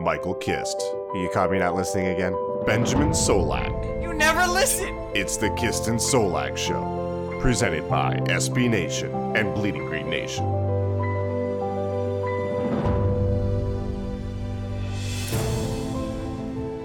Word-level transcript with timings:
Michael 0.00 0.34
Kist. 0.34 0.80
You 1.14 1.28
caught 1.32 1.50
me 1.52 1.58
not 1.58 1.74
listening 1.74 2.06
again? 2.06 2.34
Benjamin 2.64 3.10
Solak. 3.10 4.02
You 4.02 4.14
never 4.14 4.46
listen! 4.46 4.96
It's 5.14 5.36
the 5.36 5.50
Kist 5.50 5.88
and 5.88 5.98
Solak 5.98 6.56
Show, 6.56 7.38
presented 7.40 7.88
by 7.88 8.16
SB 8.24 8.70
Nation 8.70 9.12
and 9.36 9.54
Bleeding 9.54 9.84
Green 9.84 10.08
Nation. 10.08 10.44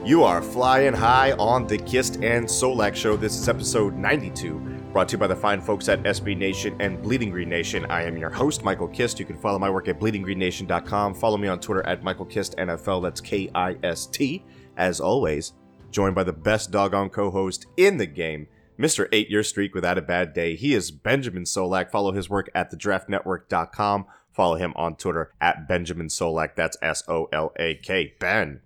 You 0.06 0.24
are 0.24 0.42
flying 0.42 0.94
high 0.94 1.32
on 1.32 1.68
the 1.68 1.78
Kist 1.78 2.18
and 2.18 2.46
Solak 2.46 2.96
Show. 2.96 3.16
This 3.16 3.38
is 3.38 3.48
episode 3.48 3.96
92, 3.96 4.60
brought 4.96 5.10
to 5.10 5.16
you 5.16 5.18
by 5.18 5.28
the 5.28 5.36
fine 5.36 5.60
folks 5.60 5.90
at 5.90 6.02
SB 6.04 6.38
Nation 6.38 6.74
and 6.80 7.02
Bleeding 7.02 7.30
Green 7.30 7.50
Nation. 7.50 7.86
I 7.90 8.04
am 8.04 8.16
your 8.16 8.30
host, 8.30 8.64
Michael 8.64 8.88
Kist. 8.88 9.20
You 9.20 9.26
can 9.26 9.38
follow 9.38 9.60
my 9.60 9.70
work 9.70 9.90
at 9.90 10.00
bleedinggreennation.com. 10.00 11.16
Follow 11.16 11.36
me 11.36 11.50
on 11.50 11.60
Twitter 11.60 11.86
at 11.86 12.02
Michael 12.02 12.24
Kist 12.24 12.56
NFL. 12.56 13.04
That's 13.04 13.20
K 13.20 13.52
I 13.54 13.76
S 13.84 14.06
T. 14.06 14.46
As 14.78 15.02
always, 15.02 15.52
joined 15.92 16.16
by 16.16 16.24
the 16.24 16.32
best 16.32 16.72
doggone 16.72 17.10
co 17.10 17.30
host 17.30 17.66
in 17.76 17.98
the 17.98 18.06
game, 18.06 18.48
Mr. 18.80 19.10
Eight 19.12 19.30
Year 19.30 19.44
Streak 19.44 19.76
Without 19.76 19.98
a 19.98 20.02
Bad 20.02 20.34
Day. 20.34 20.56
He 20.56 20.74
is 20.74 20.92
Benjamin 20.92 21.44
Solak. 21.44 21.92
Follow 21.92 22.14
his 22.14 22.30
work 22.30 22.50
at 22.56 22.72
thedraftnetwork.com. 22.72 24.06
Follow 24.32 24.56
him 24.56 24.72
on 24.78 24.96
Twitter 24.96 25.34
at 25.42 25.68
Benjamin 25.68 26.08
Solak. 26.08 26.56
That's 26.56 26.78
S 26.82 27.04
O 27.10 27.28
L 27.34 27.52
A 27.60 27.76
K. 27.76 28.14
Ben, 28.18 28.62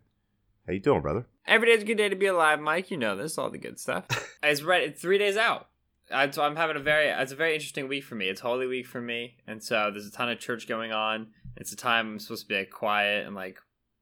how 0.67 0.73
you 0.73 0.79
doing, 0.79 1.01
brother? 1.01 1.25
Every 1.47 1.69
day's 1.69 1.81
a 1.81 1.85
good 1.87 1.97
day 1.97 2.09
to 2.09 2.15
be 2.15 2.27
alive, 2.27 2.59
Mike. 2.59 2.91
You 2.91 2.97
know 2.97 3.15
this, 3.15 3.39
all 3.39 3.49
the 3.49 3.57
good 3.57 3.79
stuff. 3.79 4.05
it's 4.43 4.61
right. 4.61 4.83
It's 4.83 5.01
three 5.01 5.17
days 5.17 5.35
out. 5.35 5.69
I, 6.11 6.29
so 6.31 6.43
I'm 6.43 6.55
having 6.55 6.75
a 6.75 6.79
very. 6.79 7.07
It's 7.07 7.31
a 7.31 7.35
very 7.35 7.53
interesting 7.53 7.87
week 7.87 8.03
for 8.03 8.15
me. 8.15 8.27
It's 8.27 8.41
Holy 8.41 8.67
Week 8.67 8.87
for 8.87 9.01
me, 9.01 9.35
and 9.47 9.63
so 9.63 9.89
there's 9.91 10.07
a 10.07 10.11
ton 10.11 10.29
of 10.29 10.39
church 10.39 10.67
going 10.67 10.91
on. 10.91 11.27
It's 11.55 11.71
a 11.71 11.75
time 11.75 12.07
I'm 12.07 12.19
supposed 12.19 12.43
to 12.43 12.47
be 12.47 12.57
like 12.57 12.71
quiet 12.71 13.25
and 13.25 13.35
like 13.35 13.59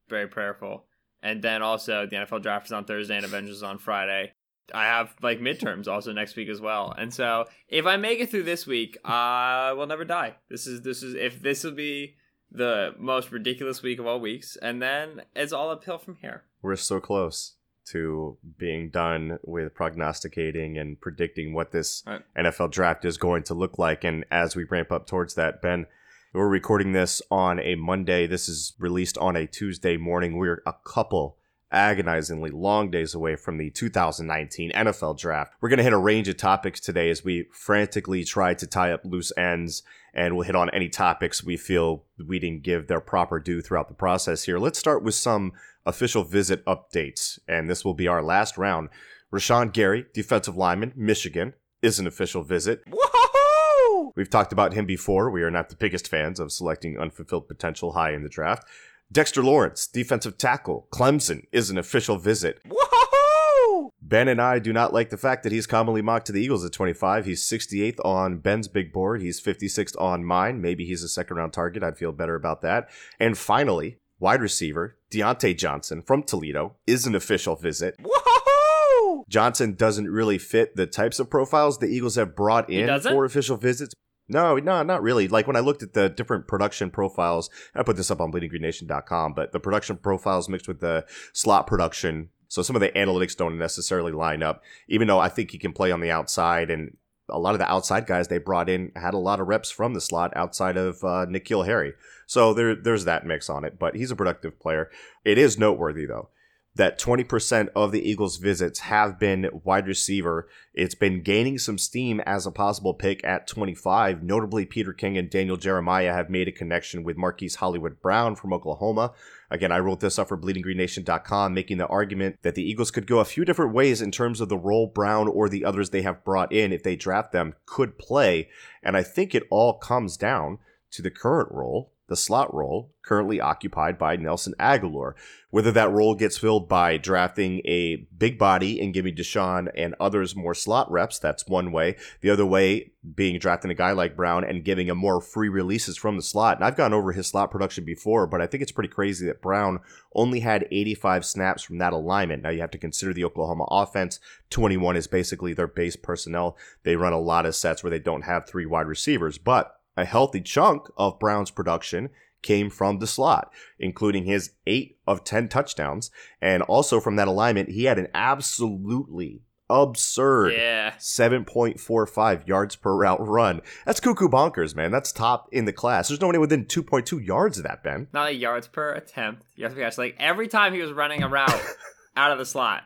very 0.09 0.27
prayerful. 0.27 0.86
And 1.22 1.41
then 1.41 1.61
also 1.61 2.05
the 2.05 2.16
NFL 2.16 2.44
draft 2.44 2.67
is 2.67 2.72
on 2.72 2.86
Thursday 2.86 3.16
and 3.16 3.25
Avengers 3.25 3.58
is 3.58 3.64
on 3.64 3.80
Friday. 3.80 4.33
I 4.73 4.86
have 4.86 5.16
like 5.22 5.39
midterms 5.39 5.88
also 5.88 6.14
next 6.14 6.36
week 6.36 6.49
as 6.49 6.61
well. 6.61 6.94
And 6.97 7.14
so 7.14 7.45
if 7.67 7.86
I 7.86 7.97
make 7.97 8.19
it 8.19 8.30
through 8.30 8.44
this 8.44 8.67
week, 8.67 8.97
I 9.03 9.73
will 9.73 9.88
never 9.88 10.05
die. 10.05 10.36
This 10.49 10.67
is 10.67 10.81
this 10.81 11.03
is 11.03 11.16
if 11.16 11.42
this 11.42 11.64
will 11.64 11.71
be 11.71 12.16
the 12.52 12.94
most 12.97 13.31
ridiculous 13.31 13.81
week 13.81 13.99
of 13.99 14.05
all 14.05 14.19
weeks, 14.19 14.55
and 14.61 14.81
then 14.81 15.23
it's 15.36 15.52
all 15.52 15.69
uphill 15.69 15.97
from 15.97 16.17
here. 16.21 16.44
We're 16.61 16.75
so 16.75 16.99
close 16.99 17.56
to 17.91 18.38
being 18.57 18.89
done 18.89 19.39
with 19.43 19.73
prognosticating 19.73 20.77
and 20.77 20.99
predicting 20.99 21.53
what 21.53 21.71
this 21.71 22.03
Right. 22.05 22.21
NFL 22.38 22.71
draft 22.71 23.05
is 23.05 23.17
going 23.17 23.43
to 23.43 23.53
look 23.53 23.77
like. 23.77 24.03
And 24.03 24.25
as 24.31 24.55
we 24.55 24.63
ramp 24.63 24.91
up 24.91 25.07
towards 25.07 25.35
that, 25.35 25.61
Ben, 25.61 25.85
we're 26.33 26.47
recording 26.47 26.91
this 26.91 27.21
on 27.31 27.59
a 27.59 27.75
Monday. 27.75 28.27
This 28.27 28.47
is 28.47 28.73
released 28.77 29.17
on 29.17 29.35
a 29.35 29.47
Tuesday 29.47 29.97
morning. 29.97 30.38
We're 30.38 30.61
a 30.65 30.75
couple 30.83 31.38
agonizingly 31.71 32.49
long 32.49 32.89
days 32.89 33.13
away 33.13 33.35
from 33.35 33.58
the 33.58 33.69
2019 33.71 34.71
NFL 34.71 35.17
draft. 35.17 35.53
We're 35.59 35.69
going 35.69 35.77
to 35.77 35.83
hit 35.83 35.93
a 35.93 35.97
range 35.97 36.27
of 36.27 36.38
topics 36.38 36.80
today 36.80 37.09
as 37.09 37.23
we 37.23 37.47
frantically 37.52 38.23
try 38.23 38.53
to 38.53 38.67
tie 38.67 38.91
up 38.91 39.02
loose 39.03 39.31
ends 39.38 39.83
and 40.13 40.35
we'll 40.35 40.45
hit 40.45 40.55
on 40.55 40.69
any 40.71 40.89
topics 40.89 41.43
we 41.43 41.58
feel 41.58 42.03
we 42.25 42.39
didn't 42.39 42.63
give 42.63 42.88
their 42.88 43.02
proper 43.02 43.39
due 43.39 43.61
throughout 43.61 43.88
the 43.88 43.93
process 43.93 44.43
here. 44.43 44.58
Let's 44.58 44.80
start 44.80 45.03
with 45.03 45.15
some 45.15 45.53
official 45.88 46.23
visit 46.23 46.63
updates, 46.66 47.39
and 47.47 47.69
this 47.69 47.83
will 47.83 47.95
be 47.95 48.07
our 48.07 48.21
last 48.21 48.57
round. 48.57 48.89
Rashan 49.33 49.73
Gary, 49.73 50.05
defensive 50.13 50.55
lineman, 50.55 50.93
Michigan, 50.95 51.53
is 51.81 51.97
an 51.97 52.05
official 52.05 52.43
visit. 52.43 52.83
Woohoo! 52.89 54.11
We've 54.15 54.30
talked 54.30 54.53
about 54.53 54.73
him 54.73 54.85
before. 54.85 55.30
We 55.31 55.43
are 55.43 55.52
not 55.52 55.69
the 55.69 55.75
biggest 55.75 56.08
fans 56.08 56.39
of 56.39 56.52
selecting 56.52 56.97
unfulfilled 56.99 57.47
potential 57.47 57.93
high 57.93 58.11
in 58.11 58.23
the 58.23 58.30
draft. 58.30 58.67
Dexter 59.11 59.41
Lawrence, 59.41 59.88
defensive 59.88 60.38
tackle, 60.38 60.88
Clemson, 60.91 61.43
is 61.52 61.70
an 61.70 61.77
official 61.77 62.17
visit. 62.17 62.59
Woohoo! 62.67 63.92
Ben 64.02 64.27
and 64.27 64.42
I 64.42 64.59
do 64.59 64.73
not 64.73 64.93
like 64.93 65.09
the 65.09 65.17
fact 65.17 65.43
that 65.43 65.52
he's 65.52 65.67
commonly 65.67 66.02
mocked 66.02 66.27
to 66.27 66.31
the 66.31 66.42
Eagles 66.42 66.65
at 66.65 66.73
25. 66.73 67.26
He's 67.26 67.43
68th 67.43 68.03
on 68.03 68.37
Ben's 68.37 68.67
big 68.67 68.92
board. 68.92 69.21
He's 69.21 69.42
56th 69.42 69.99
on 70.02 70.26
mine. 70.26 70.61
Maybe 70.61 70.86
he's 70.86 71.03
a 71.03 71.09
second 71.09 71.37
round 71.37 71.53
target. 71.53 71.83
I'd 71.83 71.97
feel 71.97 72.11
better 72.11 72.36
about 72.36 72.61
that. 72.61 72.89
And 73.20 73.37
finally, 73.37 73.97
wide 74.20 74.42
receiver 74.42 74.98
Diontae 75.11 75.58
Johnson 75.58 76.02
from 76.02 76.23
Toledo 76.23 76.76
is 76.86 77.05
an 77.05 77.16
official 77.16 77.55
visit. 77.55 77.98
Woohoo! 78.00 79.23
Johnson 79.30 79.76
doesn't 79.76 80.10
really 80.10 80.38
fit 80.38 80.76
the 80.76 80.88
types 80.88 81.20
of 81.20 81.30
profiles 81.30 81.78
the 81.78 81.88
Eagles 81.88 82.16
have 82.16 82.36
brought 82.36 82.70
in 82.70 83.00
for 83.02 83.26
official 83.26 83.58
visits. 83.58 83.94
No, 84.30 84.58
no, 84.58 84.83
not 84.83 85.02
really. 85.02 85.27
Like 85.27 85.48
when 85.48 85.56
I 85.56 85.61
looked 85.61 85.83
at 85.83 85.94
the 85.94 86.10
different 86.10 86.48
production 86.48 86.89
profiles, 86.92 87.50
I 87.73 87.83
put 87.83 87.95
this 87.95 88.11
up 88.11 88.20
on 88.20 88.32
bleedinggreennation.com, 88.32 89.33
but 89.33 89.54
the 89.54 89.60
production 89.60 89.98
profiles 89.98 90.50
mixed 90.50 90.67
with 90.67 90.82
the 90.82 91.06
slot 91.33 91.66
production. 91.66 92.30
So 92.50 92.61
some 92.61 92.76
of 92.76 92.82
the 92.82 92.89
analytics 92.89 93.36
don't 93.36 93.58
necessarily 93.58 94.11
line 94.11 94.44
up, 94.44 94.64
even 94.88 95.08
though 95.08 95.20
I 95.20 95.30
think 95.30 95.52
he 95.52 95.58
can 95.58 95.73
play 95.73 95.92
on 95.92 96.02
the 96.02 96.11
outside. 96.11 96.70
And 96.70 96.98
a 97.30 97.39
lot 97.39 97.54
of 97.54 97.60
the 97.60 97.71
outside 97.71 98.05
guys 98.05 98.27
they 98.27 98.38
brought 98.38 98.70
in 98.70 98.92
had 98.95 99.14
a 99.14 99.17
lot 99.20 99.39
of 99.39 99.48
reps 99.48 99.70
from 99.70 99.93
the 99.93 100.02
slot 100.02 100.32
outside 100.36 100.77
of 100.77 101.04
uh, 101.04 101.26
N'Keal 101.27 101.65
Harry. 101.65 101.93
So 102.26 102.54
there, 102.54 102.76
there's 102.76 103.05
that 103.05 103.26
mix 103.26 103.49
on 103.49 103.64
it, 103.64 103.77
but 103.80 103.95
he's 103.95 104.11
a 104.11 104.15
productive 104.15 104.60
player. 104.60 104.89
It 105.26 105.38
is 105.38 105.58
noteworthy, 105.58 106.05
though, 106.05 106.30
that 106.77 106.99
20% 106.99 107.70
of 107.76 107.92
the 107.92 108.08
Eagles' 108.08 108.38
visits 108.38 108.80
have 108.80 109.20
been 109.20 109.49
wide 109.64 109.88
receiver. 109.88 110.48
It's 110.73 110.95
been 110.95 111.21
gaining 111.21 111.58
some 111.58 111.77
steam 111.77 112.20
as 112.21 112.45
a 112.45 112.52
possible 112.52 112.93
pick 112.93 113.23
at 113.23 113.48
25. 113.48 114.23
Notably, 114.23 114.65
Peter 114.65 114.93
King 114.93 115.17
and 115.17 115.30
Daniel 115.30 115.58
Jeremiah 115.58 116.14
have 116.14 116.30
made 116.30 116.48
a 116.48 116.52
connection 116.52 117.04
with 117.04 117.17
Marquise 117.17 117.55
Hollywood 117.55 118.02
Brown 118.02 118.36
from 118.36 118.54
Oklahoma. 118.54 119.14
Again, 119.49 119.71
I 119.71 119.80
wrote 119.80 119.99
this 119.99 120.20
up 120.20 120.27
for 120.27 120.38
bleedinggreennation.com, 120.38 121.54
making 121.54 121.77
the 121.77 121.88
argument 121.88 122.38
that 122.43 122.55
the 122.55 122.67
Eagles 122.67 122.92
could 122.92 123.08
go 123.08 123.20
a 123.20 123.26
few 123.26 123.44
different 123.44 123.73
ways 123.73 124.02
in 124.02 124.11
terms 124.11 124.39
of 124.39 124.49
the 124.49 124.58
role 124.58 124.88
Brown 124.88 125.27
or 125.27 125.49
the 125.49 125.65
others 125.65 125.89
they 125.89 126.04
have 126.04 126.23
brought 126.23 126.54
in, 126.54 126.71
if 126.71 126.83
they 126.83 126.95
draft 126.95 127.32
them, 127.32 127.55
could 127.65 127.98
play. 127.98 128.50
And 128.83 128.95
I 128.95 129.04
think 129.04 129.33
it 129.33 129.48
all 129.50 129.74
comes 129.74 130.15
down 130.15 130.59
to 130.92 131.01
the 131.01 131.12
current 131.12 131.51
role, 131.51 131.92
the 132.07 132.16
slot 132.16 132.54
role, 132.54 132.94
currently 133.04 133.42
occupied 133.42 133.98
by 133.98 134.16
Nelson 134.16 134.54
Agholor. 134.60 135.13
Whether 135.50 135.72
that 135.74 135.92
role 135.92 136.16
gets 136.16 136.38
filled 136.38 136.68
by 136.68 136.98
drafting 136.98 137.62
a 137.66 138.07
big 138.18 138.38
body 138.38 138.81
and 138.81 138.94
giving 138.94 139.16
DeSean 139.16 139.69
and 139.75 139.95
others 140.00 140.36
more 140.36 140.54
slot 140.54 140.90
reps, 140.92 141.19
that's 141.19 141.48
one 141.48 141.72
way. 141.72 141.95
The 142.22 142.30
other 142.30 142.45
way 142.45 142.92
being 143.16 143.40
drafting 143.40 143.72
a 143.72 143.75
guy 143.75 143.92
like 143.92 144.16
Brown 144.16 144.44
and 144.44 144.63
giving 144.63 144.88
him 144.88 144.98
more 144.98 145.22
free 145.22 145.50
releases 145.50 145.98
from 145.98 146.16
the 146.16 146.22
slot. 146.22 146.57
And 146.57 146.66
I've 146.66 146.75
gone 146.75 146.94
over 146.94 147.12
his 147.12 147.28
slot 147.28 147.51
production 147.51 147.86
before, 147.86 148.28
but 148.28 148.42
I 148.42 148.48
think 148.48 148.62
it's 148.62 148.72
pretty 148.72 148.89
crazy 148.89 149.25
that 149.28 149.42
Brown 149.42 149.80
only 150.13 150.42
had 150.42 150.68
85 150.72 151.25
snaps 151.25 151.63
from 151.63 151.78
that 151.78 151.94
alignment. 151.94 152.44
Now 152.44 152.50
you 152.50 152.62
have 152.62 152.72
to 152.72 152.78
consider 152.78 153.13
the 153.13 153.24
Oklahoma 153.24 153.66
offense. 153.69 154.19
21 154.50 154.95
is 154.98 155.07
basically 155.07 155.54
their 155.54 155.68
base 155.68 155.95
personnel. 155.95 156.57
They 156.84 156.95
run 156.95 157.13
a 157.13 157.19
lot 157.19 157.45
of 157.45 157.56
sets 157.56 157.84
where 157.84 157.92
they 157.92 158.00
don't 158.00 158.24
have 158.24 158.48
three 158.48 158.66
wide 158.66 158.88
receivers, 158.88 159.38
but 159.38 159.76
a 159.97 160.06
healthy 160.06 160.39
chunk 160.41 160.88
of 160.97 161.19
Brown's 161.19 161.51
production 161.51 162.09
came 162.44 162.69
from 162.69 163.00
the 163.00 163.07
slot, 163.07 163.51
including 163.80 164.25
his 164.25 164.51
8 164.68 164.97
of 165.07 165.24
10 165.24 165.50
touchdowns. 165.50 166.12
And 166.41 166.62
also 166.63 167.00
from 167.00 167.15
that 167.18 167.27
alignment, 167.27 167.69
he 167.69 167.85
had 167.85 167.97
an 168.00 168.07
absolutely 168.13 169.41
absurd 169.69 170.53
Yeah. 170.53 170.94
7.45 170.97 172.47
yards 172.47 172.75
per 172.75 172.95
route 172.95 173.25
run. 173.27 173.62
That's 173.85 174.00
cuckoo 174.00 174.30
bonkers, 174.30 174.75
man. 174.75 174.91
That's 174.91 175.12
top 175.12 175.50
in 175.51 175.65
the 175.65 175.74
class. 175.74 176.07
There's 176.07 176.21
no 176.21 176.27
nobody 176.27 176.39
within 176.39 176.65
2.2 176.65 177.25
yards 177.25 177.57
of 177.57 177.63
that, 177.63 177.83
Ben. 177.83 178.07
Not 178.13 178.24
like 178.24 178.39
yards 178.39 178.68
per 178.68 178.94
attempt. 178.94 179.44
Yards 179.56 179.74
per 179.75 179.81
catch. 179.81 179.97
Like 179.97 180.15
every 180.19 180.47
time 180.47 180.74
he 180.74 180.81
was 180.81 180.91
running 180.91 181.24
a 181.24 181.27
route 181.27 181.62
out 182.15 182.31
of 182.31 182.38
the 182.38 182.45
slot, 182.45 182.83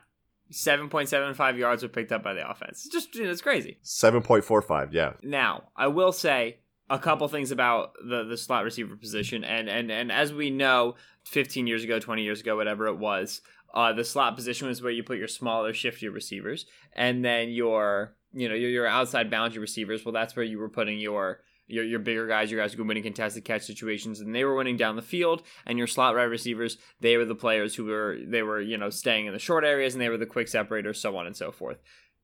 7.75 0.52 1.58
yards 1.58 1.84
were 1.84 1.90
picked 1.90 2.12
up 2.12 2.24
by 2.24 2.34
the 2.34 2.50
offense. 2.50 2.86
It's 2.86 2.94
just, 2.94 3.16
it's 3.16 3.42
crazy. 3.42 3.78
7.45, 3.84 4.90
yeah. 4.92 5.14
Now, 5.24 5.64
I 5.76 5.88
will 5.88 6.12
say 6.12 6.58
a 6.92 7.00
couple 7.00 7.28
things 7.30 7.52
about 7.52 7.94
the 8.08 8.26
the 8.26 8.38
slot 8.38 8.66
receiver 8.66 8.96
position, 8.96 9.44
and 9.44 9.70
and 9.70 9.90
and 9.90 10.12
as 10.12 10.34
we 10.34 10.50
know, 10.50 10.96
15 11.26 11.66
years 11.66 11.84
ago, 11.84 12.00
20 12.00 12.22
years 12.22 12.42
ago, 12.42 12.58
whatever 12.58 12.88
it 12.88 12.98
was, 12.98 13.42
uh, 13.74 13.94
the 13.94 14.04
slot 14.04 14.36
position 14.36 14.68
was 14.68 14.82
where 14.82 14.92
you 14.92 15.02
put 15.02 15.18
your 15.18 15.30
smaller, 15.30 15.72
shiftier 15.72 16.14
receivers, 16.14 16.66
and 16.94 17.24
then 17.24 17.50
your 17.50 18.16
you 18.34 18.50
know 18.50 18.56
your 18.56 18.70
your 18.70 18.88
outside 18.88 19.32
boundary 19.32 19.60
receivers. 19.60 20.04
Well, 20.04 20.12
that's 20.12 20.36
where 20.36 20.46
you 20.46 20.60
were 20.60 20.70
putting 20.70 21.00
your 21.00 21.40
your, 21.68 21.86
your 21.86 22.00
bigger 22.00 22.28
guys, 22.28 22.52
your 22.52 22.60
guys 22.60 22.74
who 22.74 22.84
were 22.84 22.88
winning 22.88 23.04
contested 23.04 23.46
catch 23.46 23.62
situations, 23.62 24.20
and 24.20 24.36
they 24.36 24.44
were 24.44 24.56
winning 24.56 24.76
down 24.76 24.98
the 24.98 25.02
field. 25.02 25.44
And 25.66 25.78
your 25.78 25.88
slot 25.88 26.16
wide 26.16 26.24
receivers, 26.24 26.78
they 27.00 27.16
were 27.16 27.24
the 27.24 27.36
players 27.36 27.76
who 27.76 27.86
were 27.86 28.18
they 28.22 28.44
were 28.44 28.60
you 28.60 28.78
know 28.78 28.90
staying 28.90 29.28
in 29.28 29.34
the 29.34 29.40
short 29.40 29.64
areas, 29.64 29.94
and 29.94 30.02
they 30.02 30.10
were 30.10 30.18
the 30.18 30.26
quick 30.26 30.50
separators, 30.50 31.00
so 31.00 31.16
on 31.16 31.26
and 31.26 31.38
so 31.38 31.54
forth. 31.54 31.78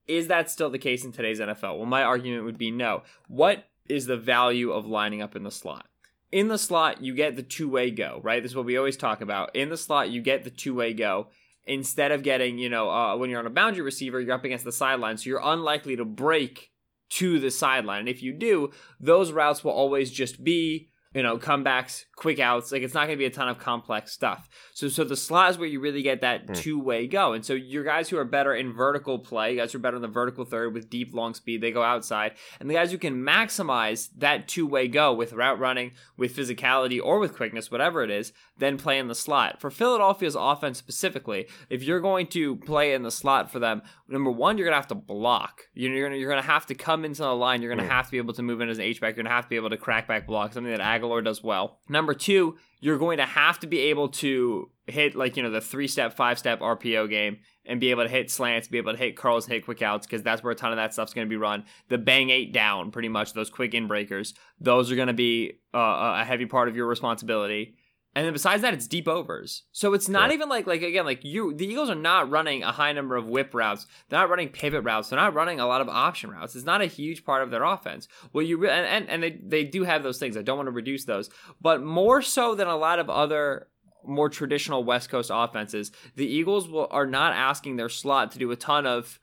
Is 0.07 0.27
that 0.27 0.49
still 0.51 0.69
the 0.69 0.77
case 0.77 1.05
in 1.05 1.13
today's 1.13 1.39
NFL? 1.39 1.77
Well, 1.77 1.85
my 1.85 2.03
argument 2.03 2.45
would 2.45 2.57
be 2.57 2.71
no. 2.71 3.03
What 3.27 3.65
is 3.89 4.05
the 4.05 4.17
value 4.17 4.71
of 4.71 4.85
lining 4.85 5.21
up 5.21 5.35
in 5.35 5.43
the 5.43 5.51
slot? 5.51 5.87
In 6.31 6.49
the 6.49 6.57
slot, 6.57 7.01
you 7.01 7.15
get 7.15 7.35
the 7.35 7.43
two 7.43 7.69
way 7.69 7.89
go, 7.91 8.19
right? 8.23 8.41
This 8.41 8.51
is 8.51 8.55
what 8.55 8.65
we 8.65 8.77
always 8.77 8.97
talk 8.97 9.21
about. 9.21 9.55
In 9.55 9.69
the 9.69 9.77
slot, 9.77 10.09
you 10.09 10.21
get 10.21 10.43
the 10.43 10.49
two 10.49 10.75
way 10.75 10.93
go. 10.93 11.27
Instead 11.65 12.11
of 12.11 12.23
getting, 12.23 12.57
you 12.57 12.69
know, 12.69 12.89
uh, 12.89 13.15
when 13.17 13.29
you're 13.29 13.39
on 13.39 13.45
a 13.45 13.49
boundary 13.49 13.81
receiver, 13.81 14.21
you're 14.21 14.35
up 14.35 14.45
against 14.45 14.63
the 14.63 14.71
sideline, 14.71 15.17
so 15.17 15.29
you're 15.29 15.41
unlikely 15.43 15.97
to 15.97 16.05
break 16.05 16.71
to 17.09 17.39
the 17.39 17.51
sideline. 17.51 18.01
And 18.01 18.09
if 18.09 18.23
you 18.23 18.33
do, 18.33 18.71
those 18.99 19.31
routes 19.31 19.63
will 19.63 19.71
always 19.71 20.11
just 20.11 20.43
be 20.43 20.89
you 21.13 21.23
know, 21.23 21.37
comebacks, 21.37 22.05
quick 22.15 22.39
outs. 22.39 22.71
Like 22.71 22.81
it's 22.83 22.93
not 22.93 23.07
going 23.07 23.17
to 23.17 23.21
be 23.21 23.25
a 23.25 23.29
ton 23.29 23.47
of 23.47 23.57
complex 23.57 24.11
stuff. 24.13 24.49
So, 24.73 24.87
so 24.87 25.03
the 25.03 25.15
slot 25.17 25.51
is 25.51 25.57
where 25.57 25.67
you 25.67 25.79
really 25.79 26.01
get 26.01 26.21
that 26.21 26.47
Mm. 26.47 26.55
two 26.55 26.79
way 26.79 27.07
go. 27.07 27.33
And 27.33 27.43
so 27.45 27.53
your 27.53 27.83
guys 27.83 28.09
who 28.09 28.17
are 28.17 28.25
better 28.25 28.53
in 28.53 28.73
vertical 28.73 29.19
play, 29.19 29.55
guys 29.55 29.71
who 29.71 29.77
are 29.77 29.81
better 29.81 29.95
in 29.95 30.01
the 30.01 30.07
vertical 30.07 30.45
third 30.45 30.73
with 30.73 30.89
deep 30.89 31.13
long 31.13 31.33
speed, 31.33 31.61
they 31.61 31.71
go 31.71 31.81
outside. 31.83 32.33
And 32.59 32.69
the 32.69 32.73
guys 32.75 32.91
who 32.91 32.97
can 32.97 33.15
maximize 33.23 34.09
that 34.17 34.47
two 34.47 34.67
way 34.67 34.87
go 34.87 35.13
with 35.13 35.33
route 35.33 35.59
running, 35.59 35.91
with 36.17 36.35
physicality, 36.35 36.99
or 37.03 37.19
with 37.19 37.35
quickness, 37.35 37.71
whatever 37.71 38.03
it 38.03 38.09
is, 38.11 38.33
then 38.57 38.77
play 38.77 38.97
in 38.99 39.07
the 39.07 39.15
slot. 39.15 39.59
For 39.61 39.69
Philadelphia's 39.71 40.35
offense 40.37 40.77
specifically, 40.77 41.47
if 41.69 41.83
you're 41.83 41.99
going 41.99 42.27
to 42.27 42.55
play 42.57 42.93
in 42.93 43.03
the 43.03 43.11
slot 43.11 43.51
for 43.51 43.59
them, 43.59 43.81
number 44.07 44.31
one, 44.31 44.57
you're 44.57 44.65
gonna 44.65 44.75
have 44.77 44.87
to 44.87 44.95
block. 44.95 45.63
You're, 45.73 45.93
you're 45.93 46.07
gonna 46.09 46.19
you're 46.19 46.29
gonna 46.29 46.41
have 46.41 46.65
to 46.67 46.75
come 46.75 47.05
into 47.05 47.21
the 47.21 47.35
line. 47.35 47.61
You're 47.61 47.73
gonna 47.75 47.87
Mm. 47.87 47.91
have 47.91 48.05
to 48.05 48.11
be 48.11 48.17
able 48.17 48.33
to 48.33 48.41
move 48.43 48.61
in 48.61 48.69
as 48.69 48.77
an 48.79 48.83
H 48.83 48.99
back. 49.01 49.15
You're 49.15 49.23
gonna 49.23 49.35
have 49.35 49.45
to 49.45 49.49
be 49.49 49.55
able 49.55 49.69
to 49.69 49.77
crack 49.77 50.07
back 50.07 50.25
block, 50.27 50.53
something 50.53 50.71
that 50.71 50.81
Agholor 51.01 51.23
does 51.23 51.43
well. 51.43 51.79
Number 51.89 52.13
two, 52.13 52.57
you're 52.79 52.97
going 52.97 53.17
to 53.17 53.25
have 53.25 53.59
to 53.59 53.67
be 53.67 53.79
able 53.79 54.09
to 54.09 54.69
hit 54.85 55.15
like 55.15 55.35
you 55.35 55.43
know 55.43 55.49
the 55.49 55.61
three 55.61 55.87
step, 55.87 56.13
five 56.13 56.39
step 56.39 56.59
RPO 56.59 57.09
game 57.09 57.39
and 57.65 57.79
be 57.79 57.91
able 57.91 58.03
to 58.03 58.09
hit 58.09 58.31
slants, 58.31 58.67
be 58.67 58.77
able 58.77 58.93
to 58.93 58.97
hit 58.97 59.17
curls, 59.17 59.45
hit 59.45 59.65
quick 59.65 59.81
outs 59.81 60.07
because 60.07 60.23
that's 60.23 60.41
where 60.41 60.51
a 60.51 60.55
ton 60.55 60.71
of 60.71 60.77
that 60.77 60.93
stuff's 60.93 61.13
going 61.13 61.27
to 61.27 61.29
be 61.29 61.35
run. 61.35 61.65
The 61.89 61.97
bang 61.97 62.29
eight 62.29 62.53
down, 62.53 62.91
pretty 62.91 63.09
much 63.09 63.33
those 63.33 63.49
quick 63.49 63.73
in 63.73 63.87
breakers, 63.87 64.33
those 64.59 64.91
are 64.91 64.95
going 64.95 65.09
to 65.09 65.13
be 65.13 65.59
uh, 65.73 66.19
a 66.21 66.25
heavy 66.25 66.45
part 66.45 66.69
of 66.69 66.75
your 66.75 66.87
responsibility. 66.87 67.75
And 68.17 68.25
then 68.25 68.33
besides 68.33 68.63
that, 68.63 68.73
it's 68.73 68.87
deep 68.87 69.07
overs. 69.07 69.61
So 69.71 69.93
it's 69.93 70.09
not 70.09 70.21
Right. 70.29 70.31
even 70.33 70.49
like 70.49 70.65
like 70.65 70.81
again 70.81 71.05
like 71.05 71.23
you 71.23 71.53
the 71.53 71.67
Eagles 71.67 71.91
are 71.91 71.93
not 71.95 72.31
running 72.31 72.63
a 72.63 72.71
high 72.71 72.91
number 72.91 73.15
of 73.15 73.27
whip 73.27 73.53
routes. 73.53 73.85
They're 74.09 74.19
not 74.19 74.29
running 74.31 74.49
pivot 74.49 74.83
routes. 74.83 75.09
They're 75.09 75.19
not 75.19 75.35
running 75.35 75.59
a 75.59 75.67
lot 75.67 75.81
of 75.81 75.87
option 75.87 76.31
routes. 76.31 76.55
It's 76.55 76.65
not 76.65 76.81
a 76.81 76.87
huge 76.87 77.23
part 77.23 77.43
of 77.43 77.51
their 77.51 77.63
offense. 77.63 78.07
Well, 78.33 78.43
you 78.43 78.57
re- 78.57 78.71
and, 78.71 78.87
and 78.87 79.09
and 79.09 79.21
they 79.21 79.39
they 79.43 79.63
do 79.63 79.83
have 79.83 80.01
those 80.01 80.17
things. 80.17 80.35
I 80.35 80.41
don't 80.41 80.57
want 80.57 80.65
to 80.65 80.71
reduce 80.71 81.05
those, 81.05 81.29
but 81.61 81.83
more 81.83 82.23
so 82.23 82.55
than 82.55 82.67
a 82.67 82.75
lot 82.75 82.97
of 82.97 83.07
other 83.07 83.67
more 84.03 84.29
traditional 84.29 84.83
West 84.83 85.09
Coast 85.09 85.29
offenses, 85.31 85.91
the 86.15 86.25
Eagles 86.25 86.67
will 86.67 86.87
are 86.89 87.05
not 87.05 87.33
asking 87.33 87.75
their 87.75 87.89
slot 87.89 88.31
to 88.31 88.39
do 88.39 88.49
a 88.49 88.55
ton 88.55 88.87
of 88.87 89.19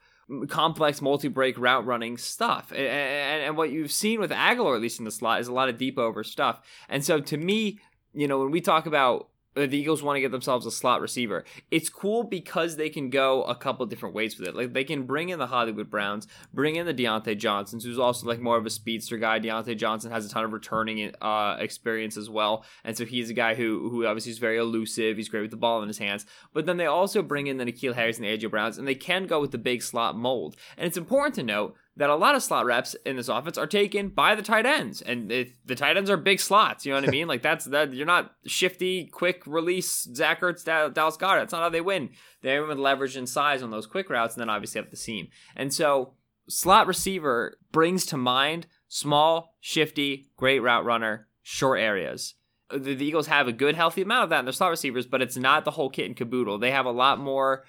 complex 0.49 1.03
multi-break 1.03 1.59
route 1.59 1.85
running 1.85 2.17
stuff. 2.17 2.71
And, 2.71 2.87
and, 2.87 3.43
and 3.43 3.57
what 3.57 3.71
you've 3.73 3.93
seen 3.93 4.21
with 4.21 4.31
Agholor, 4.31 4.77
at 4.77 4.81
least 4.83 4.99
in 5.01 5.05
the 5.05 5.11
slot, 5.11 5.41
is 5.41 5.49
a 5.49 5.53
lot 5.53 5.69
of 5.69 5.79
deep 5.79 5.99
over 5.99 6.23
stuff. 6.23 6.61
And 6.89 7.05
so 7.05 7.21
to 7.21 7.37
me, 7.37 7.81
you 8.15 8.29
know, 8.29 8.39
when 8.39 8.51
we 8.51 8.61
talk 8.61 8.87
about 8.87 9.29
the 9.55 9.79
Eagles 9.79 10.03
want 10.03 10.17
to 10.17 10.21
get 10.21 10.33
themselves 10.33 10.67
a 10.67 10.71
slot 10.71 11.01
receiver. 11.01 11.45
It's 11.71 11.89
cool 11.89 12.25
because 12.25 12.77
they 12.77 12.89
can 12.89 13.11
go 13.11 13.45
a 13.45 13.55
couple 13.55 13.87
different 13.87 14.15
ways 14.15 14.39
with 14.39 14.49
it. 14.49 14.57
Like 14.57 14.73
they 14.73 14.85
can 14.85 15.05
bring 15.05 15.29
in 15.29 15.39
the 15.39 15.47
Hollywood 15.47 15.91
Browns, 15.91 16.27
bring 16.53 16.77
in 16.77 16.87
the 16.87 16.95
Diontae 16.95 17.39
Johnsons, 17.39 17.85
who's 17.85 17.99
also 17.99 18.27
like 18.27 18.41
more 18.41 18.57
of 18.57 18.67
a 18.67 18.71
speedster 18.71 19.17
guy. 19.17 19.39
Diontae 19.39 19.77
Johnson 19.77 20.11
has 20.11 20.27
a 20.27 20.29
ton 20.29 20.45
of 20.45 20.53
returning 20.53 21.13
uh, 21.23 21.57
experience 21.61 22.17
as 22.17 22.29
well, 22.29 22.65
and 22.83 22.97
so 22.97 23.05
he's 23.05 23.31
a 23.31 23.35
guy 23.35 23.55
who 23.55 23.89
who 23.91 24.07
obviously 24.07 24.33
is 24.33 24.39
very 24.39 24.59
elusive. 24.59 25.17
He's 25.17 25.29
great 25.29 25.43
with 25.43 25.53
the 25.53 25.57
ball 25.57 25.83
in 25.83 25.89
his 25.89 25.99
hands. 25.99 26.27
But 26.53 26.67
then 26.67 26.77
they 26.77 26.87
also 26.87 27.23
bring 27.23 27.47
in 27.47 27.59
the 27.59 27.65
N'Keal 27.65 27.95
Harris 27.95 28.19
and 28.19 28.27
the 28.27 28.37
AJ 28.37 28.51
Browns, 28.51 28.79
and 28.79 28.89
they 28.89 28.95
can 28.95 29.27
go 29.27 29.41
with 29.41 29.53
the 29.53 29.59
big 29.59 29.83
slot 29.83 30.17
mold. 30.17 30.57
And 30.77 30.87
it's 30.87 30.97
important 30.97 31.37
to 31.37 31.43
note 31.43 31.77
that 31.97 32.11
a 32.11 32.17
lot 32.17 32.35
of 32.35 32.43
slot 32.43 32.67
reps 32.67 32.95
in 33.07 33.17
this 33.17 33.29
offense 33.29 33.57
are 33.57 33.67
taken 33.67 34.09
by 34.09 34.35
the 34.35 34.43
tight 34.43 34.67
ends, 34.67 35.01
and 35.01 35.31
the 35.31 35.75
tight 35.77 35.97
ends 35.97 36.11
are 36.11 36.17
big 36.17 36.41
slots. 36.41 36.85
You 36.85 36.93
know 36.93 37.01
what 37.01 37.09
I 37.09 37.13
mean? 37.13 37.29
like 37.29 37.43
that's 37.43 37.67
that 37.67 37.93
you're 37.95 38.07
not 38.07 38.35
shifty, 38.47 39.07
quick 39.07 39.43
release 39.47 40.03
Zach 40.15 40.41
Ertz, 40.41 40.65
Da- 40.65 40.89
Dallas 40.89 41.17
Goedert. 41.17 41.41
That's 41.43 41.53
not 41.53 41.63
how 41.63 41.69
they 41.69 41.81
win. 41.81 42.11
They 42.43 42.59
win 42.59 42.69
with 42.69 42.79
leverage 42.79 43.17
and 43.17 43.29
size 43.29 43.63
on 43.63 43.71
those 43.71 43.87
quick 43.87 44.11
routes, 44.11 44.35
and 44.35 44.41
then 44.41 44.51
obviously 44.51 44.81
up 44.81 44.91
the 44.91 44.97
seam. 44.97 45.29
And 45.55 45.73
so 45.73 46.15
slot 46.49 46.87
receiver 46.87 47.59
brings 47.73 48.05
to 48.07 48.17
mind 48.17 48.67
small, 48.89 49.57
shifty, 49.61 50.31
great 50.37 50.61
route 50.61 50.85
runner, 50.85 51.29
short 51.43 51.81
areas. 51.81 52.35
The, 52.71 52.95
the 52.95 53.05
Eagles 53.05 53.29
have 53.29 53.47
a 53.47 53.53
good, 53.53 53.77
healthy 53.77 54.03
amount 54.03 54.25
of 54.25 54.31
that 54.31 54.41
in 54.41 54.45
their 54.47 54.53
slot 54.53 54.71
receivers, 54.71 55.07
but 55.07 55.23
it's 55.23 55.37
not 55.37 55.65
the 55.65 55.73
whole 55.73 55.91
kit 55.91 56.07
and 56.07 56.17
caboodle. 56.17 56.59
They 56.59 56.71
have 56.71 56.87
a 56.87 56.91
lot 56.91 57.19
more 57.19 57.65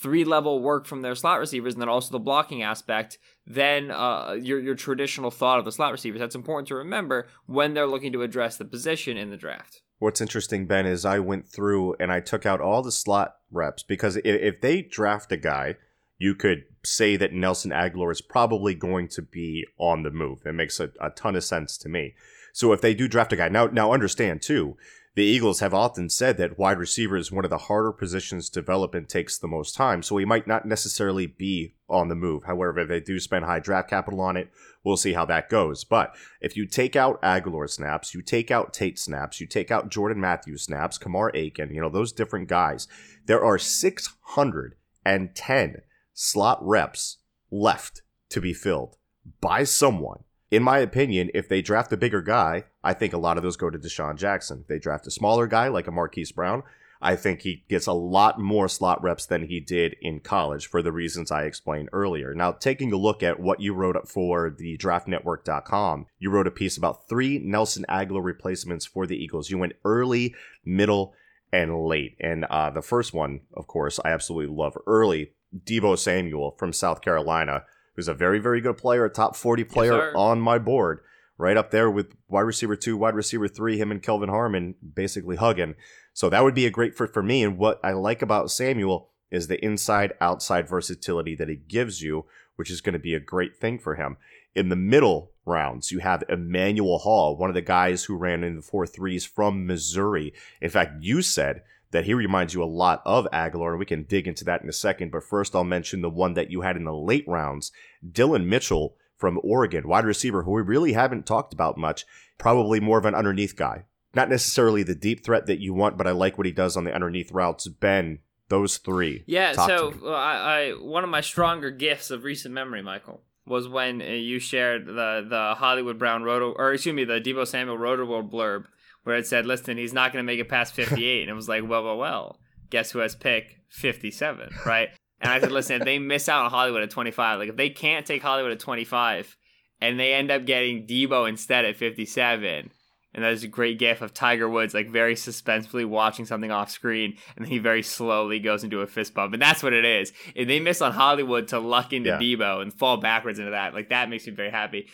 three 0.00 0.24
level 0.24 0.60
work 0.60 0.86
from 0.86 1.02
their 1.02 1.14
slot 1.14 1.40
receivers 1.40 1.74
and 1.74 1.80
then 1.80 1.88
also 1.88 2.12
the 2.12 2.18
blocking 2.18 2.62
aspect 2.62 3.18
than 3.48 3.90
uh, 3.90 4.36
your, 4.40 4.60
your 4.60 4.74
traditional 4.74 5.30
thought 5.30 5.58
of 5.58 5.64
the 5.64 5.72
slot 5.72 5.90
receivers. 5.90 6.20
That's 6.20 6.34
important 6.34 6.68
to 6.68 6.74
remember 6.74 7.28
when 7.46 7.72
they're 7.72 7.86
looking 7.86 8.12
to 8.12 8.22
address 8.22 8.58
the 8.58 8.66
position 8.66 9.16
in 9.16 9.30
the 9.30 9.36
draft. 9.38 9.80
What's 9.98 10.20
interesting, 10.20 10.66
Ben, 10.66 10.86
is 10.86 11.04
I 11.04 11.18
went 11.18 11.48
through 11.48 11.96
and 11.98 12.12
I 12.12 12.20
took 12.20 12.44
out 12.44 12.60
all 12.60 12.82
the 12.82 12.92
slot 12.92 13.36
reps 13.50 13.82
because 13.82 14.16
if, 14.16 14.24
if 14.24 14.60
they 14.60 14.82
draft 14.82 15.32
a 15.32 15.36
guy, 15.36 15.76
you 16.18 16.34
could 16.34 16.64
say 16.84 17.16
that 17.16 17.32
Nelson 17.32 17.70
Agholor 17.70 18.12
is 18.12 18.20
probably 18.20 18.74
going 18.74 19.08
to 19.08 19.22
be 19.22 19.66
on 19.78 20.02
the 20.02 20.10
move. 20.10 20.42
It 20.44 20.52
makes 20.52 20.78
a, 20.78 20.90
a 21.00 21.10
ton 21.10 21.34
of 21.34 21.42
sense 21.42 21.78
to 21.78 21.88
me. 21.88 22.14
So 22.52 22.72
if 22.72 22.80
they 22.80 22.94
do 22.94 23.08
draft 23.08 23.32
a 23.32 23.36
guy, 23.36 23.48
now 23.48 23.66
now 23.66 23.92
understand 23.92 24.42
too, 24.42 24.76
the 25.18 25.24
Eagles 25.24 25.58
have 25.58 25.74
often 25.74 26.08
said 26.08 26.36
that 26.36 26.60
wide 26.60 26.78
receiver 26.78 27.16
is 27.16 27.32
one 27.32 27.44
of 27.44 27.50
the 27.50 27.58
harder 27.58 27.90
positions 27.90 28.48
to 28.48 28.60
develop 28.60 28.94
and 28.94 29.08
takes 29.08 29.36
the 29.36 29.48
most 29.48 29.74
time. 29.74 30.00
So 30.00 30.16
he 30.16 30.24
might 30.24 30.46
not 30.46 30.64
necessarily 30.64 31.26
be 31.26 31.74
on 31.88 32.06
the 32.06 32.14
move. 32.14 32.44
However, 32.44 32.78
if 32.78 32.88
they 32.88 33.00
do 33.00 33.18
spend 33.18 33.44
high 33.44 33.58
draft 33.58 33.90
capital 33.90 34.20
on 34.20 34.36
it, 34.36 34.48
we'll 34.84 34.96
see 34.96 35.14
how 35.14 35.24
that 35.24 35.48
goes. 35.48 35.82
But 35.82 36.14
if 36.40 36.56
you 36.56 36.66
take 36.66 36.94
out 36.94 37.20
Agholor 37.20 37.68
snaps, 37.68 38.14
you 38.14 38.22
take 38.22 38.52
out 38.52 38.72
Tate 38.72 38.96
snaps, 38.96 39.40
you 39.40 39.48
take 39.48 39.72
out 39.72 39.90
Jordan 39.90 40.20
Matthews 40.20 40.62
snaps, 40.62 40.98
Kamar 40.98 41.32
Aiken, 41.34 41.74
you 41.74 41.80
know, 41.80 41.90
those 41.90 42.12
different 42.12 42.46
guys, 42.46 42.86
there 43.26 43.44
are 43.44 43.58
610 43.58 45.76
slot 46.14 46.58
reps 46.62 47.16
left 47.50 48.02
to 48.28 48.40
be 48.40 48.54
filled 48.54 48.98
by 49.40 49.64
someone. 49.64 50.22
In 50.50 50.62
my 50.62 50.78
opinion, 50.78 51.30
if 51.34 51.48
they 51.48 51.60
draft 51.60 51.92
a 51.92 51.96
bigger 51.96 52.22
guy, 52.22 52.64
I 52.82 52.94
think 52.94 53.12
a 53.12 53.18
lot 53.18 53.36
of 53.36 53.42
those 53.42 53.56
go 53.56 53.68
to 53.68 53.78
DeSean 53.78 54.16
Jackson. 54.16 54.60
If 54.62 54.66
they 54.66 54.78
draft 54.78 55.06
a 55.06 55.10
smaller 55.10 55.46
guy 55.46 55.68
like 55.68 55.86
a 55.86 55.92
Marquise 55.92 56.32
Brown, 56.32 56.62
I 57.00 57.16
think 57.16 57.42
he 57.42 57.64
gets 57.68 57.86
a 57.86 57.92
lot 57.92 58.40
more 58.40 58.68
slot 58.68 59.02
reps 59.02 59.26
than 59.26 59.46
he 59.46 59.60
did 59.60 59.96
in 60.00 60.20
college 60.20 60.66
for 60.66 60.82
the 60.82 60.90
reasons 60.90 61.30
I 61.30 61.44
explained 61.44 61.90
earlier. 61.92 62.34
Now, 62.34 62.52
taking 62.52 62.92
a 62.92 62.96
look 62.96 63.22
at 63.22 63.38
what 63.38 63.60
you 63.60 63.72
wrote 63.72 63.96
up 63.96 64.08
for 64.08 64.50
the 64.50 64.76
draftnetwork.com, 64.78 66.06
you 66.18 66.30
wrote 66.30 66.48
a 66.48 66.52
piece 66.52 66.76
about 66.76 67.08
three 67.08 67.38
Nelson 67.38 67.84
Agholor 67.88 68.24
replacements 68.24 68.84
for 68.84 69.06
the 69.06 69.16
Eagles. 69.16 69.50
You 69.50 69.58
went 69.58 69.74
early, 69.84 70.34
middle, 70.64 71.14
and 71.52 71.84
late. 71.84 72.16
And 72.20 72.44
uh, 72.46 72.70
the 72.70 72.82
first 72.82 73.14
one, 73.14 73.40
of 73.54 73.66
course, 73.66 74.00
I 74.04 74.10
absolutely 74.10 74.54
love 74.54 74.76
early. 74.86 75.32
Deebo 75.56 75.96
Samuel 75.96 76.56
from 76.58 76.72
South 76.72 77.00
Carolina, 77.00 77.64
who's 77.98 78.06
a 78.06 78.14
very, 78.14 78.38
very 78.38 78.60
good 78.60 78.76
player, 78.76 79.04
a 79.04 79.10
top 79.10 79.34
40 79.34 79.64
player 79.64 79.90
sir. 79.90 80.12
on 80.14 80.40
my 80.40 80.56
board. 80.56 81.00
Right 81.36 81.56
up 81.56 81.72
there 81.72 81.90
with 81.90 82.14
wide 82.28 82.42
receiver 82.42 82.76
two, 82.76 82.96
wide 82.96 83.16
receiver 83.16 83.48
three, 83.48 83.76
him 83.76 83.90
and 83.90 84.00
Kelvin 84.00 84.28
Harmon 84.28 84.76
basically 84.94 85.34
hugging. 85.34 85.74
So 86.12 86.30
that 86.30 86.44
would 86.44 86.54
be 86.54 86.64
a 86.64 86.70
great 86.70 86.96
fit 86.96 87.12
for 87.12 87.24
me. 87.24 87.42
And 87.42 87.58
what 87.58 87.80
I 87.82 87.90
like 87.90 88.22
about 88.22 88.52
Samuel 88.52 89.10
is 89.32 89.48
the 89.48 89.62
inside 89.64 90.12
outside 90.20 90.68
versatility 90.68 91.34
that 91.34 91.48
he 91.48 91.56
gives 91.56 92.00
you, 92.00 92.26
which 92.54 92.70
is 92.70 92.80
going 92.80 92.92
to 92.92 93.00
be 93.00 93.14
a 93.14 93.20
great 93.20 93.56
thing 93.56 93.80
for 93.80 93.96
him. 93.96 94.16
In 94.54 94.68
the 94.68 94.76
middle 94.76 95.32
rounds, 95.44 95.90
you 95.90 95.98
have 95.98 96.22
Emanuel 96.28 96.98
Hall, 96.98 97.36
one 97.36 97.50
of 97.50 97.54
the 97.54 97.62
guys 97.62 98.04
who 98.04 98.16
ran 98.16 98.44
in 98.44 98.54
the 98.54 98.62
four 98.62 98.86
threes 98.86 99.26
from 99.26 99.66
Missouri. 99.66 100.32
In 100.60 100.70
fact, 100.70 101.02
you 101.02 101.20
said 101.20 101.62
that 101.90 102.04
he 102.04 102.14
reminds 102.14 102.54
you 102.54 102.62
a 102.62 102.64
lot 102.64 103.02
of 103.04 103.26
Agholor, 103.32 103.70
and 103.70 103.78
we 103.78 103.86
can 103.86 104.04
dig 104.04 104.26
into 104.26 104.44
that 104.44 104.62
in 104.62 104.68
a 104.68 104.72
second. 104.72 105.10
But 105.10 105.24
first, 105.24 105.54
I'll 105.54 105.64
mention 105.64 106.02
the 106.02 106.10
one 106.10 106.34
that 106.34 106.50
you 106.50 106.62
had 106.62 106.76
in 106.76 106.84
the 106.84 106.94
late 106.94 107.24
rounds 107.26 107.72
Dillon 108.10 108.48
Mitchell 108.48 108.96
from 109.16 109.40
Oregon, 109.42 109.88
wide 109.88 110.04
receiver, 110.04 110.44
who 110.44 110.52
we 110.52 110.62
really 110.62 110.92
haven't 110.92 111.26
talked 111.26 111.52
about 111.52 111.76
much. 111.76 112.06
Probably 112.38 112.78
more 112.78 112.98
of 112.98 113.04
an 113.04 113.14
underneath 113.14 113.56
guy. 113.56 113.84
Not 114.14 114.30
necessarily 114.30 114.82
the 114.82 114.94
deep 114.94 115.24
threat 115.24 115.46
that 115.46 115.60
you 115.60 115.74
want, 115.74 115.98
but 115.98 116.06
I 116.06 116.12
like 116.12 116.38
what 116.38 116.46
he 116.46 116.52
does 116.52 116.76
on 116.76 116.84
the 116.84 116.94
underneath 116.94 117.32
routes. 117.32 117.68
Ben, 117.68 118.20
those 118.48 118.78
three. 118.78 119.24
Yeah, 119.26 119.52
so 119.52 119.94
I, 120.06 120.12
I 120.12 120.70
one 120.80 121.04
of 121.04 121.10
my 121.10 121.20
stronger 121.20 121.70
gifts 121.70 122.10
of 122.10 122.24
recent 122.24 122.54
memory, 122.54 122.82
Michael, 122.82 123.20
was 123.46 123.68
when 123.68 124.00
uh, 124.00 124.06
you 124.06 124.38
shared 124.38 124.86
the 124.86 125.26
the 125.28 125.54
Hollywood 125.56 125.98
Brown 125.98 126.22
Roto, 126.22 126.52
or 126.52 126.72
excuse 126.72 126.94
me, 126.94 127.04
the 127.04 127.20
Deebo 127.20 127.46
Samuel 127.46 127.76
Rotoworld 127.76 128.30
blurb, 128.30 128.64
where 129.08 129.16
it 129.16 129.26
said, 129.26 129.46
"Listen, 129.46 129.76
he's 129.78 129.92
not 129.94 130.12
going 130.12 130.22
to 130.22 130.26
make 130.26 130.38
it 130.38 130.48
past 130.48 130.74
58," 130.74 131.22
and 131.22 131.30
it 131.30 131.34
was 131.34 131.48
like, 131.48 131.66
"Well, 131.66 131.82
well, 131.82 131.96
well, 131.98 132.38
guess 132.70 132.92
who 132.92 133.00
has 133.00 133.16
pick 133.16 133.56
57, 133.70 134.50
right?" 134.66 134.90
And 135.20 135.32
I 135.32 135.40
said, 135.40 135.50
"Listen, 135.50 135.80
if 135.80 135.84
they 135.84 135.98
miss 135.98 136.28
out 136.28 136.44
on 136.44 136.50
Hollywood 136.50 136.82
at 136.82 136.90
25, 136.90 137.38
like 137.40 137.48
if 137.48 137.56
they 137.56 137.70
can't 137.70 138.06
take 138.06 138.22
Hollywood 138.22 138.52
at 138.52 138.60
25, 138.60 139.36
and 139.80 139.98
they 139.98 140.12
end 140.12 140.30
up 140.30 140.44
getting 140.44 140.86
Deebo 140.86 141.28
instead 141.28 141.64
at 141.64 141.74
57." 141.76 142.70
And 143.14 143.24
there's 143.24 143.42
a 143.42 143.48
great 143.48 143.78
gif 143.78 144.02
of 144.02 144.12
Tiger 144.12 144.48
Woods 144.48 144.74
like 144.74 144.90
very 144.90 145.14
suspensefully 145.14 145.86
watching 145.86 146.26
something 146.26 146.50
off 146.50 146.70
screen, 146.70 147.16
and 147.36 147.44
then 147.44 147.50
he 147.50 147.58
very 147.58 147.82
slowly 147.82 148.38
goes 148.38 148.62
into 148.62 148.82
a 148.82 148.86
fist 148.86 149.14
bump, 149.14 149.32
and 149.32 149.40
that's 149.40 149.62
what 149.62 149.72
it 149.72 149.86
is. 149.86 150.12
If 150.34 150.46
they 150.46 150.60
miss 150.60 150.82
on 150.82 150.92
Hollywood 150.92 151.48
to 151.48 151.58
luck 151.58 151.94
into 151.94 152.10
Yeah. 152.10 152.18
Deebo 152.18 152.60
and 152.60 152.72
fall 152.72 152.98
backwards 152.98 153.38
into 153.38 153.52
that, 153.52 153.72
like 153.72 153.88
that 153.88 154.10
makes 154.10 154.26
me 154.26 154.34
very 154.34 154.50
happy. 154.50 154.88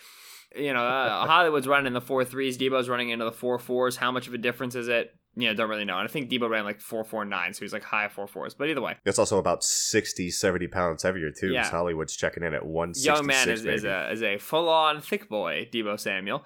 You 0.57 0.73
know, 0.73 0.85
uh, 0.85 1.27
Hollywood's 1.27 1.67
running 1.67 1.87
in 1.87 1.93
the 1.93 2.01
four 2.01 2.25
threes, 2.25 2.59
Deebo's 2.59 2.89
running 2.89 3.11
into 3.11 3.25
the 3.25 3.33
four 3.33 3.59
fours. 3.59 3.97
How 3.97 4.11
much 4.11 4.27
of 4.29 4.35
a 4.35 4.39
difference 4.39 4.75
is 4.75 4.89
it? 4.89 5.15
Yeah, 5.37 5.53
don't 5.53 5.69
really 5.69 5.85
know. 5.85 5.99
And 5.99 6.09
I 6.09 6.11
think 6.11 6.31
Deebo 6.31 6.49
ran 6.49 6.65
like 6.65 6.81
449, 6.81 7.55
so 7.55 7.61
he's 7.61 7.73
like 7.73 7.83
high 7.83 8.07
four 8.09 8.29
fours. 8.29 8.55
But 8.55 8.69
either 8.69 8.81
way, 8.81 8.97
It's 9.05 9.19
also 9.19 9.39
about 9.39 9.65
60, 9.65 10.31
70 10.31 10.69
pounds 10.69 11.03
heavier, 11.03 11.31
too. 11.33 11.51
Yeah. 11.51 11.69
Hollywood's 11.69 12.15
checking 12.15 12.45
in 12.45 12.55
at 12.55 12.65
166, 12.65 13.05
young 13.19 13.27
man 13.27 13.49
is, 13.49 13.65
is 13.65 13.85
a 13.85 14.13
is 14.13 14.23
a 14.23 14.39
full 14.39 14.69
on 14.69 15.01
thick 15.01 15.29
boy, 15.29 15.69
Deebo 15.73 15.99
Samuel, 15.99 16.45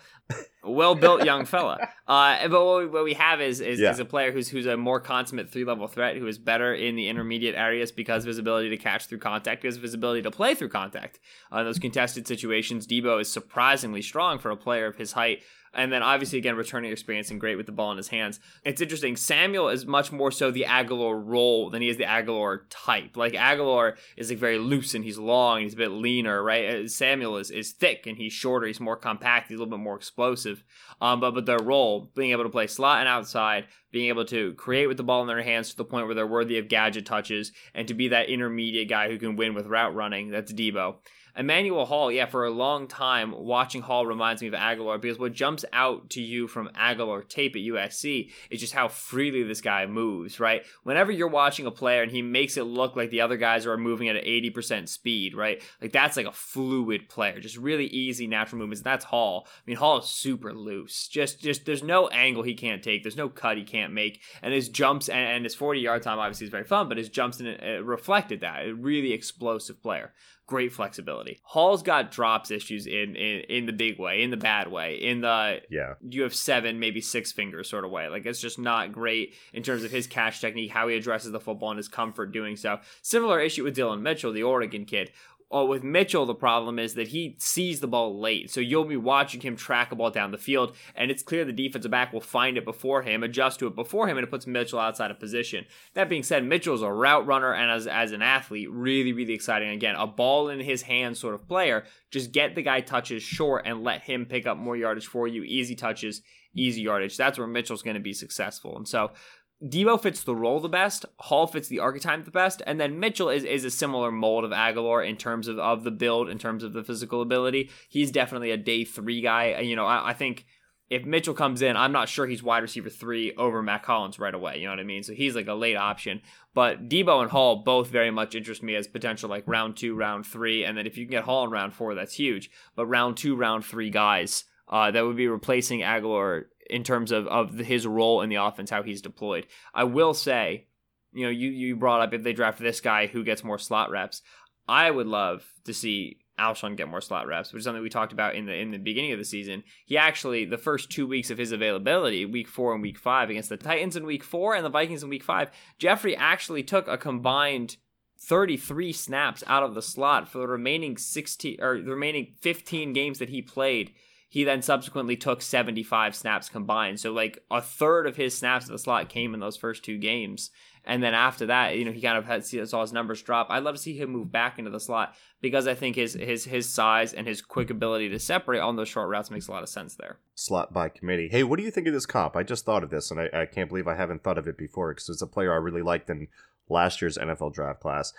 well 0.62 0.94
built 0.94 1.24
young 1.24 1.44
fella. 1.44 1.78
Uh, 2.08 2.48
but 2.48 2.64
what 2.64 2.78
we, 2.78 2.86
what 2.86 3.04
we 3.04 3.12
have 3.12 3.38
is 3.38 3.60
is, 3.60 3.78
Yeah. 3.78 3.90
is 3.90 3.98
a 3.98 4.04
player 4.06 4.32
who's 4.32 4.48
who's 4.48 4.64
a 4.64 4.78
more 4.78 4.98
consummate 4.98 5.50
three 5.50 5.64
level 5.66 5.86
threat, 5.88 6.16
who 6.16 6.26
is 6.26 6.38
better 6.38 6.72
in 6.72 6.96
the 6.96 7.06
intermediate 7.06 7.54
areas 7.54 7.92
because 7.92 8.24
of 8.24 8.28
his 8.28 8.38
ability 8.38 8.70
to 8.70 8.78
catch 8.78 9.04
through 9.08 9.18
contact, 9.18 9.60
because 9.60 9.76
of 9.76 9.82
his 9.82 9.92
ability 9.92 10.22
to 10.22 10.30
play 10.30 10.54
through 10.54 10.70
contact. 10.70 11.20
Uh, 11.52 11.58
in 11.58 11.64
those 11.66 11.78
contested 11.78 12.26
situations, 12.26 12.86
Deebo 12.86 13.20
is 13.20 13.30
surprisingly 13.30 14.00
strong 14.00 14.38
for 14.38 14.50
a 14.50 14.56
player 14.56 14.86
of 14.86 14.96
his 14.96 15.12
height. 15.12 15.42
And 15.78 15.92
then 15.92 16.02
obviously 16.02 16.38
again 16.38 16.56
returning 16.56 16.90
experience 16.90 17.30
and 17.30 17.40
great 17.40 17.56
with 17.56 17.66
the 17.66 17.72
ball 17.72 17.90
in 17.92 17.96
his 17.96 18.08
hands. 18.08 18.40
It's 18.64 18.80
interesting. 18.80 19.16
Samuel 19.16 19.68
is 19.68 19.86
much 19.86 20.12
more 20.12 20.30
so 20.30 20.50
the 20.50 20.66
Agholor 20.68 21.22
role 21.24 21.70
than 21.70 21.80
he 21.80 21.88
is 21.88 21.96
the 21.96 22.04
Agholor 22.04 22.62
type. 22.68 23.16
Like 23.16 23.32
Agholor 23.32 23.96
is 24.16 24.28
like 24.28 24.38
very 24.38 24.58
loose 24.58 24.94
and 24.94 25.04
he's 25.04 25.18
long 25.18 25.58
and 25.58 25.64
he's 25.64 25.74
a 25.74 25.78
bit 25.78 25.90
leaner, 25.92 26.42
right? 26.42 26.68
Uh, 26.68 26.88
Samuel 26.88 27.36
is, 27.36 27.50
is 27.50 27.72
thick 27.72 28.06
and 28.06 28.18
he's 28.18 28.32
shorter. 28.32 28.66
He's 28.66 28.80
more 28.80 28.96
compact. 28.96 29.48
He's 29.48 29.56
a 29.56 29.62
little 29.62 29.78
bit 29.78 29.82
more 29.82 29.96
explosive. 29.96 30.64
Um, 31.00 31.20
but 31.20 31.32
but 31.32 31.46
their 31.46 31.62
role, 31.62 32.10
being 32.16 32.32
able 32.32 32.42
to 32.42 32.50
play 32.50 32.66
slot 32.66 32.98
and 32.98 33.08
outside, 33.08 33.66
being 33.92 34.08
able 34.08 34.24
to 34.26 34.54
create 34.54 34.88
with 34.88 34.96
the 34.96 35.04
ball 35.04 35.22
in 35.22 35.28
their 35.28 35.42
hands 35.42 35.70
to 35.70 35.76
the 35.76 35.84
point 35.84 36.06
where 36.06 36.14
they're 36.14 36.26
worthy 36.26 36.58
of 36.58 36.68
gadget 36.68 37.06
touches, 37.06 37.52
and 37.74 37.86
to 37.88 37.94
be 37.94 38.08
that 38.08 38.28
intermediate 38.28 38.88
guy 38.88 39.08
who 39.08 39.18
can 39.18 39.36
win 39.36 39.54
with 39.54 39.66
route 39.66 39.94
running. 39.94 40.30
That's 40.30 40.52
Deebo. 40.52 40.96
Emmanuel 41.36 41.86
Hall, 41.86 42.10
yeah, 42.10 42.26
for 42.26 42.44
a 42.44 42.50
long 42.50 42.86
time, 42.86 43.32
watching 43.32 43.82
Hall 43.82 44.06
reminds 44.06 44.42
me 44.42 44.48
of 44.48 44.54
Agholor 44.54 45.00
because 45.00 45.18
what 45.18 45.32
jumps 45.32 45.64
out 45.72 46.10
to 46.10 46.20
you 46.20 46.48
from 46.48 46.68
Agholor 46.70 47.26
tape 47.28 47.54
at 47.56 47.62
USC 47.62 48.30
is 48.50 48.60
just 48.60 48.72
how 48.72 48.88
freely 48.88 49.42
this 49.42 49.60
guy 49.60 49.86
moves, 49.86 50.40
right? 50.40 50.64
Whenever 50.82 51.12
you're 51.12 51.28
watching 51.28 51.66
a 51.66 51.70
player 51.70 52.02
and 52.02 52.10
he 52.10 52.22
makes 52.22 52.56
it 52.56 52.64
look 52.64 52.96
like 52.96 53.10
the 53.10 53.20
other 53.20 53.36
guys 53.36 53.66
are 53.66 53.76
moving 53.76 54.08
at 54.08 54.16
an 54.16 54.24
80% 54.24 54.88
speed, 54.88 55.34
right? 55.34 55.62
Like 55.80 55.92
that's 55.92 56.16
like 56.16 56.26
a 56.26 56.32
fluid 56.32 57.08
player, 57.08 57.40
just 57.40 57.56
really 57.56 57.86
easy 57.86 58.26
natural 58.26 58.58
movements. 58.58 58.82
That's 58.82 59.04
Hall. 59.04 59.46
I 59.48 59.62
mean, 59.66 59.76
Hall 59.76 59.98
is 59.98 60.06
super 60.06 60.52
loose. 60.52 61.08
Just, 61.08 61.40
just 61.40 61.66
there's 61.66 61.82
no 61.82 62.08
angle 62.08 62.42
he 62.42 62.54
can't 62.54 62.82
take. 62.82 63.02
There's 63.02 63.16
no 63.16 63.28
cut 63.28 63.56
he 63.56 63.64
can't 63.64 63.92
make, 63.92 64.22
and 64.42 64.52
his 64.52 64.68
jumps 64.68 65.08
and, 65.08 65.18
and 65.18 65.44
his 65.44 65.54
40 65.54 65.80
yard 65.80 66.02
time 66.02 66.18
obviously 66.18 66.46
is 66.46 66.50
very 66.50 66.64
fun, 66.64 66.88
but 66.88 66.98
his 66.98 67.08
jumps 67.08 67.40
in 67.40 67.46
it, 67.46 67.60
it 67.62 67.80
uh, 67.80 67.84
reflected 67.84 68.40
that. 68.40 68.66
A 68.66 68.74
really 68.74 69.12
explosive 69.12 69.82
player 69.82 70.12
great 70.48 70.72
flexibility. 70.72 71.38
Hall's 71.44 71.82
got 71.84 72.10
drops 72.10 72.50
issues 72.50 72.86
in, 72.88 73.14
in 73.14 73.40
in 73.48 73.66
the 73.66 73.72
big 73.72 74.00
way, 74.00 74.22
in 74.22 74.30
the 74.30 74.36
bad 74.36 74.66
way, 74.72 74.96
in 74.96 75.20
the 75.20 75.60
Yeah. 75.70 75.94
you 76.02 76.22
have 76.24 76.34
seven, 76.34 76.80
maybe 76.80 77.00
six 77.00 77.30
fingers 77.30 77.68
sort 77.70 77.84
of 77.84 77.92
way. 77.92 78.08
Like 78.08 78.26
it's 78.26 78.40
just 78.40 78.58
not 78.58 78.90
great 78.92 79.34
in 79.52 79.62
terms 79.62 79.84
of 79.84 79.92
his 79.92 80.08
catch 80.08 80.40
technique, 80.40 80.72
how 80.72 80.88
he 80.88 80.96
addresses 80.96 81.30
the 81.30 81.38
football, 81.38 81.70
and 81.70 81.76
his 81.76 81.86
comfort 81.88 82.32
doing 82.32 82.56
so. 82.56 82.80
Similar 83.02 83.38
issue 83.40 83.62
with 83.62 83.76
Dillon 83.76 84.02
Mitchell, 84.02 84.32
the 84.32 84.42
Oregon 84.42 84.84
kid. 84.84 85.12
Oh, 85.50 85.64
with 85.64 85.82
Mitchell, 85.82 86.26
the 86.26 86.34
problem 86.34 86.78
is 86.78 86.92
that 86.94 87.08
he 87.08 87.34
sees 87.38 87.80
the 87.80 87.86
ball 87.86 88.20
late. 88.20 88.50
So 88.50 88.60
you'll 88.60 88.84
be 88.84 88.98
watching 88.98 89.40
him 89.40 89.56
track 89.56 89.90
a 89.90 89.96
ball 89.96 90.10
down 90.10 90.30
the 90.30 90.36
field, 90.36 90.76
and 90.94 91.10
it's 91.10 91.22
clear 91.22 91.46
the 91.46 91.52
defensive 91.52 91.90
back 91.90 92.12
will 92.12 92.20
find 92.20 92.58
it 92.58 92.66
before 92.66 93.00
him, 93.00 93.22
adjust 93.22 93.58
to 93.60 93.66
it 93.66 93.74
before 93.74 94.08
him, 94.08 94.18
and 94.18 94.26
it 94.26 94.30
puts 94.30 94.46
Mitchell 94.46 94.78
outside 94.78 95.10
of 95.10 95.18
position. 95.18 95.64
That 95.94 96.10
being 96.10 96.22
said, 96.22 96.44
Mitchell's 96.44 96.82
a 96.82 96.92
route 96.92 97.26
runner 97.26 97.54
and 97.54 97.70
as, 97.70 97.86
as 97.86 98.12
an 98.12 98.20
athlete, 98.20 98.70
really, 98.70 99.14
really 99.14 99.32
exciting. 99.32 99.70
Again, 99.70 99.94
a 99.94 100.06
ball 100.06 100.50
in 100.50 100.60
his 100.60 100.82
hand 100.82 101.16
sort 101.16 101.34
of 101.34 101.48
player. 101.48 101.84
Just 102.10 102.32
get 102.32 102.54
the 102.54 102.62
guy 102.62 102.82
touches 102.82 103.22
short 103.22 103.62
and 103.66 103.82
let 103.82 104.02
him 104.02 104.26
pick 104.26 104.46
up 104.46 104.58
more 104.58 104.76
yardage 104.76 105.06
for 105.06 105.26
you. 105.26 105.44
Easy 105.44 105.74
touches, 105.74 106.20
easy 106.54 106.82
yardage. 106.82 107.16
That's 107.16 107.38
where 107.38 107.46
Mitchell's 107.46 107.82
going 107.82 107.96
to 107.96 108.00
be 108.00 108.12
successful. 108.12 108.76
And 108.76 108.86
so 108.86 109.12
Deebo 109.62 110.00
fits 110.00 110.22
the 110.22 110.36
role 110.36 110.60
the 110.60 110.68
best, 110.68 111.04
Hall 111.18 111.46
fits 111.48 111.66
the 111.66 111.80
archetype 111.80 112.24
the 112.24 112.30
best, 112.30 112.62
and 112.64 112.80
then 112.80 113.00
Mitchell 113.00 113.28
is, 113.28 113.42
is 113.42 113.64
a 113.64 113.70
similar 113.70 114.12
mold 114.12 114.44
of 114.44 114.52
Agholor 114.52 115.06
in 115.06 115.16
terms 115.16 115.48
of, 115.48 115.58
of 115.58 115.82
the 115.82 115.90
build, 115.90 116.28
in 116.28 116.38
terms 116.38 116.62
of 116.62 116.72
the 116.72 116.84
physical 116.84 117.20
ability. 117.20 117.70
He's 117.88 118.12
definitely 118.12 118.52
a 118.52 118.56
day 118.56 118.84
three 118.84 119.20
guy. 119.20 119.58
You 119.58 119.74
know, 119.74 119.86
I, 119.86 120.10
I 120.10 120.12
think 120.14 120.46
if 120.90 121.04
Mitchell 121.04 121.34
comes 121.34 121.60
in, 121.60 121.76
I'm 121.76 121.90
not 121.92 122.08
sure 122.08 122.26
he's 122.26 122.42
wide 122.42 122.62
receiver 122.62 122.88
three 122.88 123.34
over 123.34 123.62
Mack 123.62 123.84
Hollins 123.84 124.20
right 124.20 124.34
away. 124.34 124.58
You 124.58 124.66
know 124.66 124.72
what 124.72 124.80
I 124.80 124.84
mean? 124.84 125.02
So 125.02 125.12
he's 125.12 125.34
like 125.34 125.48
a 125.48 125.54
late 125.54 125.76
option. 125.76 126.22
But 126.54 126.88
Debo 126.88 127.20
and 127.20 127.30
Hall 127.30 127.56
both 127.64 127.88
very 127.88 128.10
much 128.12 128.36
interest 128.36 128.62
me 128.62 128.76
as 128.76 128.86
potential 128.86 129.28
like 129.28 129.44
round 129.46 129.76
two, 129.76 129.94
round 129.94 130.24
three. 130.24 130.64
And 130.64 130.78
then 130.78 130.86
if 130.86 130.96
you 130.96 131.04
can 131.04 131.10
get 131.10 131.24
Hall 131.24 131.44
in 131.44 131.50
round 131.50 131.74
four, 131.74 131.94
that's 131.94 132.14
huge. 132.14 132.48
But 132.76 132.86
round 132.86 133.16
two, 133.16 133.36
round 133.36 133.64
three 133.64 133.90
guys 133.90 134.44
uh, 134.68 134.90
that 134.90 135.04
would 135.04 135.16
be 135.16 135.28
replacing 135.28 135.80
Agholor 135.80 136.44
in 136.68 136.84
terms 136.84 137.12
of, 137.12 137.26
of 137.26 137.58
his 137.58 137.86
role 137.86 138.22
in 138.22 138.28
the 138.28 138.36
offense, 138.36 138.70
how 138.70 138.82
he's 138.82 139.02
deployed. 139.02 139.46
I 139.74 139.84
will 139.84 140.14
say, 140.14 140.66
you 141.12 141.24
know, 141.24 141.30
you, 141.30 141.50
you 141.50 141.76
brought 141.76 142.00
up 142.00 142.12
if 142.12 142.22
they 142.22 142.32
draft 142.32 142.58
this 142.58 142.80
guy 142.80 143.06
who 143.06 143.24
gets 143.24 143.44
more 143.44 143.58
slot 143.58 143.90
reps. 143.90 144.22
I 144.68 144.90
would 144.90 145.06
love 145.06 145.44
to 145.64 145.72
see 145.72 146.18
Alshon 146.38 146.76
get 146.76 146.88
more 146.88 147.00
slot 147.00 147.26
reps, 147.26 147.52
which 147.52 147.60
is 147.60 147.64
something 147.64 147.82
we 147.82 147.88
talked 147.88 148.12
about 148.12 148.34
in 148.34 148.46
the 148.46 148.54
in 148.54 148.70
the 148.70 148.78
beginning 148.78 149.12
of 149.12 149.18
the 149.18 149.24
season. 149.24 149.64
He 149.84 149.96
actually 149.96 150.44
the 150.44 150.58
first 150.58 150.90
two 150.90 151.06
weeks 151.06 151.30
of 151.30 151.38
his 151.38 151.52
availability, 151.52 152.24
week 152.24 152.48
four 152.48 152.72
and 152.72 152.82
week 152.82 152.98
five, 152.98 153.30
against 153.30 153.48
the 153.48 153.56
Titans 153.56 153.96
in 153.96 154.06
week 154.06 154.22
four 154.22 154.54
and 154.54 154.64
the 154.64 154.70
Vikings 154.70 155.02
in 155.02 155.08
week 155.08 155.24
five, 155.24 155.50
Jeffery 155.78 156.16
actually 156.16 156.62
took 156.62 156.86
a 156.86 156.96
combined 156.98 157.76
33 158.20 158.92
snaps 158.92 159.44
out 159.46 159.62
of 159.62 159.74
the 159.74 159.82
slot 159.82 160.28
for 160.28 160.38
the 160.38 160.48
remaining 160.48 160.96
16 160.96 161.58
or 161.60 161.80
the 161.80 161.90
remaining 161.90 162.34
15 162.40 162.92
games 162.92 163.18
that 163.18 163.28
he 163.28 163.42
played. 163.42 163.92
He 164.28 164.44
then 164.44 164.60
subsequently 164.60 165.16
took 165.16 165.40
75 165.40 166.14
snaps 166.14 166.48
combined. 166.48 167.00
So 167.00 167.12
like 167.12 167.42
a 167.50 167.62
third 167.62 168.06
of 168.06 168.16
his 168.16 168.36
snaps 168.36 168.66
at 168.66 168.72
the 168.72 168.78
slot 168.78 169.08
came 169.08 169.32
in 169.32 169.40
those 169.40 169.56
first 169.56 169.84
two 169.84 169.96
games. 169.96 170.50
And 170.84 171.02
then 171.02 171.14
after 171.14 171.46
that, 171.46 171.76
you 171.76 171.84
know, 171.84 171.92
he 171.92 172.00
kind 172.00 172.16
of 172.16 172.24
had 172.24 172.44
saw 172.44 172.80
his 172.80 172.92
numbers 172.92 173.22
drop. 173.22 173.48
I'd 173.50 173.62
love 173.62 173.74
to 173.74 173.80
see 173.80 173.96
him 173.96 174.10
move 174.10 174.32
back 174.32 174.58
into 174.58 174.70
the 174.70 174.80
slot 174.80 175.14
because 175.40 175.66
I 175.66 175.74
think 175.74 175.96
his 175.96 176.14
his 176.14 176.44
his 176.44 176.68
size 176.68 177.12
and 177.12 177.26
his 177.26 177.42
quick 177.42 177.68
ability 177.68 178.08
to 178.10 178.18
separate 178.18 178.60
on 178.60 178.76
those 178.76 178.88
short 178.88 179.08
routes 179.08 179.30
makes 179.30 179.48
a 179.48 179.50
lot 179.50 179.62
of 179.62 179.68
sense 179.68 179.96
there. 179.96 180.18
Slot 180.34 180.72
by 180.72 180.88
committee. 180.88 181.28
Hey, 181.30 181.42
what 181.42 181.58
do 181.58 181.62
you 181.62 181.70
think 181.70 181.86
of 181.86 181.92
this 181.92 182.06
comp? 182.06 182.36
I 182.36 182.42
just 182.42 182.64
thought 182.64 182.82
of 182.82 182.90
this, 182.90 183.10
and 183.10 183.20
I, 183.20 183.28
I 183.34 183.46
can't 183.46 183.68
believe 183.68 183.86
I 183.86 183.96
haven't 183.96 184.24
thought 184.24 184.38
of 184.38 184.48
it 184.48 184.56
before 184.56 184.94
because 184.94 185.08
it's 185.10 185.22
a 185.22 185.26
player 185.26 185.52
I 185.52 185.56
really 185.56 185.82
liked 185.82 186.08
in 186.08 186.28
last 186.70 187.02
year's 187.02 187.18
NFL 187.18 187.52
draft 187.52 187.80
class. 187.80 188.12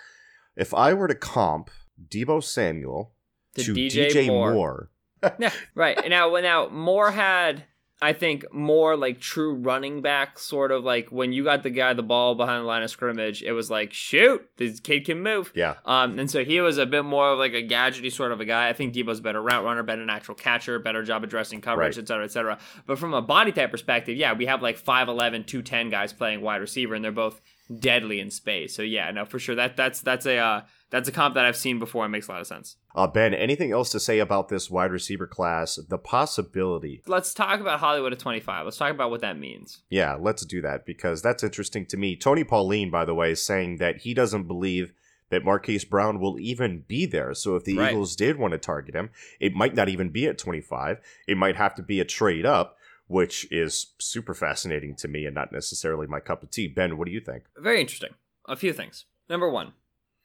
If 0.56 0.74
I 0.74 0.94
were 0.94 1.08
to 1.08 1.16
comp 1.16 1.70
Deebo 2.08 2.44
Samuel 2.44 3.13
To 3.56 3.63
to, 3.63 3.74
DJ 3.74 4.12
DJ, 4.12 4.28
Moore. 4.28 4.54
Moore, 4.54 4.89
yeah, 5.40 5.52
right. 5.76 5.98
And 5.98 6.10
now, 6.10 6.34
now 6.36 6.70
Moore 6.70 7.12
had, 7.12 7.64
I 8.02 8.14
think, 8.14 8.46
more 8.54 8.96
like 8.96 9.20
true 9.20 9.54
running 9.56 10.02
back 10.02 10.40
sort 10.40 10.72
of 10.72 10.84
like 10.86 11.10
when 11.12 11.34
you 11.34 11.44
got 11.44 11.64
the 11.64 11.70
guy 11.70 11.92
the 11.94 12.02
ball 12.04 12.36
behind 12.36 12.64
the 12.64 12.68
line 12.68 12.82
of 12.84 12.90
scrimmage, 12.90 13.44
it 13.44 13.52
was 13.52 13.70
like 13.70 13.92
shoot, 13.92 14.42
this 14.58 14.80
kid 14.80 15.06
can 15.06 15.22
move. 15.22 15.52
yeah, 15.54 15.76
Um, 15.86 16.18
and 16.18 16.32
so 16.32 16.46
he 16.46 16.62
was 16.62 16.78
a 16.78 16.86
bit 16.86 17.04
more 17.04 17.32
of 17.34 17.40
like 17.40 17.54
a 17.54 17.62
gadgety 17.68 18.12
sort 18.12 18.32
of 18.32 18.40
a 18.40 18.46
guy. 18.46 18.70
I 18.70 18.74
think 18.74 18.94
Deebo's 18.94 19.20
a 19.20 19.22
better 19.22 19.42
route 19.42 19.66
runner, 19.66 19.84
better 19.84 20.06
natural 20.06 20.36
catcher, 20.36 20.80
better 20.80 21.04
job 21.04 21.24
addressing 21.26 21.60
coverage, 21.60 21.98
Right. 21.98 22.04
et 22.04 22.08
cetera, 22.08 22.24
et 22.24 22.32
cetera. 22.32 22.58
But 22.86 23.00
from 23.00 23.14
a 23.14 23.22
body 23.22 23.52
type 23.52 23.72
perspective, 23.72 24.16
yeah, 24.16 24.32
we 24.34 24.46
have 24.46 24.62
like 24.62 24.78
5'11, 24.82 25.46
210 25.46 25.90
guys 25.90 26.14
playing 26.14 26.40
wide 26.42 26.62
receiver, 26.62 26.96
and 26.96 27.04
they're 27.04 27.12
both 27.12 27.42
deadly 27.80 28.20
in 28.20 28.32
space. 28.32 28.74
So 28.76 28.82
yeah, 28.82 29.12
no, 29.12 29.26
for 29.26 29.40
sure. 29.40 29.56
That 29.56 29.76
that's 29.76 30.02
that's 30.02 30.26
a 30.26 30.38
uh, 30.38 30.62
that's 30.89 31.08
a 31.08 31.12
comp 31.12 31.36
that 31.36 31.46
I've 31.46 31.55
seen 31.55 31.77
before 31.79 32.03
and 32.05 32.12
makes 32.12 32.27
a 32.27 32.31
lot 32.31 32.41
of 32.41 32.48
sense. 32.48 32.77
uh, 32.96 33.08
Ben. 33.08 33.34
Anything 33.34 33.72
else 33.72 33.91
to 33.91 34.00
say 34.00 34.19
about 34.19 34.50
this 34.50 34.69
wide 34.72 34.91
receiver 34.91 35.27
class? 35.27 35.75
The 35.75 35.98
possibility. 35.98 37.01
Let's 37.08 37.34
talk 37.34 37.60
about 37.60 37.79
Hollywood 37.79 38.13
at 38.13 38.19
25. 38.19 38.65
Let's 38.65 38.77
talk 38.77 38.91
about 38.91 39.10
what 39.12 39.22
that 39.22 39.38
means. 39.38 39.81
Yeah, 39.89 40.15
let's 40.19 40.46
do 40.46 40.62
that 40.62 40.86
because 40.86 41.22
that's 41.22 41.43
interesting 41.43 41.86
to 41.88 41.98
me. 41.98 42.15
Tony 42.15 42.43
Pauline, 42.43 42.89
by 42.89 43.05
the 43.05 43.13
way, 43.15 43.31
is 43.31 43.46
saying 43.46 43.77
that 43.77 43.98
he 43.98 44.13
doesn't 44.13 44.43
believe 44.48 44.93
that 45.29 45.46
Marquise 45.46 45.86
Brown 45.86 46.19
will 46.19 46.39
even 46.39 46.84
be 46.88 47.05
there. 47.05 47.34
So 47.36 47.55
if 47.55 47.63
the 47.63 47.77
Right. 47.77 47.91
Eagles 47.91 48.15
did 48.15 48.38
want 48.39 48.53
to 48.53 48.58
target 48.58 48.96
him, 48.96 49.12
it 49.39 49.53
might 49.53 49.75
not 49.75 49.88
even 49.89 50.10
be 50.10 50.25
at 50.27 50.38
25. 50.39 51.00
It 51.27 51.38
might 51.38 51.55
have 51.55 51.75
to 51.75 51.84
be 51.84 52.00
a 52.00 52.05
trade 52.05 52.48
up, 52.48 52.77
which 53.08 53.48
is 53.51 53.93
super 54.00 54.34
fascinating 54.34 54.96
to 54.96 55.08
me 55.08 55.25
and 55.25 55.36
not 55.36 55.51
necessarily 55.51 56.08
my 56.08 56.19
cup 56.19 56.41
of 56.41 56.50
tea. 56.50 56.67
Ben, 56.67 56.98
what 56.98 57.05
do 57.05 57.12
you 57.12 57.19
think? 57.22 57.43
Very 57.58 57.79
interesting. 57.79 58.15
A 58.48 58.55
few 58.55 58.74
things. 58.74 59.05
Number 59.29 59.48
one, 59.48 59.74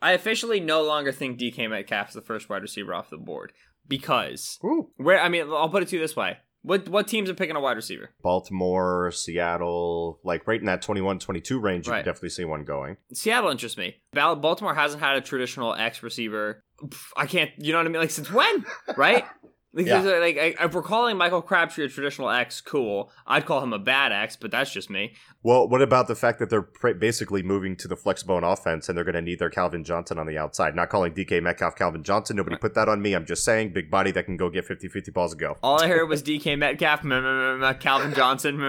I 0.05 0.13
officially 0.13 0.61
no 0.61 0.83
longer 0.83 1.13
think 1.13 1.39
DK 1.39 1.69
Metcalf 1.71 2.09
is 2.09 2.15
the 2.15 2.21
first 2.21 2.51
wide 2.51 2.61
receiver 2.63 2.93
off 2.93 3.09
the 3.09 3.17
board 3.17 3.53
because 3.89 4.59
Ooh. 4.63 4.91
where 4.99 5.19
I 5.19 5.29
mean, 5.31 5.49
I'll 5.51 5.71
put 5.71 5.83
it 5.83 5.89
to 5.89 5.97
you 5.97 6.03
this 6.03 6.15
way: 6.15 6.37
what 6.61 6.89
what 6.91 7.09
teams 7.09 7.31
are 7.31 7.35
picking 7.35 7.57
a 7.57 7.61
wide 7.61 7.77
receiver? 7.77 8.11
Baltimore, 8.23 9.11
Seattle, 9.13 10.21
like 10.23 10.47
right 10.47 10.61
in 10.61 10.67
that 10.67 10.83
21 10.83 11.19
22 11.21 11.59
range, 11.59 11.87
you 11.87 11.93
Right. 11.93 12.05
could 12.05 12.11
definitely 12.11 12.29
see 12.31 12.45
one 12.45 12.65
going. 12.65 12.99
Seattle 13.15 13.51
interests 13.51 13.79
me. 13.79 13.97
Baltimore 14.13 14.75
hasn't 14.75 15.03
had 15.03 15.17
a 15.17 15.21
traditional 15.23 15.75
X 15.75 16.03
receiver. 16.03 16.63
I 17.17 17.27
can't. 17.27 17.51
You 17.57 17.73
know 17.73 17.79
what 17.79 17.87
I 17.87 17.91
mean? 17.91 18.01
Like 18.03 18.11
since 18.11 18.31
when? 18.31 18.65
Right? 18.97 19.25
Like, 19.77 19.87
Yeah. 19.87 20.01
like 20.03 20.39
I- 20.39 20.55
if 20.65 20.73
we're 20.73 20.83
calling 20.83 21.17
Michael 21.17 21.43
Crabtree 21.43 21.85
a 21.87 21.89
traditional 21.89 22.31
X, 22.31 22.61
cool. 22.61 23.11
I'd 23.27 23.45
call 23.45 23.61
him 23.61 23.73
a 23.73 23.79
bad 23.79 24.13
X, 24.13 24.37
but 24.37 24.53
that's 24.53 24.73
just 24.73 24.89
me. 24.89 25.15
Well, 25.43 25.69
what 25.69 25.83
about 25.83 26.07
the 26.07 26.15
fact 26.15 26.39
that 26.39 26.49
they're 26.49 26.63
pr- 26.63 26.93
basically 26.93 27.43
moving 27.43 27.75
to 27.79 27.89
the 27.89 27.97
flexbone 27.97 28.45
offense 28.51 28.89
and 28.89 28.97
they're 28.97 29.05
going 29.05 29.17
to 29.17 29.21
need 29.21 29.41
their 29.41 29.51
Calvin 29.51 29.83
Johnson 29.83 30.17
on 30.19 30.27
the 30.29 30.39
outside? 30.39 30.77
Not 30.77 30.91
calling 30.91 31.13
DK 31.13 31.41
Metcalf 31.43 31.75
Calvin 31.75 32.05
Johnson. 32.05 32.37
Nobody 32.37 32.57
put 32.57 32.75
that 32.75 32.89
on 32.89 33.03
me. 33.03 33.15
I'm 33.15 33.27
just 33.27 33.45
saying, 33.45 33.73
big 33.73 33.91
body 33.91 34.13
that 34.13 34.27
can 34.27 34.37
go 34.37 34.49
get 34.49 34.65
50 34.65 34.87
50 34.89 35.11
balls 35.11 35.33
and 35.33 35.41
go. 35.41 35.57
All 35.63 35.83
I 35.83 35.89
heard 35.89 36.09
was 36.09 36.23
DK 36.29 36.57
Metcalf, 36.57 37.01
Calvin 37.81 38.15
Johnson. 38.15 38.61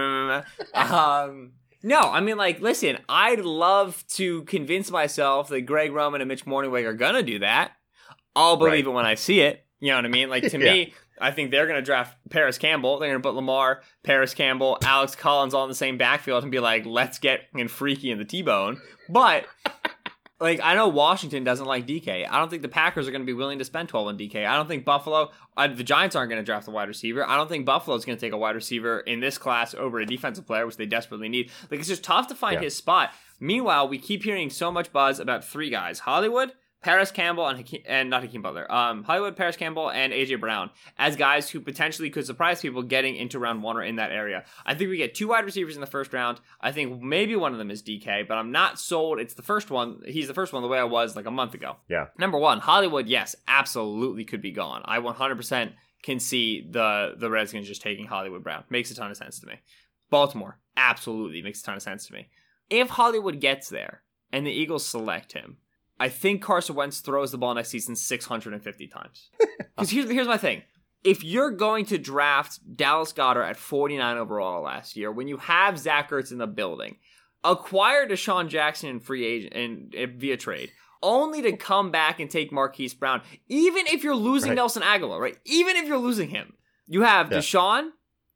Um, 0.74 1.52
No, 1.82 2.00
I 2.00 2.20
mean, 2.20 2.36
like, 2.36 2.60
listen, 2.60 2.98
I'd 3.08 3.40
love 3.40 4.02
to 4.14 4.42
convince 4.44 4.90
myself 4.90 5.48
that 5.50 5.60
Greg 5.62 5.92
Roman 5.92 6.20
and 6.20 6.26
Mitch 6.26 6.44
Mornhinweg 6.44 6.84
are 6.84 6.94
gonna 6.94 7.22
do 7.22 7.38
that. 7.40 7.72
I'll 8.34 8.56
believe 8.56 8.86
Right. 8.86 8.92
it 8.92 8.96
when 8.96 9.06
I 9.06 9.14
see 9.14 9.40
it. 9.40 9.65
You 9.80 9.88
know 9.90 9.96
what 9.96 10.04
I 10.06 10.08
mean? 10.08 10.28
Like 10.30 10.48
to 10.48 10.58
Yeah. 10.64 10.72
me, 10.72 10.94
I 11.20 11.30
think 11.30 11.50
they're 11.50 11.66
gonna 11.66 11.82
draft 11.82 12.16
Parris 12.30 12.58
Campbell. 12.58 12.98
They're 12.98 13.10
gonna 13.10 13.22
put 13.22 13.34
Lamar, 13.34 13.82
Parris 14.04 14.34
Campbell, 14.34 14.78
Alex 14.82 15.14
Collins 15.14 15.54
all 15.54 15.64
in 15.64 15.68
the 15.68 15.74
same 15.74 15.98
backfield 15.98 16.42
and 16.42 16.52
be 16.52 16.60
like, 16.60 16.86
let's 16.86 17.18
get 17.18 17.50
fucking 17.52 17.68
freaky 17.68 18.10
in 18.10 18.18
the 18.18 18.24
T-bone. 18.24 18.80
But 19.08 19.46
like 20.40 20.60
I 20.62 20.74
know 20.74 20.88
Washington 20.88 21.44
doesn't 21.44 21.64
like 21.66 21.86
DK. 21.86 22.26
I 22.28 22.38
don't 22.38 22.50
think 22.50 22.60
the 22.62 22.68
Packers 22.68 23.08
are 23.08 23.10
going 23.10 23.22
to 23.22 23.26
be 23.26 23.32
willing 23.32 23.58
to 23.58 23.64
spend 23.64 23.88
12 23.88 24.06
on 24.08 24.18
DK. 24.18 24.46
I 24.46 24.54
don't 24.56 24.68
think 24.68 24.84
Buffalo, 24.84 25.30
uh, 25.56 25.68
the 25.68 25.82
Giants 25.82 26.14
aren't 26.14 26.28
going 26.30 26.40
to 26.40 26.44
draft 26.44 26.68
a 26.68 26.70
wide 26.70 26.88
receiver. 26.88 27.26
I 27.26 27.36
don't 27.36 27.48
think 27.48 27.64
Buffalo's 27.64 28.04
going 28.04 28.18
to 28.18 28.20
take 28.20 28.32
a 28.34 28.38
wide 28.38 28.54
receiver 28.54 29.00
in 29.00 29.20
this 29.20 29.38
class 29.38 29.74
over 29.74 29.98
a 29.98 30.06
defensive 30.06 30.46
player, 30.46 30.66
which 30.66 30.76
they 30.76 30.84
desperately 30.86 31.28
need. 31.30 31.50
Like 31.70 31.80
it's 31.80 31.88
just 31.88 32.04
tough 32.04 32.28
to 32.28 32.34
find 32.34 32.54
Yeah. 32.56 32.60
his 32.64 32.76
spot. 32.76 33.12
Meanwhile, 33.40 33.88
we 33.88 33.98
keep 33.98 34.22
hearing 34.24 34.50
so 34.50 34.70
much 34.70 34.92
buzz 34.92 35.18
about 35.20 35.44
three 35.44 35.70
guys: 35.70 36.00
Hollywood, 36.00 36.52
Parris 36.82 37.10
Campbell, 37.10 37.46
and 37.48 37.58
Hakeem, 37.58 37.82
and 37.86 38.10
not 38.10 38.22
Hakeem 38.22 38.42
Butler. 38.42 38.70
Um, 38.70 39.02
Hollywood, 39.02 39.36
Parris 39.36 39.56
Campbell, 39.56 39.90
and 39.90 40.12
AJ 40.12 40.40
Brown 40.40 40.70
as 40.98 41.16
guys 41.16 41.50
who 41.50 41.60
potentially 41.60 42.10
could 42.10 42.26
surprise 42.26 42.60
people 42.60 42.82
getting 42.82 43.16
into 43.16 43.38
round 43.38 43.62
one 43.62 43.76
or 43.76 43.82
in 43.82 43.96
that 43.96 44.12
area. 44.12 44.44
I 44.64 44.74
think 44.74 44.90
we 44.90 44.96
get 44.96 45.14
two 45.14 45.28
wide 45.28 45.44
receivers 45.44 45.74
in 45.74 45.80
the 45.80 45.86
first 45.86 46.12
round. 46.12 46.40
I 46.60 46.72
think 46.72 47.02
maybe 47.02 47.34
one 47.34 47.52
of 47.52 47.58
them 47.58 47.70
is 47.70 47.82
DK, 47.82 48.28
but 48.28 48.36
I'm 48.36 48.52
not 48.52 48.78
sold. 48.78 49.18
It's 49.18 49.34
the 49.34 49.42
first 49.42 49.70
one. 49.70 50.00
He's 50.06 50.28
the 50.28 50.34
first 50.34 50.52
one 50.52 50.62
the 50.62 50.68
way 50.68 50.78
I 50.78 50.84
was 50.84 51.16
like 51.16 51.26
a 51.26 51.30
month 51.30 51.54
ago. 51.54 51.76
Yeah. 51.88 52.06
Number 52.18 52.38
one, 52.38 52.60
Hollywood, 52.60 53.08
yes, 53.08 53.34
absolutely 53.48 54.24
could 54.24 54.42
be 54.42 54.52
gone. 54.52 54.82
I 54.84 54.98
100% 54.98 55.72
can 56.02 56.20
see 56.20 56.66
the 56.70 57.14
the 57.18 57.30
Redskins 57.30 57.66
just 57.66 57.82
taking 57.82 58.06
Hollywood 58.06 58.44
Brown. 58.44 58.64
Makes 58.70 58.90
a 58.92 58.94
ton 58.94 59.10
of 59.10 59.16
sense 59.16 59.40
to 59.40 59.46
me. 59.46 59.54
Baltimore, 60.08 60.60
absolutely 60.76 61.42
makes 61.42 61.60
a 61.62 61.64
ton 61.64 61.76
of 61.76 61.82
sense 61.82 62.06
to 62.06 62.12
me. 62.12 62.28
If 62.70 62.90
Hollywood 62.90 63.40
gets 63.40 63.68
there 63.68 64.02
and 64.32 64.46
the 64.46 64.52
Eagles 64.52 64.86
select 64.86 65.32
him, 65.32 65.56
I 65.98 66.08
think 66.08 66.42
Carson 66.42 66.74
Wentz 66.74 67.00
throws 67.00 67.32
the 67.32 67.38
ball 67.38 67.54
next 67.54 67.70
season 67.70 67.96
650 67.96 68.86
times. 68.88 69.30
Because 69.76 69.90
here's, 69.90 70.10
here's 70.10 70.26
my 70.26 70.38
thing. 70.38 70.62
If 71.04 71.22
you're 71.22 71.50
going 71.50 71.84
to 71.86 71.98
draft 71.98 72.60
Dallas 72.76 73.12
Goedert 73.12 73.46
at 73.46 73.56
49 73.58 74.16
overall 74.16 74.62
last 74.62 74.96
year, 74.96 75.12
when 75.12 75.28
you 75.28 75.36
have 75.36 75.78
Zach 75.78 76.10
Ertz 76.10 76.32
in 76.32 76.38
the 76.38 76.46
building, 76.46 76.96
acquire 77.44 78.08
DeSean 78.08 78.48
Jackson 78.48 78.88
in 78.88 79.00
free 79.00 79.26
agent 79.26 79.52
and, 79.54 79.94
and 79.94 80.10
eh, 80.10 80.12
via 80.16 80.36
trade, 80.38 80.70
only 81.02 81.42
to 81.42 81.54
come 81.58 81.90
back 81.90 82.20
and 82.20 82.30
take 82.30 82.50
Marquise 82.52 82.94
Brown, 82.94 83.20
even 83.48 83.86
if 83.86 84.02
you're 84.02 84.14
losing 84.16 84.50
Right. 84.50 84.56
Nelson 84.56 84.82
Agholor, 84.82 85.20
right? 85.20 85.36
Even 85.44 85.76
if 85.76 85.86
you're 85.86 85.98
losing 85.98 86.30
him, 86.30 86.54
you 86.86 87.02
have 87.02 87.30
Yeah. 87.30 87.38
DeSean, 87.38 87.90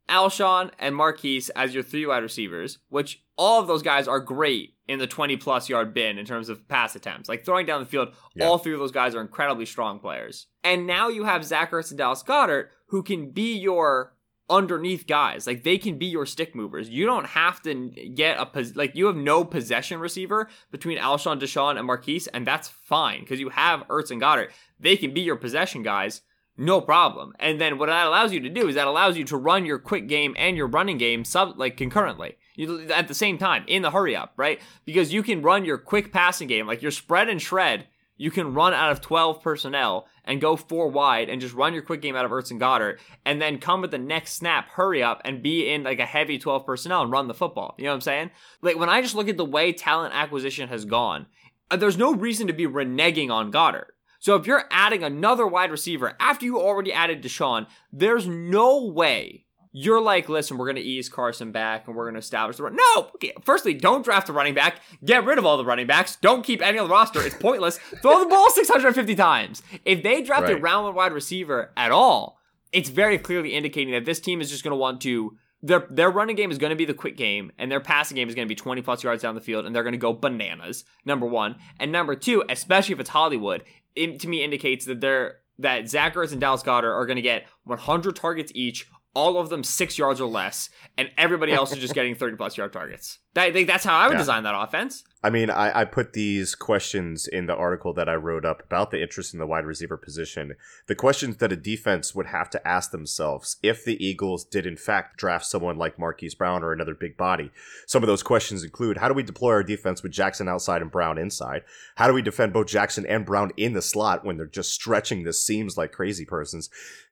Alshon, 0.07 0.69
and 0.77 0.95
Marquise 0.95 1.49
as 1.49 1.73
your 1.73 1.81
three 1.83 2.05
wide 2.05 2.21
receivers, 2.23 2.77
which 2.89 3.23
all 3.41 3.59
of 3.59 3.67
those 3.67 3.81
guys 3.81 4.07
are 4.07 4.19
great 4.19 4.75
in 4.87 4.99
the 4.99 5.07
20 5.07 5.35
plus 5.37 5.67
yard 5.69 5.93
bin 5.93 6.17
in 6.19 6.25
terms 6.25 6.47
of 6.49 6.67
pass 6.67 6.95
attempts. 6.95 7.27
Like 7.27 7.43
throwing 7.43 7.65
down 7.65 7.79
the 7.79 7.85
field, 7.87 8.09
Yeah. 8.35 8.45
all 8.45 8.57
three 8.59 8.73
of 8.73 8.79
those 8.79 8.91
guys 8.91 9.15
are 9.15 9.21
incredibly 9.21 9.65
strong 9.65 9.99
players. 9.99 10.47
And 10.63 10.85
now 10.85 11.07
you 11.07 11.23
have 11.23 11.43
Zach 11.45 11.71
Ertz 11.71 11.89
and 11.89 11.97
Dallas 11.97 12.21
Goedert 12.23 12.67
who 12.89 13.01
can 13.01 13.31
be 13.31 13.57
your 13.57 14.13
underneath 14.49 15.07
guys. 15.07 15.47
Like 15.47 15.63
they 15.63 15.77
can 15.77 15.97
be 15.97 16.05
your 16.07 16.25
stick 16.25 16.53
movers. 16.53 16.89
You 16.89 17.05
don't 17.05 17.25
have 17.27 17.61
to 17.63 17.89
get 18.13 18.37
a 18.39 18.45
pos- 18.45 18.75
like 18.75 18.95
you 18.95 19.07
have 19.07 19.15
no 19.15 19.43
possession 19.45 19.99
receiver 19.99 20.49
between 20.71 20.97
Alshon, 20.97 21.39
DeSean, 21.39 21.77
and 21.77 21.87
Marquise, 21.87 22.27
and 22.27 22.45
that's 22.45 22.67
fine 22.67 23.21
because 23.21 23.39
you 23.39 23.49
have 23.49 23.87
Ertz 23.87 24.11
and 24.11 24.21
Goedert. 24.21 24.49
They 24.79 24.97
can 24.97 25.13
be 25.13 25.21
your 25.21 25.37
possession 25.37 25.83
guys. 25.83 26.21
No 26.57 26.81
problem. 26.81 27.33
And 27.39 27.61
then 27.61 27.77
what 27.77 27.87
that 27.87 28.05
allows 28.05 28.33
you 28.33 28.41
to 28.41 28.49
do 28.49 28.67
is 28.67 28.75
that 28.75 28.87
allows 28.87 29.17
you 29.17 29.23
to 29.25 29.37
run 29.37 29.65
your 29.65 29.79
quick 29.79 30.07
game 30.07 30.35
and 30.37 30.57
your 30.57 30.67
running 30.67 30.97
game 30.97 31.23
sub 31.23 31.57
like 31.57 31.77
concurrently. 31.77 32.35
You 32.55 32.89
at 32.91 33.07
the 33.07 33.13
same 33.13 33.37
time 33.37 33.63
in 33.67 33.81
the 33.81 33.91
hurry 33.91 34.15
up, 34.15 34.33
right? 34.37 34.59
Because 34.85 35.13
you 35.13 35.23
can 35.23 35.41
run 35.41 35.65
your 35.65 35.77
quick 35.77 36.11
passing 36.11 36.47
game 36.47 36.67
like 36.67 36.81
your 36.81 36.91
spread 36.91 37.29
and 37.29 37.41
shred. 37.41 37.87
You 38.17 38.29
can 38.29 38.53
run 38.53 38.73
out 38.73 38.91
of 38.91 39.01
12 39.01 39.41
personnel 39.41 40.07
and 40.25 40.39
go 40.39 40.55
four 40.55 40.89
wide 40.89 41.27
and 41.27 41.41
just 41.41 41.55
run 41.55 41.73
your 41.73 41.81
quick 41.81 42.01
game 42.01 42.15
out 42.15 42.23
of 42.25 42.29
Ertz 42.29 42.51
and 42.51 42.61
Goedert 42.61 42.99
and 43.25 43.41
then 43.41 43.57
come 43.57 43.81
with 43.81 43.89
the 43.89 43.97
next 43.97 44.33
snap, 44.33 44.69
hurry 44.69 45.01
up 45.01 45.21
and 45.25 45.41
be 45.41 45.69
in 45.69 45.83
like 45.83 45.99
a 45.99 46.05
heavy 46.05 46.37
12 46.37 46.63
personnel 46.65 47.01
and 47.01 47.11
run 47.11 47.27
the 47.27 47.33
football. 47.33 47.73
You 47.77 47.85
know 47.85 47.91
what 47.91 47.95
I'm 47.95 48.01
saying? 48.01 48.31
Like 48.61 48.77
when 48.77 48.89
I 48.89 49.01
just 49.01 49.15
look 49.15 49.27
at 49.27 49.37
the 49.37 49.45
way 49.45 49.73
talent 49.73 50.13
acquisition 50.13 50.69
has 50.69 50.85
gone, 50.85 51.25
uh, 51.71 51.77
there's 51.77 51.97
no 51.97 52.13
reason 52.13 52.47
to 52.47 52.53
be 52.53 52.67
reneging 52.67 53.31
on 53.31 53.51
Goedert. 53.51 53.91
So 54.19 54.35
if 54.35 54.45
you're 54.45 54.65
adding 54.69 55.03
another 55.03 55.47
wide 55.47 55.71
receiver 55.71 56.15
after 56.19 56.45
you 56.45 56.59
already 56.59 56.93
added 56.93 57.23
DeSean, 57.23 57.65
there's 57.91 58.27
no 58.27 58.85
way 58.85 59.45
you're 59.71 60.01
like, 60.01 60.27
listen, 60.27 60.57
we're 60.57 60.65
going 60.65 60.75
to 60.75 60.81
ease 60.81 61.07
Carson 61.07 61.51
back 61.51 61.87
and 61.87 61.95
we're 61.95 62.05
going 62.05 62.15
to 62.15 62.19
establish 62.19 62.57
the 62.57 62.63
run. 62.63 62.75
No! 62.75 63.09
Okay, 63.15 63.33
firstly, 63.43 63.73
don't 63.73 64.03
draft 64.03 64.29
a 64.29 64.33
running 64.33 64.53
back. 64.53 64.81
Get 65.03 65.25
rid 65.25 65.37
of 65.37 65.45
all 65.45 65.57
the 65.57 65.65
running 65.65 65.87
backs. 65.87 66.17
Don't 66.17 66.43
keep 66.43 66.61
any 66.61 66.77
on 66.77 66.87
the 66.87 66.93
roster. 66.93 67.21
It's 67.21 67.35
pointless. 67.35 67.77
Throw 68.01 68.19
the 68.19 68.29
ball 68.29 68.49
650 68.49 69.15
times. 69.15 69.63
If 69.85 70.03
they 70.03 70.21
draft 70.21 70.49
a 70.49 70.57
round 70.57 70.85
one 70.85 70.95
wide 70.95 71.13
receiver 71.13 71.71
at 71.77 71.91
all, 71.91 72.37
it's 72.73 72.89
very 72.89 73.17
clearly 73.17 73.53
indicating 73.53 73.93
that 73.93 74.05
this 74.05 74.19
team 74.19 74.41
is 74.41 74.49
just 74.49 74.63
going 74.63 74.71
to 74.71 74.77
want 74.77 75.01
to. 75.01 75.37
Their, 75.63 75.85
their 75.91 76.09
running 76.09 76.35
game 76.35 76.49
is 76.49 76.57
going 76.57 76.71
to 76.71 76.75
be 76.75 76.85
the 76.85 76.93
quick 76.93 77.15
game, 77.15 77.51
and 77.59 77.71
their 77.71 77.79
passing 77.79 78.15
game 78.15 78.27
is 78.27 78.33
going 78.33 78.47
to 78.47 78.49
be 78.49 78.55
20 78.55 78.81
plus 78.81 79.03
yards 79.03 79.21
down 79.21 79.35
the 79.35 79.41
field, 79.41 79.67
and 79.67 79.75
they're 79.75 79.83
going 79.83 79.91
to 79.93 79.99
go 79.99 80.11
bananas. 80.11 80.85
Number 81.05 81.27
one, 81.27 81.55
and 81.79 81.91
number 81.91 82.15
two, 82.15 82.43
especially 82.49 82.93
if 82.93 82.99
it's 82.99 83.11
Hollywood, 83.11 83.63
it 83.95 84.19
to 84.21 84.27
me 84.27 84.43
indicates 84.43 84.85
that 84.85 85.01
they're 85.01 85.35
that 85.59 85.87
Zach 85.89 86.15
Ertz 86.15 86.31
and 86.31 86.41
Dallas 86.41 86.63
Goedert 86.63 86.95
are 86.95 87.05
going 87.05 87.17
to 87.17 87.21
get 87.21 87.45
100 87.65 88.15
targets 88.15 88.51
each, 88.55 88.87
all 89.13 89.37
of 89.37 89.49
them 89.49 89.63
six 89.63 89.97
yards 89.97 90.21
or 90.21 90.29
less, 90.29 90.69
and 90.97 91.09
everybody 91.17 91.51
else 91.51 91.71
is 91.73 91.79
just 91.79 91.93
getting 91.95 92.15
30 92.15 92.37
plus 92.37 92.57
yard 92.57 92.71
targets. 92.71 93.19
That, 93.33 93.43
I 93.43 93.51
think 93.51 93.67
that's 93.67 93.83
how 93.83 93.97
I 93.97 94.07
would 94.07 94.13
Yeah. 94.13 94.19
design 94.19 94.43
that 94.43 94.55
offense. 94.59 95.03
I 95.23 95.29
mean, 95.29 95.49
I, 95.51 95.81
I 95.81 95.85
put 95.85 96.13
these 96.13 96.55
questions 96.55 97.27
in 97.27 97.45
the 97.45 97.55
article 97.55 97.93
that 97.93 98.09
I 98.09 98.15
wrote 98.15 98.43
up 98.43 98.63
about 98.63 98.89
the 98.89 99.01
interest 99.01 99.33
in 99.33 99.39
the 99.39 99.45
wide 99.45 99.65
receiver 99.65 99.95
position. 99.95 100.53
The 100.87 100.95
questions 100.95 101.37
that 101.37 101.51
a 101.51 101.55
defense 101.55 102.15
would 102.15 102.25
have 102.27 102.49
to 102.51 102.67
ask 102.67 102.91
themselves 102.91 103.57
if 103.61 103.85
the 103.85 104.03
Eagles 104.03 104.43
did, 104.43 104.65
in 104.65 104.77
fact, 104.77 105.17
draft 105.17 105.45
someone 105.45 105.77
like 105.77 105.99
Marquise 105.99 106.33
Brown 106.33 106.63
or 106.63 106.73
another 106.73 106.95
big 106.95 107.17
body. 107.17 107.51
Some 107.85 108.01
of 108.01 108.07
those 108.07 108.23
questions 108.23 108.63
include 108.63 108.97
how 108.97 109.07
do 109.09 109.13
we 109.13 109.23
deploy 109.23 109.51
our 109.51 109.63
defense 109.63 110.01
with 110.01 110.11
Jackson 110.11 110.47
outside 110.49 110.81
and 110.81 110.91
Brown 110.91 111.17
inside? 111.19 111.61
How 111.95 112.07
do 112.07 112.13
we 112.13 112.21
defend 112.23 112.51
both 112.53 112.67
Jackson 112.67 113.05
and 113.05 113.25
Brown 113.25 113.51
in 113.57 113.73
the 113.73 113.81
slot 113.81 114.25
when 114.25 114.37
they're 114.37 114.47
just 114.47 114.71
stretching 114.71 115.23
the 115.23 115.33
seams 115.33 115.77
like 115.77 115.91
crazy 115.91 116.25
persons? 116.25 116.69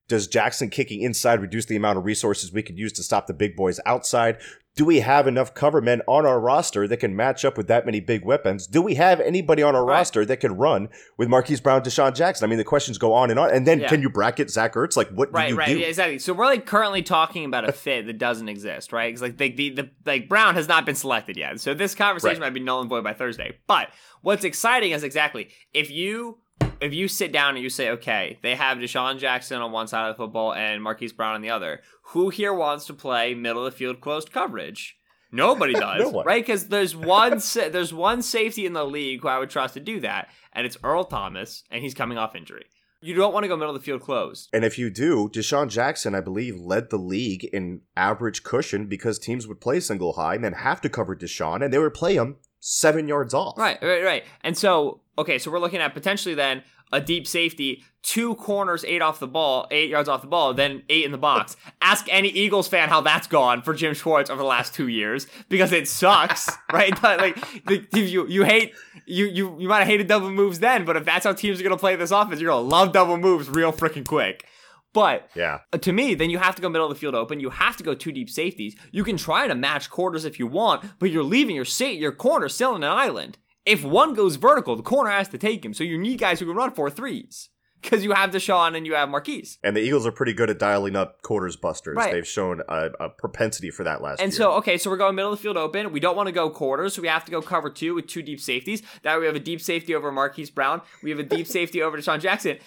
Does 0.10 0.28
Jackson 0.28 0.70
kicking 0.70 1.02
inside 1.02 1.40
reduce 1.42 1.66
the 1.66 1.76
amount 1.78 1.98
of 2.00 2.04
resources 2.04 2.52
we 2.52 2.64
could 2.64 2.78
use 2.78 2.92
to 2.94 3.04
stop 3.04 3.28
the 3.28 3.34
big 3.34 3.56
boys 3.56 3.80
outside? 3.86 4.38
Do 4.76 4.86
we 4.86 5.02
have 5.02 5.28
enough 5.28 5.54
cover 5.54 5.82
men 5.82 6.02
on 6.08 6.26
our 6.26 6.40
roster 6.40 6.88
that 6.88 6.98
can 6.98 7.14
match 7.16 7.44
up 7.44 7.58
with 7.58 7.68
that 7.68 7.86
many 7.86 8.00
big 8.00 8.24
weapons? 8.26 8.66
Do 8.66 8.82
we 8.82 8.96
have 8.96 9.20
anybody 9.20 9.62
on 9.62 9.76
our 9.76 9.86
Right. 9.86 9.96
roster 9.98 10.26
that 10.26 10.38
can 10.38 10.56
run 10.56 10.88
with 11.18 11.28
Marquise 11.28 11.60
Brown, 11.60 11.82
DeSean 11.82 12.16
Jackson? 12.16 12.46
I 12.46 12.48
mean, 12.50 12.58
the 12.58 12.64
questions 12.64 12.98
go 12.98 13.14
on 13.14 13.30
and 13.30 13.38
on. 13.40 13.52
And 13.54 13.68
then 13.68 13.82
Yeah. 13.82 13.90
can 13.90 14.02
you 14.02 14.10
bracket 14.10 14.50
Zach 14.50 14.74
Ertz? 14.76 14.96
Like, 14.96 15.10
what 15.10 15.34
Right, 15.34 15.48
do 15.48 15.54
you 15.54 15.60
right, 15.60 15.68
do? 15.68 15.80
yeah, 15.80 15.88
exactly. 15.88 16.18
So 16.18 16.34
we're 16.34 16.46
like 16.46 16.66
currently 16.66 17.02
talking 17.04 17.46
about 17.46 17.68
a 17.68 17.72
fit 17.74 18.06
that 18.08 18.18
doesn't 18.18 18.48
exist, 18.48 18.94
right? 18.94 19.10
Because 19.10 19.22
like 19.22 19.38
the, 19.38 19.50
the 19.52 19.70
the 19.74 19.90
like 20.06 20.30
Brown 20.30 20.56
has 20.56 20.68
not 20.68 20.86
been 20.86 20.96
selected 20.96 21.36
yet, 21.38 21.60
so 21.60 21.74
this 21.74 21.94
conversation 21.94 22.40
Right. 22.40 22.48
might 22.48 22.54
be 22.54 22.62
null 22.62 22.80
and 22.82 22.90
void 22.90 23.04
by 23.04 23.14
Thursday. 23.14 23.58
But 23.68 23.90
what's 24.22 24.44
exciting 24.46 24.92
is 24.92 25.04
exactly 25.04 25.50
if 25.74 25.92
you 25.92 26.38
if 26.82 26.94
you 26.94 27.08
sit 27.08 27.32
down 27.32 27.56
and 27.56 27.64
you 27.64 27.70
say, 27.70 27.90
okay, 27.92 28.40
they 28.42 28.56
have 28.56 28.78
DeSean 28.78 29.20
Jackson 29.20 29.62
on 29.62 29.72
one 29.72 29.88
side 29.88 30.10
of 30.10 30.16
the 30.16 30.24
football 30.24 30.54
and 30.54 30.82
Marquise 30.82 31.14
Brown 31.14 31.36
on 31.36 31.42
the 31.42 31.50
other. 31.50 31.82
Who 32.14 32.30
here 32.30 32.54
wants 32.54 32.86
to 32.86 32.94
play 32.94 33.34
middle 33.34 33.66
of 33.66 33.72
the 33.72 33.78
field 33.78 34.02
closed 34.02 34.32
coverage? 34.32 34.98
Nobody 35.32 35.74
does, 35.80 36.12
No 36.12 36.24
right? 36.24 36.46
Because 36.46 36.68
there's 36.68 36.96
one 36.96 37.40
sa- 37.40 37.70
there's 37.70 37.94
one 37.94 38.22
safety 38.22 38.66
in 38.66 38.74
the 38.74 38.86
league 38.86 39.22
who 39.22 39.28
I 39.28 39.40
would 39.40 39.50
trust 39.50 39.76
to 39.76 39.80
do 39.80 40.00
that, 40.02 40.30
and 40.54 40.66
it's 40.66 40.78
Earl 40.84 41.04
Thomas, 41.04 41.64
and 41.70 41.84
he's 41.84 41.94
coming 41.94 42.18
off 42.18 42.36
injury. 42.36 42.66
You 43.02 43.14
don't 43.14 43.34
want 43.34 43.46
to 43.46 43.48
go 43.48 43.56
middle 43.56 43.74
of 43.74 43.80
the 43.80 43.86
field 43.86 44.02
closed. 44.02 44.50
And 44.52 44.66
if 44.66 44.78
you 44.78 44.90
do, 44.90 45.30
DeSean 45.30 45.70
Jackson, 45.70 46.14
I 46.14 46.20
believe, 46.20 46.60
led 46.60 46.90
the 46.90 46.98
league 46.98 47.46
in 47.46 47.82
average 47.96 48.44
cushion 48.44 48.88
because 48.88 49.18
teams 49.18 49.48
would 49.48 49.62
play 49.62 49.80
single 49.80 50.14
high 50.14 50.36
and 50.36 50.44
then 50.44 50.52
have 50.52 50.82
to 50.82 50.90
cover 50.90 51.16
DeSean, 51.16 51.64
and 51.64 51.72
they 51.72 51.80
would 51.80 51.94
play 51.94 52.16
him 52.16 52.38
seven 52.60 53.08
yards 53.08 53.34
off. 53.34 53.58
Right, 53.58 53.78
right, 53.82 54.04
right. 54.04 54.24
And 54.42 54.58
so, 54.58 55.02
okay, 55.18 55.38
so 55.38 55.52
we're 55.52 55.60
looking 55.60 55.80
at 55.80 55.94
potentially 55.94 56.36
then 56.36 56.64
a 56.92 57.00
deep 57.00 57.28
safety, 57.28 57.84
two 58.02 58.36
corners, 58.36 58.84
eight 58.86 59.02
off 59.02 59.20
the 59.20 59.28
ball, 59.28 59.68
eight 59.70 59.90
yards 59.90 60.10
off 60.10 60.22
the 60.22 60.28
ball, 60.28 60.54
then 60.54 60.82
eight 60.90 61.06
in 61.06 61.12
the 61.12 61.18
box. 61.18 61.56
Ask 61.82 62.08
any 62.10 62.30
Eagles 62.30 62.68
fan 62.68 62.90
how 62.90 63.02
that's 63.02 63.28
gone 63.28 63.62
for 63.62 63.74
Jim 63.74 63.94
Schwartz 63.94 64.30
over 64.30 64.42
the 64.42 64.48
last 64.48 64.74
two 64.74 64.88
years 64.88 65.28
because 65.50 65.72
it 65.72 65.88
sucks, 65.88 66.50
right? 66.74 67.00
But, 67.02 67.20
like 67.20 67.66
the, 67.66 67.86
you, 68.00 68.28
you 68.28 68.44
hate 68.44 68.74
you 69.06 69.26
you 69.26 69.60
you 69.60 69.68
might 69.68 69.80
have 69.80 69.88
hated 69.88 70.08
double 70.08 70.30
moves 70.30 70.60
then, 70.60 70.86
but 70.86 70.96
if 70.96 71.06
that's 71.06 71.26
how 71.26 71.34
teams 71.34 71.60
are 71.60 71.64
gonna 71.64 71.78
play 71.78 71.96
this 71.96 72.12
offense, 72.12 72.40
you're 72.40 72.52
gonna 72.52 72.68
love 72.68 72.92
double 72.92 73.18
moves 73.18 73.50
real 73.50 73.72
freaking 73.72 74.06
quick. 74.06 74.46
But 74.94 75.30
Yeah. 75.36 75.60
uh, 75.72 75.78
to 75.78 75.94
me, 75.94 76.16
then 76.16 76.30
you 76.30 76.40
have 76.40 76.56
to 76.56 76.62
go 76.62 76.70
middle 76.70 76.88
of 76.88 76.94
the 76.94 77.00
field 77.00 77.16
open. 77.16 77.40
You 77.40 77.52
have 77.52 77.78
to 77.78 77.84
go 77.84 77.94
two 77.94 78.12
deep 78.12 78.30
safeties. 78.30 78.76
You 78.92 79.04
can 79.04 79.18
try 79.18 79.48
to 79.48 79.56
match 79.56 79.90
quarters 79.90 80.26
if 80.26 80.40
you 80.40 80.48
want, 80.48 80.84
but 81.00 81.12
you're 81.12 81.24
leaving 81.24 81.56
your 81.56 81.66
sa- 81.66 81.86
your 81.86 82.12
corner 82.12 82.50
still 82.50 82.76
in 82.76 82.84
an 82.84 82.92
island. 82.92 83.38
If 83.66 83.84
one 83.84 84.14
goes 84.16 84.38
vertical, 84.38 84.76
the 84.76 84.82
corner 84.84 85.12
has 85.12 85.28
to 85.30 85.38
take 85.38 85.64
him. 85.64 85.74
So 85.76 85.84
you 85.84 85.98
need 85.98 86.18
guys 86.20 86.40
who 86.40 86.48
can 86.48 86.56
run 86.56 86.72
four 86.72 86.90
threes. 86.90 87.50
because 87.82 88.04
you 88.04 88.12
have 88.12 88.32
DeSean 88.32 88.76
and 88.76 88.86
you 88.86 88.94
have 88.94 89.08
Marquise. 89.08 89.58
And 89.64 89.74
the 89.74 89.80
Eagles 89.80 90.06
are 90.06 90.12
pretty 90.12 90.34
good 90.34 90.50
at 90.50 90.60
dialing 90.60 90.98
up 90.98 91.22
quarters 91.22 91.56
busters. 91.56 91.96
Right. 91.96 92.12
They've 92.12 92.28
shown 92.28 92.62
a, 92.68 92.90
a 93.00 93.08
propensity 93.10 93.70
for 93.72 93.86
that 93.86 94.02
last 94.02 94.20
And 94.20 94.34
year. 94.34 94.38
so, 94.38 94.52
okay, 94.56 94.78
so 94.78 94.90
we're 94.90 94.98
going 94.98 95.16
middle 95.16 95.32
of 95.32 95.40
the 95.40 95.42
field 95.42 95.56
open. 95.56 95.94
We 95.94 96.02
don't 96.02 96.18
want 96.18 96.28
to 96.28 96.34
go 96.34 96.50
quarters, 96.50 96.96
so 96.96 97.02
we 97.02 97.08
have 97.08 97.24
to 97.24 97.32
go 97.32 97.42
cover 97.42 97.70
two 97.70 97.96
with 97.96 98.08
two 98.08 98.22
deep 98.22 98.42
safeties. 98.42 98.82
That 99.04 99.14
way 99.16 99.20
we 99.22 99.26
have 99.28 99.36
a 99.38 99.40
deep 99.40 99.62
safety 99.62 99.96
over 99.96 100.12
Marquise 100.12 100.50
Brown. 100.50 100.82
We 101.04 101.10
have 101.12 101.20
a 101.20 101.24
deep 101.24 101.48
safety 101.58 101.82
over 101.82 101.98
DeSean 101.98 102.20
Jackson. 102.20 102.58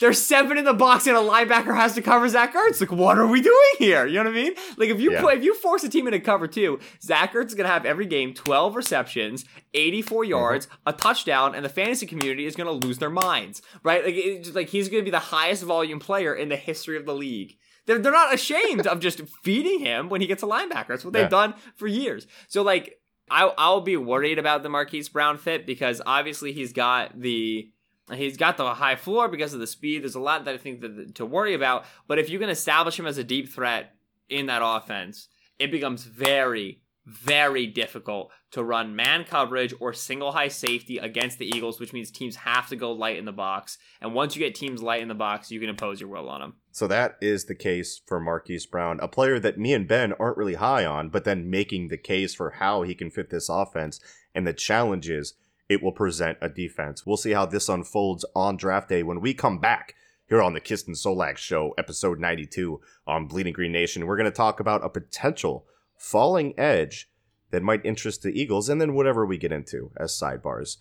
There's 0.00 0.20
seven 0.20 0.58
in 0.58 0.64
the 0.64 0.74
box, 0.74 1.06
and 1.06 1.16
a 1.16 1.20
linebacker 1.20 1.74
has 1.74 1.94
to 1.94 2.02
cover 2.02 2.28
Zach 2.28 2.54
Ertz. 2.54 2.80
Like, 2.80 2.92
what 2.92 3.18
are 3.18 3.26
we 3.26 3.40
doing 3.40 3.70
here? 3.78 4.06
You 4.06 4.14
know 4.14 4.30
what 4.30 4.38
I 4.38 4.42
mean? 4.42 4.54
Like, 4.76 4.90
if 4.90 5.00
you 5.00 5.12
Yeah. 5.12 5.28
if 5.30 5.42
you 5.42 5.54
force 5.54 5.84
a 5.84 5.88
team 5.88 6.06
into 6.06 6.20
cover 6.20 6.46
two, 6.46 6.78
Zach 7.02 7.32
Ertz 7.32 7.48
is 7.48 7.54
gonna 7.54 7.68
have 7.68 7.86
every 7.86 8.06
game 8.06 8.34
12 8.34 8.76
receptions, 8.76 9.44
84 9.72 10.22
mm-hmm. 10.22 10.30
yards, 10.30 10.68
a 10.86 10.92
touchdown, 10.92 11.54
and 11.54 11.64
the 11.64 11.68
fantasy 11.68 12.06
community 12.06 12.46
is 12.46 12.56
gonna 12.56 12.72
lose 12.72 12.98
their 12.98 13.10
minds, 13.10 13.62
right? 13.82 14.04
Like, 14.04 14.14
it's 14.14 14.48
just 14.48 14.56
like 14.56 14.68
he's 14.68 14.88
gonna 14.88 15.02
be 15.02 15.10
the 15.10 15.18
highest 15.18 15.62
volume 15.62 15.98
player 15.98 16.34
in 16.34 16.48
the 16.48 16.56
history 16.56 16.96
of 16.96 17.06
the 17.06 17.14
league. 17.14 17.56
They're, 17.86 17.98
they're 17.98 18.12
not 18.12 18.32
ashamed 18.32 18.86
of 18.86 19.00
just 19.00 19.20
feeding 19.42 19.80
him 19.80 20.08
when 20.08 20.20
he 20.20 20.26
gets 20.26 20.42
a 20.42 20.46
linebacker. 20.46 20.88
That's 20.88 21.04
what 21.04 21.12
they've 21.12 21.28
done 21.28 21.54
for 21.76 21.86
years. 21.86 22.26
So 22.48 22.62
like 22.62 22.98
I 23.30 23.52
I'll 23.56 23.80
be 23.80 23.96
worried 23.96 24.38
about 24.38 24.62
the 24.62 24.68
Marquise 24.68 25.08
Brown 25.08 25.38
fit 25.38 25.66
because 25.66 26.00
obviously 26.04 26.52
he's 26.52 26.72
got 26.72 27.18
the 27.18 27.70
he's 28.12 28.36
got 28.36 28.56
the 28.56 28.74
high 28.74 28.96
floor 28.96 29.28
because 29.28 29.54
of 29.54 29.60
the 29.60 29.66
speed. 29.66 30.02
There's 30.02 30.14
a 30.14 30.20
lot 30.20 30.44
that 30.44 30.54
I 30.54 30.58
think 30.58 30.80
that, 30.80 31.14
to 31.16 31.26
worry 31.26 31.54
about. 31.54 31.84
But 32.06 32.18
if 32.18 32.28
you 32.28 32.38
can 32.38 32.50
establish 32.50 32.98
him 32.98 33.06
as 33.06 33.18
a 33.18 33.24
deep 33.24 33.50
threat 33.50 33.94
in 34.28 34.46
that 34.46 34.62
offense, 34.64 35.28
it 35.58 35.70
becomes 35.70 36.04
very 36.04 36.82
very 37.06 37.66
difficult 37.66 38.30
to 38.50 38.64
run 38.64 38.96
man 38.96 39.24
coverage 39.24 39.74
or 39.80 39.92
single 39.92 40.32
high 40.32 40.48
safety 40.48 40.98
against 40.98 41.38
the 41.38 41.46
Eagles, 41.46 41.78
which 41.78 41.92
means 41.92 42.10
teams 42.10 42.36
have 42.36 42.68
to 42.68 42.76
go 42.76 42.92
light 42.92 43.18
in 43.18 43.24
the 43.24 43.32
box. 43.32 43.78
And 44.00 44.14
once 44.14 44.34
you 44.34 44.40
get 44.40 44.54
teams 44.54 44.82
light 44.82 45.02
in 45.02 45.08
the 45.08 45.14
box, 45.14 45.50
you 45.50 45.60
can 45.60 45.68
impose 45.68 46.00
your 46.00 46.08
will 46.08 46.28
on 46.28 46.40
them. 46.40 46.54
So 46.72 46.86
that 46.86 47.16
is 47.20 47.44
the 47.44 47.54
case 47.54 48.00
for 48.06 48.20
Marquise 48.20 48.66
Brown, 48.66 49.00
a 49.00 49.08
player 49.08 49.38
that 49.40 49.58
me 49.58 49.74
and 49.74 49.86
Ben 49.86 50.12
aren't 50.14 50.38
really 50.38 50.54
high 50.54 50.84
on, 50.84 51.10
but 51.10 51.24
then 51.24 51.50
making 51.50 51.88
the 51.88 51.98
case 51.98 52.34
for 52.34 52.50
how 52.52 52.82
he 52.82 52.94
can 52.94 53.10
fit 53.10 53.30
this 53.30 53.48
offense 53.48 54.00
and 54.34 54.46
the 54.46 54.54
challenges 54.54 55.34
it 55.68 55.82
will 55.82 55.92
present 55.92 56.38
a 56.40 56.48
defense. 56.48 57.06
We'll 57.06 57.16
see 57.16 57.32
how 57.32 57.46
this 57.46 57.68
unfolds 57.68 58.24
on 58.34 58.56
draft 58.56 58.88
day 58.88 59.02
when 59.02 59.20
we 59.20 59.34
come 59.34 59.58
back 59.58 59.94
here 60.28 60.42
on 60.42 60.54
the 60.54 60.60
Kiston 60.60 60.94
Solak 60.94 61.36
Show, 61.36 61.74
episode 61.78 62.18
92 62.18 62.80
on 63.06 63.26
Bleeding 63.26 63.52
Green 63.52 63.72
Nation. 63.72 64.06
We're 64.06 64.16
going 64.16 64.30
to 64.30 64.36
talk 64.36 64.60
about 64.60 64.84
a 64.84 64.88
potential 64.88 65.66
falling 65.96 66.58
edge 66.58 67.10
that 67.50 67.62
might 67.62 67.84
interest 67.84 68.22
the 68.22 68.38
Eagles 68.38 68.68
and 68.68 68.80
then 68.80 68.94
whatever 68.94 69.24
we 69.24 69.38
get 69.38 69.52
into 69.52 69.90
as 69.98 70.12
sidebars. 70.12 70.76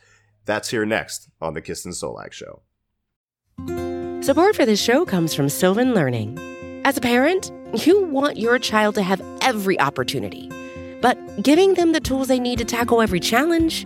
That's 0.46 0.70
here 0.70 0.86
next 0.86 1.30
on 1.42 1.54
the 1.54 1.62
Kiston 1.62 1.92
Solak 1.92 2.32
Show. 2.32 2.62
Support 4.24 4.56
for 4.56 4.66
this 4.66 4.82
show 4.82 5.06
comes 5.06 5.34
from 5.34 5.50
Sylvan 5.50 5.94
Learning. 5.94 6.40
As 6.86 6.98
a 6.98 7.02
parent, 7.02 7.52
you 7.86 8.04
want 8.06 8.38
your 8.38 8.58
child 8.60 8.96
to 8.96 9.04
have 9.04 9.22
every 9.42 9.80
opportunity, 9.80 10.50
but 11.02 11.18
giving 11.42 11.76
them 11.76 11.92
the 11.92 12.00
tools 12.00 12.28
they 12.28 12.40
need 12.40 12.58
to 12.60 12.66
tackle 12.66 13.02
every 13.02 13.20
challenge, 13.20 13.86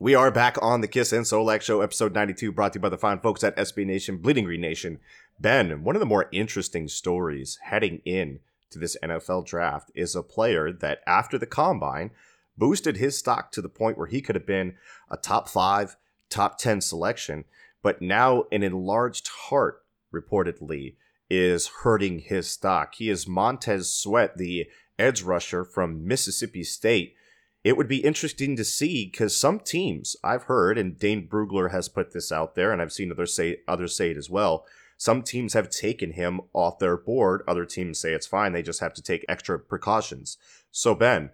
We 0.00 0.14
are 0.14 0.30
back 0.30 0.56
on 0.62 0.80
the 0.80 0.86
Kist 0.86 1.12
and 1.12 1.24
Solak 1.24 1.60
Show, 1.60 1.80
episode 1.80 2.14
92, 2.14 2.52
brought 2.52 2.72
to 2.72 2.76
you 2.78 2.80
by 2.80 2.88
the 2.88 2.96
fine 2.96 3.18
folks 3.18 3.42
at 3.42 3.56
SB 3.56 3.84
Nation, 3.84 4.18
Bleeding 4.18 4.44
Green 4.44 4.60
Nation. 4.60 5.00
Ben, 5.40 5.82
one 5.82 5.96
of 5.96 6.00
the 6.00 6.06
more 6.06 6.28
interesting 6.30 6.86
stories 6.86 7.58
heading 7.64 8.00
in 8.04 8.38
to 8.70 8.78
this 8.78 8.96
NFL 9.02 9.46
draft 9.46 9.90
is 9.96 10.14
a 10.14 10.22
player 10.22 10.72
that, 10.72 11.00
after 11.04 11.36
the 11.36 11.46
combine, 11.46 12.12
boosted 12.56 12.98
his 12.98 13.18
stock 13.18 13.50
to 13.50 13.60
the 13.60 13.68
point 13.68 13.98
where 13.98 14.06
he 14.06 14.20
could 14.20 14.36
have 14.36 14.46
been 14.46 14.76
a 15.10 15.16
top 15.16 15.48
five, 15.48 15.96
top 16.30 16.58
10 16.58 16.80
selection, 16.80 17.44
but 17.82 18.00
now 18.00 18.44
an 18.52 18.62
enlarged 18.62 19.26
heart, 19.26 19.82
reportedly, 20.14 20.94
is 21.28 21.70
hurting 21.82 22.20
his 22.20 22.48
stock. 22.48 22.94
He 22.94 23.10
is 23.10 23.26
Montez 23.26 23.92
Sweat, 23.92 24.36
the 24.36 24.68
edge 24.96 25.22
rusher 25.22 25.64
from 25.64 26.06
Mississippi 26.06 26.62
State 26.62 27.16
it 27.68 27.76
would 27.76 27.86
be 27.86 27.98
interesting 27.98 28.56
to 28.56 28.64
see 28.64 29.04
because 29.04 29.36
some 29.36 29.60
teams 29.60 30.16
I've 30.24 30.44
heard, 30.44 30.78
and 30.78 30.98
Dane 30.98 31.28
Brugler 31.28 31.70
has 31.70 31.90
put 31.90 32.12
this 32.12 32.32
out 32.32 32.54
there, 32.54 32.72
and 32.72 32.80
I've 32.80 32.94
seen 32.94 33.12
others 33.12 33.34
say 33.34 33.58
others 33.68 33.94
say 33.94 34.10
it 34.10 34.16
as 34.16 34.30
well. 34.30 34.64
Some 34.96 35.22
teams 35.22 35.52
have 35.52 35.68
taken 35.68 36.12
him 36.12 36.40
off 36.54 36.78
their 36.78 36.96
board. 36.96 37.42
Other 37.46 37.66
teams 37.66 37.98
say 37.98 38.14
it's 38.14 38.26
fine; 38.26 38.54
they 38.54 38.62
just 38.62 38.80
have 38.80 38.94
to 38.94 39.02
take 39.02 39.22
extra 39.28 39.58
precautions. 39.58 40.38
So 40.70 40.94
Ben, 40.94 41.28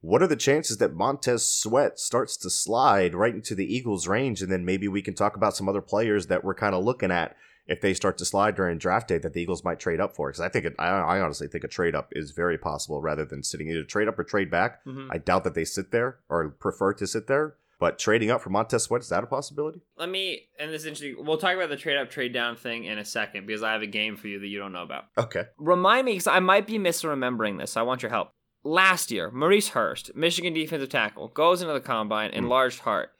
what 0.00 0.22
are 0.22 0.26
the 0.26 0.36
chances 0.36 0.78
that 0.78 0.94
Montez 0.94 1.44
Sweat 1.44 1.98
starts 1.98 2.38
to 2.38 2.48
slide 2.48 3.14
right 3.14 3.34
into 3.34 3.54
the 3.54 3.70
Eagles' 3.70 4.08
range, 4.08 4.40
and 4.40 4.50
then 4.50 4.64
maybe 4.64 4.88
we 4.88 5.02
can 5.02 5.12
talk 5.12 5.36
about 5.36 5.54
some 5.54 5.68
other 5.68 5.82
players 5.82 6.28
that 6.28 6.42
we're 6.42 6.54
kind 6.54 6.74
of 6.74 6.82
looking 6.82 7.10
at 7.10 7.36
if 7.66 7.80
they 7.80 7.94
start 7.94 8.18
to 8.18 8.24
slide 8.24 8.54
during 8.54 8.78
draft 8.78 9.08
day 9.08 9.18
that 9.18 9.32
the 9.32 9.40
Eagles 9.40 9.64
might 9.64 9.80
trade 9.80 10.00
up 10.00 10.14
for? 10.14 10.28
Because 10.28 10.40
I 10.40 10.48
think 10.48 10.64
it, 10.66 10.74
I, 10.78 10.88
I 10.88 11.20
honestly 11.20 11.48
think 11.48 11.64
a 11.64 11.68
trade 11.68 11.94
up 11.94 12.08
is 12.12 12.30
very 12.32 12.58
possible 12.58 13.00
rather 13.00 13.24
than 13.24 13.42
sitting 13.42 13.68
either 13.68 13.84
trade 13.84 14.08
up 14.08 14.18
or 14.18 14.24
trade 14.24 14.50
back. 14.50 14.84
Mhm. 14.84 15.08
I 15.10 15.18
doubt 15.18 15.44
that 15.44 15.54
they 15.54 15.64
sit 15.64 15.90
there 15.90 16.18
or 16.28 16.48
prefer 16.50 16.92
to 16.94 17.06
sit 17.06 17.26
there. 17.26 17.56
But 17.80 17.98
trading 17.98 18.30
up 18.30 18.40
for 18.40 18.50
Montez 18.50 18.84
Sweat 18.84 19.02
is 19.02 19.08
that 19.08 19.24
a 19.24 19.26
possibility? 19.26 19.80
Let 19.98 20.08
me, 20.08 20.48
and 20.60 20.70
this 20.72 20.82
is 20.82 20.86
interesting. 20.86 21.16
We'll 21.24 21.38
talk 21.38 21.54
about 21.56 21.68
the 21.68 21.76
trade 21.76 21.96
up, 21.96 22.08
trade 22.08 22.32
down 22.32 22.54
thing 22.56 22.84
in 22.84 22.98
a 22.98 23.04
second 23.04 23.46
because 23.46 23.62
I 23.64 23.72
have 23.72 23.82
a 23.82 23.86
game 23.86 24.16
for 24.16 24.28
you 24.28 24.38
that 24.38 24.46
you 24.46 24.58
don't 24.58 24.72
know 24.72 24.84
about. 24.84 25.06
Okay. 25.18 25.42
Remind 25.58 26.06
me, 26.06 26.12
because 26.12 26.28
I 26.28 26.38
might 26.38 26.66
be 26.68 26.78
misremembering 26.78 27.58
this. 27.58 27.72
So 27.72 27.80
I 27.80 27.82
want 27.82 28.00
your 28.02 28.10
help. 28.10 28.30
Last 28.62 29.10
year, 29.10 29.30
Maurice 29.30 29.68
Hurst, 29.70 30.14
Michigan 30.14 30.54
defensive 30.54 30.88
tackle, 30.88 31.28
goes 31.28 31.60
into 31.60 31.74
the 31.74 31.80
combine, 31.80 32.30
enlarged 32.30 32.78
heart. 32.80 33.10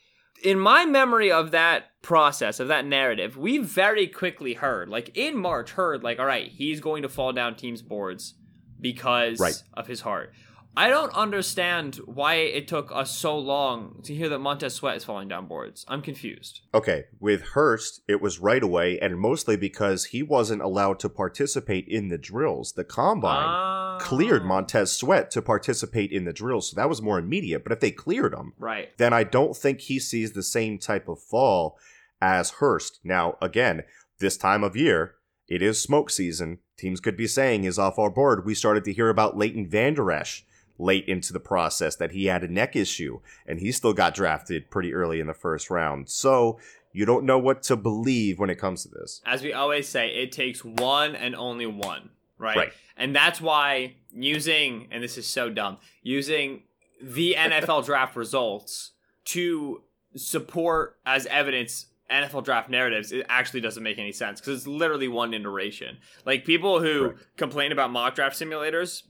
In 0.42 0.58
my 0.58 0.84
memory 0.84 1.30
of 1.32 1.52
that 1.52 1.84
process, 2.02 2.60
of 2.60 2.68
that 2.68 2.84
narrative, 2.84 3.36
we 3.36 3.58
very 3.58 4.06
quickly 4.06 4.54
heard, 4.54 4.88
like 4.88 5.10
in 5.16 5.36
March, 5.36 5.72
heard, 5.72 6.02
like, 6.02 6.18
all 6.18 6.26
right, 6.26 6.48
he's 6.48 6.80
going 6.80 7.02
to 7.02 7.08
fall 7.08 7.32
down 7.32 7.54
teams' 7.56 7.82
boards 7.82 8.34
because 8.80 9.40
Right. 9.40 9.54
of 9.72 9.86
his 9.86 10.02
heart. 10.02 10.32
I 10.76 10.88
don't 10.88 11.14
understand 11.14 11.96
why 12.04 12.34
it 12.34 12.66
took 12.66 12.90
us 12.92 13.16
so 13.16 13.38
long 13.38 14.00
to 14.04 14.14
hear 14.14 14.28
that 14.28 14.40
Montez 14.40 14.74
Sweat 14.74 14.96
is 14.96 15.04
falling 15.04 15.28
down 15.28 15.46
boards. 15.46 15.84
I'm 15.88 16.02
confused. 16.02 16.62
Okay. 16.74 17.04
With 17.20 17.42
Hurst, 17.42 18.00
it 18.08 18.20
was 18.20 18.40
right 18.40 18.62
away, 18.62 18.98
and 18.98 19.18
mostly 19.18 19.56
because 19.56 20.06
he 20.06 20.22
wasn't 20.22 20.62
allowed 20.62 20.98
to 21.00 21.08
participate 21.08 21.86
in 21.86 22.08
the 22.08 22.18
drills. 22.18 22.72
The 22.72 22.82
combine 22.84 23.46
Ah. 23.46 23.98
cleared 24.00 24.44
Montez 24.44 24.90
Sweat 24.92 25.30
to 25.30 25.40
participate 25.42 26.10
in 26.10 26.24
the 26.24 26.32
drills, 26.32 26.70
so 26.70 26.74
that 26.76 26.88
was 26.88 27.00
more 27.00 27.18
immediate. 27.20 27.62
But 27.62 27.72
if 27.72 27.78
they 27.80 27.92
cleared 27.92 28.34
him, 28.34 28.54
Right. 28.58 28.88
then 28.98 29.12
I 29.12 29.22
don't 29.22 29.56
think 29.56 29.80
he 29.82 30.00
sees 30.00 30.32
the 30.32 30.42
same 30.42 30.78
type 30.78 31.08
of 31.08 31.22
fall 31.22 31.78
as 32.20 32.50
Hurst. 32.58 32.98
Now, 33.04 33.38
again, 33.40 33.84
this 34.18 34.36
time 34.36 34.64
of 34.64 34.76
year, 34.76 35.14
it 35.46 35.62
is 35.62 35.80
smoke 35.80 36.10
season. 36.10 36.58
Teams 36.76 36.98
could 36.98 37.16
be 37.16 37.28
saying 37.28 37.62
is 37.62 37.78
off 37.78 37.98
our 37.98 38.10
board. 38.10 38.44
We 38.44 38.54
started 38.54 38.82
to 38.86 38.92
hear 38.92 39.08
about 39.08 39.36
Leighton 39.36 39.68
Vander 39.68 40.10
Esch 40.10 40.44
late 40.78 41.06
into 41.06 41.32
the 41.32 41.40
process 41.40 41.96
that 41.96 42.12
he 42.12 42.26
had 42.26 42.42
a 42.42 42.48
neck 42.48 42.74
issue 42.74 43.20
and 43.46 43.60
he 43.60 43.70
still 43.70 43.92
got 43.92 44.14
drafted 44.14 44.70
pretty 44.70 44.92
early 44.92 45.20
in 45.20 45.26
the 45.26 45.34
first 45.34 45.70
round. 45.70 46.08
So 46.08 46.58
you 46.92 47.04
don't 47.04 47.24
know 47.24 47.38
what 47.38 47.62
to 47.64 47.76
believe 47.76 48.38
when 48.38 48.50
it 48.50 48.56
comes 48.56 48.82
to 48.84 48.88
this. 48.88 49.20
as 49.26 49.42
we 49.42 49.52
always 49.52 49.88
say, 49.88 50.08
it 50.08 50.32
takes 50.32 50.64
one 50.64 51.14
and 51.14 51.34
only 51.34 51.66
one, 51.66 52.10
right? 52.38 52.56
Right. 52.56 52.72
And 52.96 53.14
that's 53.14 53.40
why 53.40 53.96
using, 54.12 54.88
and 54.90 55.02
this 55.02 55.18
is 55.18 55.26
so 55.26 55.50
dumb, 55.50 55.78
using 56.02 56.62
the 57.02 57.34
NFL 57.36 57.84
draft 57.86 58.16
results 58.16 58.92
to 59.26 59.82
support 60.16 60.98
as 61.04 61.26
evidence 61.26 61.86
NFL 62.10 62.44
draft 62.44 62.70
narratives, 62.70 63.12
it 63.12 63.26
actually 63.28 63.60
doesn't 63.60 63.82
make 63.82 63.98
any 63.98 64.12
sense 64.12 64.40
because 64.40 64.58
it's 64.58 64.66
literally 64.66 65.08
one 65.08 65.34
iteration. 65.34 65.98
Like 66.24 66.44
people 66.44 66.80
who 66.80 67.08
Correct. 67.08 67.36
complain 67.36 67.72
about 67.72 67.90
mock 67.90 68.14
draft 68.14 68.38
simulators 68.38 69.02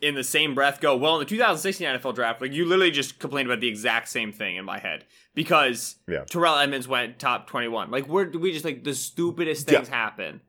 in 0.00 0.14
the 0.14 0.24
same 0.24 0.54
breath 0.54 0.80
go, 0.80 0.96
well, 0.96 1.14
in 1.16 1.18
the 1.20 1.24
2016 1.26 1.86
NFL 1.86 2.14
draft, 2.14 2.40
like 2.40 2.52
you 2.52 2.64
literally 2.64 2.90
just 2.90 3.18
complained 3.18 3.48
about 3.48 3.60
the 3.60 3.68
exact 3.68 4.08
same 4.08 4.32
thing 4.32 4.56
in 4.56 4.64
my 4.64 4.78
head 4.78 5.04
because 5.34 5.96
Yeah. 6.08 6.24
Terrell 6.24 6.56
Edmunds 6.56 6.88
went 6.88 7.18
top 7.18 7.46
21. 7.48 7.90
Like 7.90 8.06
we're 8.08 8.30
we 8.30 8.52
just 8.52 8.64
like 8.64 8.82
the 8.84 8.94
stupidest 8.94 9.66
things 9.68 9.88
Yeah. 9.88 9.94
happen 9.94 10.40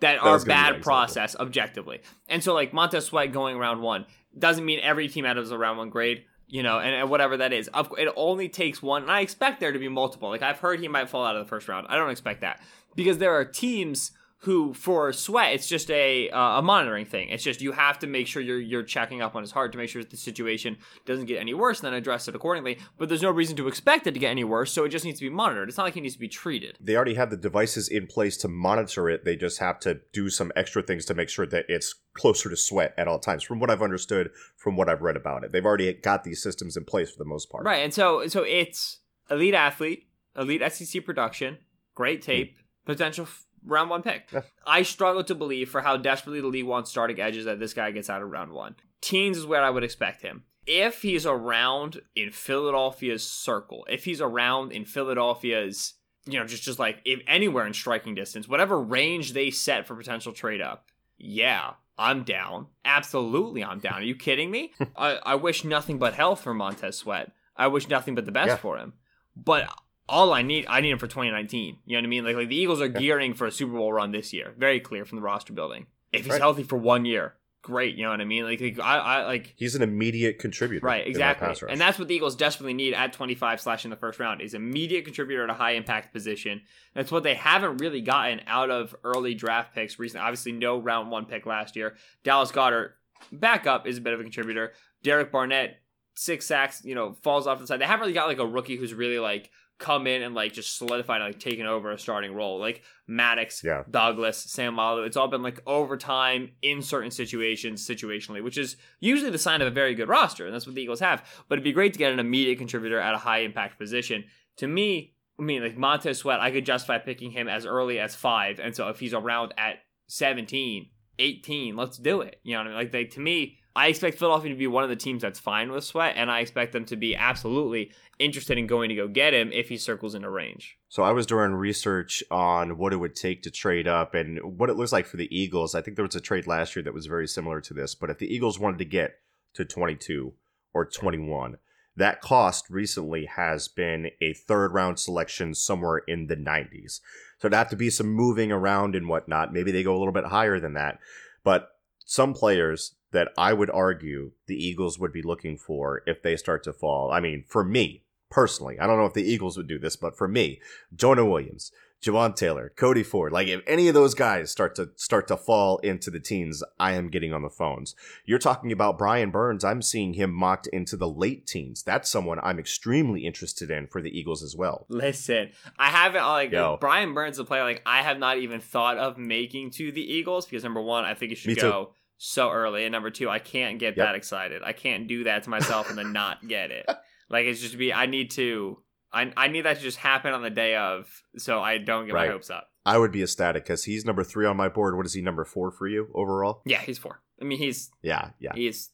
that 0.00 0.14
That 0.16 0.22
are 0.22 0.32
was 0.32 0.44
gonna 0.44 0.54
be 0.54 0.56
my 0.56 0.62
bad 0.62 0.68
example. 0.76 0.84
process 0.84 1.36
objectively. 1.36 2.00
And 2.28 2.42
so 2.44 2.54
like 2.54 2.72
Montez 2.72 3.06
Sweat 3.06 3.32
going 3.32 3.58
round 3.58 3.82
one 3.82 4.06
doesn't 4.38 4.64
mean 4.64 4.78
every 4.80 5.08
team 5.08 5.26
out 5.26 5.36
of 5.38 5.50
a 5.50 5.58
round 5.58 5.76
one 5.78 5.90
grade, 5.90 6.24
you 6.46 6.62
know, 6.62 6.78
and, 6.78 6.94
and 6.94 7.10
whatever 7.10 7.36
that 7.38 7.52
is. 7.52 7.66
Of- 7.68 7.92
It 7.98 8.08
only 8.16 8.48
takes 8.48 8.80
one, 8.80 9.02
and 9.02 9.10
I 9.10 9.20
expect 9.20 9.58
there 9.60 9.72
to 9.72 9.78
be 9.78 9.88
multiple. 9.88 10.28
Like 10.28 10.42
I've 10.42 10.60
heard 10.60 10.78
he 10.80 10.86
might 10.88 11.08
fall 11.10 11.24
out 11.26 11.34
of 11.36 11.44
the 11.44 11.48
first 11.48 11.66
round. 11.68 11.86
I 11.90 11.96
don't 11.96 12.10
expect 12.10 12.40
that 12.42 12.60
because 12.94 13.18
there 13.18 13.32
are 13.34 13.44
teams 13.44 14.12
who 14.44 14.72
for 14.72 15.12
sweat 15.12 15.52
it's 15.52 15.66
just 15.66 15.90
a 15.90 16.30
uh, 16.30 16.58
a 16.58 16.62
monitoring 16.62 17.04
thing 17.04 17.28
it's 17.28 17.44
just 17.44 17.60
you 17.60 17.72
have 17.72 17.98
to 17.98 18.06
make 18.06 18.26
sure 18.26 18.40
you're 18.40 18.60
you're 18.60 18.82
checking 18.82 19.20
up 19.20 19.36
on 19.36 19.42
his 19.42 19.50
heart 19.50 19.70
to 19.72 19.78
make 19.78 19.88
sure 19.90 20.02
that 20.02 20.10
the 20.10 20.16
situation 20.16 20.76
doesn't 21.04 21.26
get 21.26 21.38
any 21.40 21.52
worse 21.52 21.80
and 21.80 21.86
then 21.86 21.94
address 21.94 22.26
it 22.26 22.34
accordingly 22.34 22.78
but 22.96 23.08
there's 23.08 23.22
no 23.22 23.30
reason 23.30 23.54
to 23.54 23.68
expect 23.68 24.06
it 24.06 24.12
to 24.12 24.20
get 24.20 24.30
any 24.30 24.44
worse 24.44 24.72
so 24.72 24.84
it 24.84 24.88
just 24.88 25.04
needs 25.04 25.18
to 25.18 25.26
be 25.26 25.34
monitored 25.34 25.68
it's 25.68 25.76
not 25.76 25.84
like 25.84 25.94
he 25.94 26.00
needs 26.00 26.14
to 26.14 26.20
be 26.20 26.28
treated 26.28 26.76
They 26.80 26.96
already 26.96 27.14
have 27.14 27.30
the 27.30 27.36
devices 27.36 27.88
in 27.88 28.06
place 28.06 28.36
to 28.38 28.48
monitor 28.48 29.08
it. 29.10 29.24
They 29.24 29.36
just 29.36 29.58
have 29.58 29.78
to 29.80 30.00
do 30.12 30.30
some 30.30 30.52
extra 30.56 30.82
things 30.82 31.04
to 31.06 31.14
make 31.14 31.28
sure 31.28 31.46
that 31.46 31.66
it's 31.68 31.94
closer 32.14 32.48
to 32.48 32.56
sweat 32.56 32.94
at 32.96 33.08
all 33.08 33.18
times. 33.18 33.42
From 33.42 33.60
what 33.60 33.70
I've 33.70 33.82
understood, 33.82 34.30
from 34.56 34.76
what 34.76 34.88
I've 34.88 35.02
read 35.02 35.16
about 35.16 35.44
it, 35.44 35.52
they've 35.52 35.64
already 35.64 35.92
got 35.92 36.24
these 36.24 36.42
systems 36.42 36.76
in 36.76 36.84
place 36.84 37.10
for 37.10 37.18
the 37.18 37.24
most 37.24 37.50
part. 37.50 37.64
Right, 37.64 37.82
and 37.84 37.92
so 37.92 38.26
so 38.28 38.42
it's 38.42 39.00
elite 39.30 39.54
athlete, 39.54 40.08
elite 40.36 40.62
SEC 40.72 41.04
production, 41.04 41.58
great 41.94 42.22
tape, 42.22 42.56
potential 42.84 43.24
f- 43.24 43.44
round 43.64 43.90
one 43.90 44.02
pick. 44.02 44.28
I 44.66 44.82
struggle 44.82 45.24
to 45.24 45.34
believe 45.34 45.68
for 45.70 45.80
how 45.80 45.96
desperately 45.96 46.40
the 46.40 46.46
league 46.48 46.66
wants 46.66 46.90
starting 46.90 47.20
edges 47.20 47.44
that 47.44 47.58
this 47.60 47.74
guy 47.74 47.90
gets 47.90 48.08
out 48.10 48.22
of 48.22 48.30
round 48.30 48.52
one. 48.52 48.76
Teens 49.00 49.36
is 49.38 49.46
where 49.46 49.62
I 49.62 49.70
would 49.70 49.84
expect 49.84 50.22
him. 50.22 50.44
If 50.66 51.02
he's 51.02 51.26
around 51.26 52.00
in 52.14 52.30
Philadelphia's 52.30 53.26
circle, 53.26 53.86
if 53.88 54.04
he's 54.04 54.20
around 54.20 54.72
in 54.72 54.84
Philadelphia's, 54.84 55.94
you 56.26 56.38
know, 56.38 56.46
just 56.46 56.62
just 56.62 56.78
like 56.78 57.00
if 57.04 57.20
anywhere 57.26 57.66
in 57.66 57.72
striking 57.72 58.14
distance, 58.14 58.46
whatever 58.48 58.80
range 58.80 59.32
they 59.32 59.50
set 59.50 59.86
for 59.86 59.94
potential 59.96 60.32
trade 60.32 60.60
up, 60.60 60.86
yeah, 61.18 61.72
I'm 61.98 62.22
down. 62.24 62.66
Absolutely, 62.84 63.64
I'm 63.64 63.78
down. 63.78 63.94
Are 63.94 64.02
you 64.02 64.14
kidding 64.14 64.50
me? 64.50 64.72
I, 64.96 65.18
I 65.24 65.34
wish 65.36 65.64
nothing 65.64 65.98
but 65.98 66.14
health 66.14 66.42
for 66.42 66.54
Montez 66.54 66.96
Sweat. 66.98 67.32
I 67.56 67.66
wish 67.68 67.88
nothing 67.88 68.14
but 68.14 68.26
the 68.26 68.32
best 68.32 68.48
Yeah. 68.48 68.56
for 68.56 68.78
him. 68.78 68.92
But 69.36 69.68
all 70.10 70.32
I 70.32 70.42
need, 70.42 70.66
I 70.68 70.80
need 70.80 70.90
him 70.90 70.98
for 70.98 71.06
2019. 71.06 71.78
You 71.86 71.96
know 71.96 72.00
what 72.00 72.04
I 72.04 72.08
mean? 72.08 72.24
Like, 72.24 72.36
like 72.36 72.48
the 72.48 72.56
Eagles 72.56 72.80
are 72.80 72.88
gearing 72.88 73.34
for 73.34 73.46
a 73.46 73.52
Super 73.52 73.72
Bowl 73.74 73.92
run 73.92 74.12
this 74.12 74.32
year. 74.32 74.52
Very 74.58 74.80
clear 74.80 75.04
from 75.04 75.16
the 75.16 75.22
roster 75.22 75.52
building. 75.52 75.86
If 76.12 76.22
he's 76.24 76.32
Right. 76.32 76.40
healthy 76.40 76.64
for 76.64 76.76
one 76.76 77.04
year, 77.04 77.34
great. 77.62 77.94
You 77.96 78.04
know 78.04 78.10
what 78.10 78.20
I 78.20 78.24
mean? 78.24 78.44
Like, 78.44 78.60
like 78.60 78.80
I, 78.80 78.96
I 78.98 79.24
like. 79.26 79.54
He's 79.56 79.74
an 79.74 79.82
immediate 79.82 80.38
contributor. 80.38 80.84
Right, 80.84 81.06
exactly. 81.06 81.46
And 81.68 81.80
that's 81.80 81.98
what 81.98 82.08
the 82.08 82.14
Eagles 82.14 82.34
desperately 82.34 82.74
need 82.74 82.94
at 82.94 83.12
25 83.12 83.60
slash 83.60 83.84
in 83.84 83.90
the 83.90 83.96
first 83.96 84.18
round 84.18 84.40
is 84.40 84.54
immediate 84.54 85.04
contributor 85.04 85.44
at 85.44 85.50
a 85.50 85.54
high 85.54 85.72
impact 85.72 86.12
position. 86.12 86.62
That's 86.94 87.12
what 87.12 87.22
they 87.22 87.34
haven't 87.34 87.76
really 87.78 88.00
gotten 88.00 88.40
out 88.46 88.70
of 88.70 88.94
early 89.04 89.34
draft 89.34 89.74
picks 89.74 89.98
recently. 89.98 90.24
Obviously, 90.26 90.52
no 90.52 90.78
round 90.80 91.10
one 91.10 91.26
pick 91.26 91.46
last 91.46 91.76
year. 91.76 91.94
Dallas 92.24 92.50
Goedert, 92.50 92.92
backup, 93.30 93.86
is 93.86 93.98
a 93.98 94.00
bit 94.00 94.14
of 94.14 94.20
a 94.20 94.24
contributor. 94.24 94.72
Derek 95.02 95.30
Barnett, 95.30 95.76
six 96.14 96.46
sacks, 96.46 96.84
you 96.84 96.94
know, 96.94 97.14
falls 97.22 97.46
off 97.46 97.60
the 97.60 97.66
side. 97.66 97.80
They 97.80 97.86
haven't 97.86 98.00
really 98.00 98.12
got 98.14 98.26
like 98.26 98.38
a 98.38 98.46
rookie 98.46 98.76
who's 98.76 98.92
really 98.94 99.18
like 99.18 99.50
come 99.80 100.06
in 100.06 100.22
and 100.22 100.34
like 100.34 100.52
just 100.52 100.76
solidified 100.76 101.20
and 101.20 101.30
like 101.30 101.40
taken 101.40 101.66
over 101.66 101.90
a 101.90 101.98
starting 101.98 102.34
role. 102.34 102.60
Like 102.60 102.82
Maddox, 103.08 103.64
Yeah. 103.64 103.82
Douglas, 103.90 104.36
Sam 104.38 104.74
Malu. 104.74 105.02
It's 105.02 105.16
all 105.16 105.26
been 105.26 105.42
like 105.42 105.58
overtime 105.66 106.50
in 106.62 106.82
certain 106.82 107.10
situations, 107.10 107.84
situationally, 107.84 108.44
which 108.44 108.56
is 108.58 108.76
usually 109.00 109.30
the 109.30 109.38
sign 109.38 109.60
of 109.62 109.66
a 109.66 109.72
very 109.72 109.94
good 109.96 110.08
roster, 110.08 110.46
and 110.46 110.54
that's 110.54 110.66
what 110.66 110.76
the 110.76 110.82
Eagles 110.82 111.00
have. 111.00 111.24
But 111.48 111.54
it'd 111.56 111.64
be 111.64 111.72
great 111.72 111.92
to 111.94 111.98
get 111.98 112.12
an 112.12 112.20
immediate 112.20 112.58
contributor 112.58 113.00
at 113.00 113.14
a 113.14 113.18
high 113.18 113.38
impact 113.40 113.78
position. 113.78 114.24
To 114.58 114.68
me, 114.68 115.14
I 115.38 115.42
mean, 115.42 115.62
like 115.62 115.76
Montez 115.76 116.18
Sweat, 116.18 116.38
I 116.38 116.50
could 116.50 116.66
justify 116.66 116.98
picking 116.98 117.30
him 117.30 117.48
as 117.48 117.64
early 117.66 117.98
as 117.98 118.14
five, 118.14 118.60
and 118.60 118.76
so 118.76 118.88
if 118.88 119.00
he's 119.00 119.14
around 119.14 119.54
at 119.56 119.76
17, 120.08 120.90
18, 121.18 121.76
let's 121.76 121.96
do 121.96 122.20
it. 122.20 122.40
You 122.42 122.52
know 122.54 122.58
what 122.60 122.66
I 122.66 122.68
mean? 122.70 122.78
Like 122.78 122.92
they, 122.92 123.04
to 123.04 123.20
me, 123.20 123.58
I 123.74 123.86
expect 123.86 124.18
Philadelphia 124.18 124.50
to 124.50 124.58
be 124.58 124.66
one 124.66 124.82
of 124.82 124.90
the 124.90 124.96
teams 124.96 125.22
that's 125.22 125.38
fine 125.38 125.70
with 125.70 125.84
Sweat, 125.84 126.14
and 126.16 126.30
I 126.30 126.40
expect 126.40 126.72
them 126.72 126.84
to 126.86 126.96
be 126.96 127.14
absolutely 127.14 127.92
interested 128.18 128.58
in 128.58 128.66
going 128.66 128.88
to 128.88 128.96
go 128.96 129.06
get 129.06 129.32
him 129.32 129.52
if 129.52 129.68
he 129.68 129.76
circles 129.76 130.14
into 130.14 130.28
range. 130.28 130.76
So 130.88 131.04
I 131.04 131.12
was 131.12 131.26
doing 131.26 131.52
research 131.52 132.22
on 132.30 132.78
what 132.78 132.92
it 132.92 132.96
would 132.96 133.14
take 133.14 133.42
to 133.42 133.50
trade 133.50 133.86
up 133.86 134.14
and 134.14 134.58
what 134.58 134.70
it 134.70 134.76
looks 134.76 134.92
like 134.92 135.06
for 135.06 135.16
the 135.16 135.34
Eagles. 135.34 135.74
I 135.74 135.82
think 135.82 135.96
there 135.96 136.04
was 136.04 136.16
a 136.16 136.20
trade 136.20 136.48
last 136.48 136.74
year 136.74 136.82
that 136.82 136.94
was 136.94 137.06
very 137.06 137.28
similar 137.28 137.60
to 137.60 137.74
this, 137.74 137.94
but 137.94 138.10
if 138.10 138.18
the 138.18 138.32
Eagles 138.32 138.58
wanted 138.58 138.78
to 138.78 138.84
get 138.84 139.20
to 139.54 139.64
22 139.64 140.32
or 140.74 140.84
21, 140.84 141.58
that 141.96 142.20
cost 142.20 142.68
recently 142.70 143.26
has 143.26 143.68
been 143.68 144.10
a 144.20 144.32
third 144.32 144.72
round 144.72 144.98
selection 144.98 145.54
somewhere 145.54 145.98
in 146.08 146.26
the 146.26 146.36
90s. 146.36 147.00
So 147.38 147.46
it'd 147.46 147.56
have 147.56 147.70
to 147.70 147.76
be 147.76 147.90
some 147.90 148.08
moving 148.08 148.50
around 148.52 148.94
and 148.96 149.08
whatnot. 149.08 149.52
Maybe 149.52 149.70
they 149.70 149.82
go 149.82 149.96
a 149.96 149.98
little 149.98 150.12
bit 150.12 150.26
higher 150.26 150.58
than 150.58 150.74
that. 150.74 150.98
But 151.44 151.68
some 152.04 152.34
players 152.34 152.94
that 153.12 153.28
I 153.36 153.52
would 153.52 153.70
argue 153.70 154.32
the 154.46 154.56
Eagles 154.56 154.98
would 154.98 155.12
be 155.12 155.22
looking 155.22 155.56
for 155.56 156.02
if 156.06 156.22
they 156.22 156.36
start 156.36 156.62
to 156.64 156.72
fall. 156.72 157.10
I 157.10 157.20
mean, 157.20 157.44
for 157.46 157.64
me 157.64 158.02
personally, 158.30 158.78
I 158.78 158.86
don't 158.86 158.98
know 158.98 159.06
if 159.06 159.14
the 159.14 159.28
Eagles 159.30 159.56
would 159.56 159.68
do 159.68 159.78
this, 159.78 159.96
but 159.96 160.16
for 160.16 160.28
me, 160.28 160.60
Jonah 160.94 161.26
Williams, 161.26 161.72
Jawaan 162.02 162.34
Taylor, 162.34 162.72
Cody 162.76 163.02
Ford, 163.02 163.32
like 163.32 163.48
if 163.48 163.60
any 163.66 163.86
of 163.88 163.94
those 163.94 164.14
guys 164.14 164.50
start 164.50 164.74
to 164.76 164.90
start 164.96 165.28
to 165.28 165.36
fall 165.36 165.78
into 165.78 166.10
the 166.10 166.20
teens, 166.20 166.62
I 166.78 166.92
am 166.92 167.10
getting 167.10 167.34
on 167.34 167.42
the 167.42 167.50
phones. 167.50 167.94
You're 168.24 168.38
talking 168.38 168.72
about 168.72 168.96
Brian 168.96 169.30
Burns. 169.30 169.64
I'm 169.64 169.82
seeing 169.82 170.14
him 170.14 170.32
mocked 170.32 170.66
into 170.68 170.96
the 170.96 171.08
late 171.08 171.46
teens. 171.46 171.82
That's 171.82 172.08
someone 172.08 172.38
I'm 172.42 172.58
extremely 172.58 173.26
interested 173.26 173.70
in 173.70 173.86
for 173.86 174.00
the 174.00 174.16
Eagles 174.18 174.42
as 174.42 174.56
well. 174.56 174.86
Listen, 174.88 175.50
I 175.78 175.88
haven't 175.88 176.24
like 176.24 176.52
Yo. 176.52 176.78
Brian 176.80 177.12
Burns, 177.12 177.36
the 177.36 177.44
player, 177.44 177.64
like 177.64 177.82
I 177.84 178.00
have 178.00 178.18
not 178.18 178.38
even 178.38 178.60
thought 178.60 178.96
of 178.96 179.18
making 179.18 179.72
to 179.72 179.92
the 179.92 180.02
Eagles 180.02 180.46
because 180.46 180.64
number 180.64 180.80
one, 180.80 181.04
I 181.04 181.12
think 181.12 181.30
he 181.30 181.36
should 181.36 181.48
Me 181.48 181.54
too. 181.56 181.88
So 182.22 182.50
early, 182.50 182.84
and 182.84 182.92
number 182.92 183.08
two, 183.10 183.30
I 183.30 183.38
can't 183.38 183.78
get 183.78 183.96
Yep. 183.96 184.06
that 184.06 184.14
excited. 184.14 184.60
I 184.62 184.74
can't 184.74 185.08
do 185.08 185.24
that 185.24 185.44
to 185.44 185.50
myself 185.50 185.88
and 185.88 185.96
then 185.98 186.12
not 186.12 186.46
get 186.46 186.70
it. 186.70 186.86
Like 187.32 187.46
it's 187.46 187.60
just 187.60 187.78
be, 187.78 187.92
I 187.92 188.06
need 188.06 188.32
to, 188.32 188.82
I 189.12 189.32
I 189.36 189.46
need 189.46 189.60
that 189.60 189.76
to 189.76 189.82
just 189.82 189.98
happen 189.98 190.32
on 190.34 190.42
the 190.42 190.50
day 190.50 190.74
of, 190.74 191.08
so 191.38 191.60
I 191.60 191.78
don't 191.78 192.06
get 192.06 192.14
Right. 192.14 192.26
my 192.26 192.32
hopes 192.32 192.50
up. 192.50 192.66
I 192.84 192.98
would 192.98 193.12
be 193.12 193.22
ecstatic 193.22 193.62
because 193.62 193.84
he's 193.84 194.04
number 194.04 194.24
three 194.24 194.46
on 194.46 194.56
my 194.56 194.68
board. 194.68 194.96
What 194.96 195.06
is 195.06 195.14
he 195.14 195.22
number 195.22 195.44
four 195.44 195.70
for 195.70 195.86
you 195.86 196.08
overall? 196.12 196.60
Yeah, 196.66 196.80
he's 196.80 196.98
four. 196.98 197.22
I 197.40 197.44
mean, 197.44 197.58
he's 197.58 197.90
Yeah, 198.02 198.30
yeah. 198.40 198.50
he's 198.54 198.90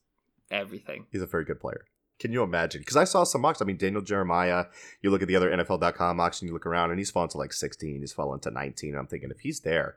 everything. 0.51 1.07
He's 1.11 1.23
a 1.23 1.27
very 1.27 1.47
good 1.47 1.61
player. 1.61 1.87
Can 2.19 2.31
you 2.33 2.43
imagine? 2.43 2.83
Because 2.83 2.97
I 2.97 3.05
saw 3.05 3.25
some 3.25 3.41
mocks. 3.41 3.63
I 3.63 3.65
mean, 3.65 3.79
Daniel 3.79 4.03
Jeremiah, 4.03 4.67
you 5.01 5.11
look 5.11 5.23
at 5.23 5.29
the 5.29 5.37
other 5.37 5.51
NFL.com 5.51 6.19
mocks 6.19 6.41
and 6.43 6.49
you 6.49 6.53
look 6.53 6.67
around 6.67 6.91
and 6.91 6.99
he's 6.99 7.11
fallen 7.11 7.31
to 7.31 7.39
like 7.39 7.55
16. 7.55 8.01
He's 8.01 8.13
fallen 8.13 8.41
to 8.41 8.51
19. 8.51 8.95
I'm 8.95 9.07
thinking 9.07 9.31
if 9.31 9.41
he's 9.41 9.61
there 9.61 9.97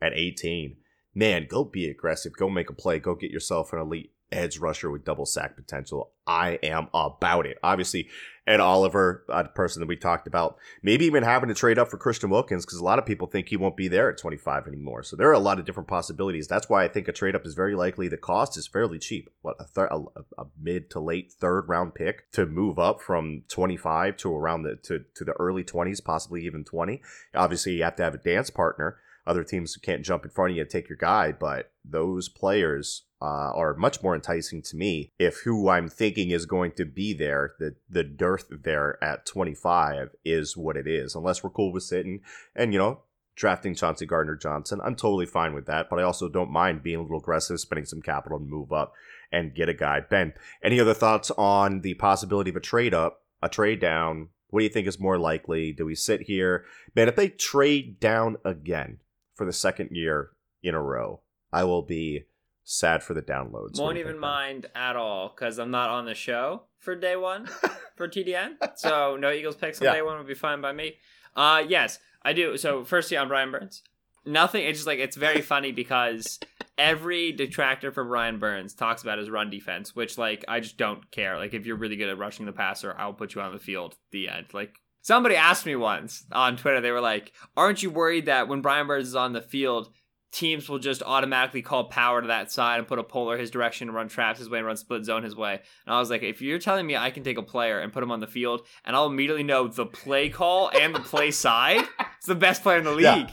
at 0.00 0.12
18, 0.14 0.76
man, 1.16 1.46
go 1.48 1.64
be 1.64 1.88
aggressive. 1.88 2.36
Go 2.36 2.48
make 2.48 2.70
a 2.70 2.74
play. 2.74 3.00
Go 3.00 3.14
get 3.14 3.30
yourself 3.30 3.72
an 3.72 3.80
elite 3.80 4.12
edge 4.32 4.58
rusher 4.58 4.90
with 4.90 5.04
double 5.04 5.26
sack 5.26 5.56
potential. 5.56 6.10
I 6.26 6.58
am 6.62 6.88
about 6.92 7.46
it. 7.46 7.58
Obviously, 7.62 8.08
Ed 8.46 8.60
Oliver, 8.60 9.24
a 9.28 9.44
person 9.44 9.80
that 9.80 9.88
we 9.88 9.96
talked 9.96 10.26
about, 10.26 10.56
maybe 10.82 11.04
even 11.04 11.22
having 11.22 11.48
to 11.48 11.54
trade 11.54 11.78
up 11.78 11.88
for 11.88 11.96
Christian 11.96 12.30
Wilkins 12.30 12.64
because 12.64 12.78
a 12.78 12.84
lot 12.84 12.98
of 12.98 13.06
people 13.06 13.26
think 13.26 13.48
he 13.48 13.56
won't 13.56 13.76
be 13.76 13.88
there 13.88 14.10
at 14.10 14.18
25 14.18 14.66
anymore. 14.66 15.02
So 15.02 15.16
there 15.16 15.28
are 15.28 15.32
a 15.32 15.38
lot 15.38 15.58
of 15.58 15.64
different 15.64 15.88
possibilities. 15.88 16.46
That's 16.46 16.68
why 16.68 16.84
I 16.84 16.88
think 16.88 17.08
a 17.08 17.12
trade 17.12 17.34
up 17.34 17.46
is 17.46 17.54
very 17.54 17.74
likely. 17.74 18.08
The 18.08 18.16
cost 18.16 18.56
is 18.56 18.66
fairly 18.66 18.98
cheap. 18.98 19.30
What 19.42 19.56
a, 19.58 19.64
thir- 19.64 19.88
a, 19.90 20.00
a 20.38 20.46
mid 20.60 20.90
to 20.90 21.00
late 21.00 21.32
third 21.32 21.68
round 21.68 21.94
pick 21.94 22.30
to 22.32 22.46
move 22.46 22.78
up 22.78 23.00
from 23.00 23.42
25 23.48 24.16
to 24.18 24.34
around 24.34 24.62
the 24.62 24.76
to, 24.84 25.04
to 25.14 25.24
the 25.24 25.32
early 25.32 25.64
20s, 25.64 26.04
possibly 26.04 26.44
even 26.44 26.64
20. 26.64 27.02
Obviously, 27.34 27.74
you 27.74 27.84
have 27.84 27.96
to 27.96 28.04
have 28.04 28.14
a 28.14 28.18
dance 28.18 28.50
partner. 28.50 28.98
Other 29.26 29.44
teams 29.44 29.76
can't 29.76 30.04
jump 30.04 30.24
in 30.24 30.30
front 30.30 30.52
of 30.52 30.56
you 30.56 30.62
and 30.62 30.70
take 30.70 30.88
your 30.88 30.98
guy, 30.98 31.32
but 31.32 31.72
those 31.84 32.28
players 32.28 33.06
uh, 33.20 33.50
are 33.54 33.74
much 33.74 34.02
more 34.02 34.14
enticing 34.14 34.62
to 34.62 34.76
me 34.76 35.10
if 35.18 35.40
who 35.44 35.68
I'm 35.68 35.88
thinking 35.88 36.30
is 36.30 36.46
going 36.46 36.72
to 36.72 36.84
be 36.84 37.14
there, 37.14 37.54
the 37.58 37.74
the 37.88 38.04
dearth 38.04 38.46
there 38.50 39.02
at 39.02 39.26
25 39.26 40.10
is 40.24 40.56
what 40.56 40.76
it 40.76 40.86
is. 40.86 41.14
Unless 41.14 41.42
we're 41.42 41.50
cool 41.50 41.72
with 41.72 41.82
sitting 41.82 42.20
and 42.54 42.72
you 42.72 42.78
know 42.78 43.00
drafting 43.34 43.74
Chauncey 43.74 44.06
Gardner 44.06 44.36
Johnson, 44.36 44.80
I'm 44.84 44.96
totally 44.96 45.26
fine 45.26 45.54
with 45.54 45.66
that. 45.66 45.88
But 45.88 45.98
I 45.98 46.02
also 46.02 46.28
don't 46.28 46.50
mind 46.50 46.82
being 46.82 46.98
a 46.98 47.02
little 47.02 47.18
aggressive, 47.18 47.58
spending 47.58 47.86
some 47.86 48.02
capital 48.02 48.38
to 48.38 48.44
move 48.44 48.72
up 48.72 48.92
and 49.32 49.54
get 49.54 49.68
a 49.68 49.74
guy. 49.74 50.00
Ben, 50.00 50.34
any 50.62 50.78
other 50.78 50.94
thoughts 50.94 51.30
on 51.32 51.80
the 51.80 51.94
possibility 51.94 52.50
of 52.50 52.56
a 52.56 52.60
trade 52.60 52.94
up, 52.94 53.22
a 53.42 53.48
trade 53.48 53.80
down? 53.80 54.28
What 54.50 54.60
do 54.60 54.64
you 54.64 54.70
think 54.70 54.86
is 54.86 55.00
more 55.00 55.18
likely? 55.18 55.72
Do 55.72 55.86
we 55.86 55.94
sit 55.94 56.22
here, 56.22 56.64
man? 56.94 57.08
If 57.08 57.16
they 57.16 57.28
trade 57.28 57.98
down 57.98 58.36
again 58.44 58.98
for 59.36 59.46
the 59.46 59.52
second 59.52 59.90
year 59.92 60.30
in 60.62 60.74
a 60.74 60.82
row, 60.82 61.20
I 61.52 61.62
will 61.62 61.82
be 61.82 62.24
sad 62.64 63.04
for 63.04 63.14
the 63.14 63.22
downloads. 63.22 63.78
Won't 63.78 63.98
even 63.98 64.18
mind 64.18 64.66
at 64.74 64.96
all 64.96 65.28
because 65.28 65.58
I'm 65.58 65.70
not 65.70 65.88
on 65.90 66.04
the 66.06 66.14
show 66.14 66.62
for 66.80 66.96
day 66.96 67.14
one 67.14 67.46
for 67.96 68.08
TDN. 68.08 68.56
So 68.76 69.16
no 69.16 69.30
Eagles 69.30 69.54
picks 69.54 69.80
on 69.80 69.84
Yeah. 69.84 69.92
day 69.94 70.02
one 70.02 70.18
would 70.18 70.26
be 70.26 70.34
fine 70.34 70.60
by 70.60 70.72
me. 70.72 70.94
Uh, 71.36 71.62
yes, 71.68 72.00
I 72.22 72.32
do. 72.32 72.56
So 72.56 72.84
firstly 72.84 73.16
on 73.16 73.28
Brian 73.28 73.52
Burns, 73.52 73.84
nothing. 74.24 74.64
It's 74.64 74.78
just 74.78 74.86
like 74.88 74.98
it's 74.98 75.16
very 75.16 75.42
funny 75.52 75.70
because 75.70 76.40
every 76.76 77.30
detractor 77.32 77.92
for 77.92 78.04
Brian 78.04 78.38
Burns 78.40 78.74
talks 78.74 79.02
about 79.02 79.18
his 79.18 79.30
run 79.30 79.48
defense, 79.50 79.94
which 79.94 80.18
like 80.18 80.44
I 80.48 80.58
just 80.58 80.76
don't 80.76 81.08
care. 81.12 81.36
Like 81.36 81.54
if 81.54 81.66
you're 81.66 81.76
really 81.76 81.96
good 81.96 82.08
at 82.08 82.18
rushing 82.18 82.46
the 82.46 82.52
passer, 82.52 82.96
I'll 82.98 83.12
put 83.12 83.34
you 83.36 83.42
on 83.42 83.52
the 83.52 83.60
field. 83.60 83.96
The 84.10 84.28
end. 84.28 84.46
Like 84.52 84.74
somebody 85.06 85.36
asked 85.36 85.64
me 85.64 85.76
once 85.76 86.24
on 86.32 86.56
Twitter, 86.56 86.80
they 86.80 86.90
were 86.90 87.00
like, 87.00 87.32
"Aren't 87.56 87.82
you 87.82 87.90
worried 87.90 88.26
that 88.26 88.48
when 88.48 88.60
Brian 88.60 88.88
Burns 88.88 89.06
is 89.06 89.14
on 89.14 89.32
the 89.32 89.40
field?" 89.40 89.92
Teams 90.32 90.68
will 90.68 90.80
just 90.80 91.02
automatically 91.04 91.62
call 91.62 91.84
power 91.84 92.20
to 92.20 92.28
that 92.28 92.50
side 92.50 92.78
and 92.78 92.88
put 92.88 92.98
a 92.98 93.04
polar 93.04 93.38
his 93.38 93.50
direction 93.50 93.88
and 93.88 93.94
run 93.94 94.08
traps 94.08 94.38
his 94.38 94.50
way 94.50 94.58
and 94.58 94.66
run 94.66 94.76
split 94.76 95.04
zone 95.04 95.22
his 95.22 95.36
way. 95.36 95.54
And 95.86 95.94
I 95.94 95.98
was 95.98 96.10
like, 96.10 96.22
if 96.22 96.42
you're 96.42 96.58
telling 96.58 96.86
me 96.86 96.94
I 96.94 97.10
can 97.10 97.22
take 97.22 97.38
a 97.38 97.42
player 97.42 97.78
and 97.78 97.92
put 97.92 98.02
him 98.02 98.10
on 98.10 98.20
the 98.20 98.26
field 98.26 98.66
and 98.84 98.94
I'll 98.94 99.06
immediately 99.06 99.44
know 99.44 99.68
the 99.68 99.86
play 99.86 100.28
call 100.28 100.68
and 100.68 100.94
the 100.94 101.00
play 101.00 101.30
side, 101.30 101.84
it's 102.18 102.26
the 102.26 102.34
best 102.34 102.62
player 102.62 102.78
in 102.78 102.84
the 102.84 102.90
league. 102.90 103.04
Yeah. 103.04 103.30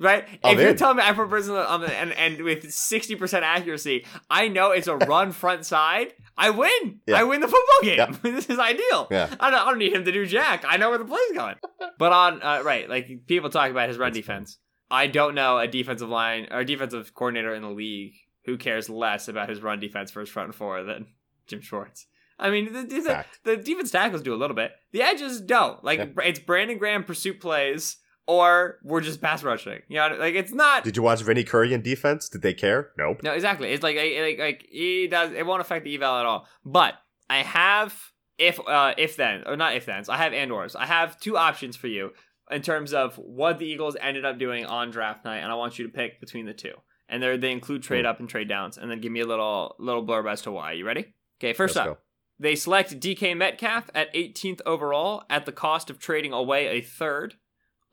Right? 0.00 0.26
I'm 0.42 0.54
if 0.54 0.60
you're 0.60 0.70
in. 0.70 0.76
telling 0.76 0.96
me 0.96 1.02
I 1.04 1.12
put 1.12 1.30
person 1.30 1.54
on 1.54 1.80
the 1.82 1.92
and, 1.94 2.12
and 2.12 2.42
with 2.42 2.72
sixty 2.72 3.14
percent 3.14 3.44
accuracy, 3.44 4.04
I 4.28 4.48
know 4.48 4.72
it's 4.72 4.88
a 4.88 4.96
run 4.96 5.30
front 5.32 5.64
side. 5.64 6.08
I 6.36 6.50
win. 6.50 7.00
Yeah. 7.06 7.20
I 7.20 7.24
win 7.24 7.40
the 7.40 7.46
football 7.48 7.80
game. 7.82 7.98
Yeah. 7.98 8.10
this 8.32 8.46
is 8.50 8.58
ideal. 8.58 9.06
Yeah. 9.10 9.32
I 9.38 9.50
don't, 9.50 9.60
I 9.60 9.64
don't 9.70 9.78
need 9.78 9.92
him 9.92 10.04
to 10.04 10.10
do 10.12 10.26
jack. 10.26 10.64
I 10.66 10.76
know 10.78 10.88
where 10.90 10.98
the 10.98 11.04
play's 11.04 11.32
going. 11.32 11.54
but 11.98 12.12
on 12.12 12.42
uh, 12.42 12.62
right, 12.64 12.88
like 12.90 13.26
people 13.26 13.50
talk 13.50 13.70
about 13.70 13.88
his 13.88 13.96
run 13.98 14.12
That's 14.12 14.18
defense. 14.26 14.58
I 14.90 15.06
don't 15.06 15.34
know 15.34 15.58
a 15.58 15.68
defensive 15.68 16.08
line 16.08 16.48
or 16.50 16.64
defensive 16.64 17.14
coordinator 17.14 17.54
in 17.54 17.62
the 17.62 17.70
league 17.70 18.14
who 18.46 18.56
cares 18.58 18.90
less 18.90 19.28
about 19.28 19.48
his 19.48 19.62
run 19.62 19.78
defense 19.80 20.10
for 20.10 20.20
his 20.20 20.28
front 20.28 20.54
four 20.54 20.82
than 20.82 21.06
Jim 21.46 21.60
Schwartz. 21.60 22.06
I 22.36 22.50
mean, 22.50 22.72
the, 22.72 22.82
the, 22.82 23.24
the 23.44 23.56
defense 23.56 23.92
tackles 23.92 24.22
do 24.22 24.34
a 24.34 24.36
little 24.36 24.56
bit. 24.56 24.72
The 24.90 25.02
edges 25.02 25.40
don't. 25.40 25.82
Like 25.84 26.00
Yeah. 26.00 26.24
it's 26.24 26.40
Brandon 26.40 26.78
Graham 26.78 27.04
pursuit 27.04 27.40
plays, 27.40 27.96
or 28.26 28.78
we're 28.82 29.00
just 29.00 29.20
pass 29.20 29.42
rushing. 29.42 29.80
You 29.88 29.96
know, 29.96 30.16
like 30.18 30.34
it's 30.34 30.52
not. 30.52 30.84
Did 30.84 30.96
you 30.96 31.02
watch 31.02 31.22
Vinny 31.22 31.44
Curry 31.44 31.72
in 31.72 31.82
defense? 31.82 32.28
Did 32.28 32.42
they 32.42 32.54
care? 32.54 32.90
Nope. 32.98 33.22
No, 33.22 33.32
exactly. 33.32 33.70
It's 33.72 33.82
like 33.82 33.96
like 33.96 34.38
like 34.38 34.66
he 34.70 35.06
does. 35.08 35.32
It 35.32 35.46
won't 35.46 35.60
affect 35.60 35.84
the 35.84 35.94
eval 35.94 36.18
at 36.18 36.26
all. 36.26 36.46
But 36.64 36.94
I 37.28 37.38
have 37.38 37.94
if 38.38 38.58
uh 38.66 38.94
if 38.96 39.16
then 39.16 39.44
or 39.46 39.56
not 39.56 39.76
if 39.76 39.84
thens. 39.84 40.08
I 40.08 40.16
have 40.16 40.32
and 40.32 40.50
ors. 40.52 40.76
I 40.76 40.86
have 40.86 41.18
two 41.20 41.36
options 41.36 41.76
for 41.76 41.88
you 41.88 42.10
in 42.50 42.62
terms 42.62 42.92
of 42.92 43.16
what 43.16 43.58
the 43.58 43.66
Eagles 43.66 43.96
ended 44.00 44.24
up 44.24 44.38
doing 44.38 44.66
on 44.66 44.90
draft 44.90 45.24
night, 45.24 45.38
and 45.38 45.50
I 45.50 45.54
want 45.54 45.78
you 45.78 45.86
to 45.86 45.92
pick 45.92 46.20
between 46.20 46.46
the 46.46 46.54
two. 46.54 46.74
And 47.08 47.22
they 47.22 47.36
they 47.36 47.52
include 47.52 47.82
trade 47.82 48.06
up 48.06 48.20
and 48.20 48.28
trade 48.28 48.48
downs, 48.48 48.78
and 48.78 48.90
then 48.90 49.00
give 49.00 49.12
me 49.12 49.20
a 49.20 49.26
little 49.26 49.76
little 49.78 50.04
blurb 50.06 50.30
as 50.30 50.42
to 50.42 50.50
why. 50.50 50.72
You 50.72 50.86
ready? 50.86 51.14
Okay, 51.40 51.52
1st 51.52 51.58
Let's 51.58 51.76
up. 51.76 51.86
go. 51.86 51.98
They 52.38 52.54
select 52.56 52.98
DK 52.98 53.36
Metcalf 53.36 53.90
at 53.94 54.12
18th 54.14 54.60
overall 54.66 55.22
at 55.30 55.46
the 55.46 55.52
cost 55.52 55.90
of 55.90 55.98
trading 55.98 56.32
away 56.32 56.66
a 56.66 56.80
third, 56.80 57.34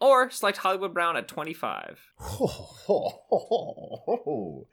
or 0.01 0.29
select 0.29 0.57
Hollywood 0.57 0.93
Brown 0.93 1.15
at 1.15 1.29
25. 1.29 1.99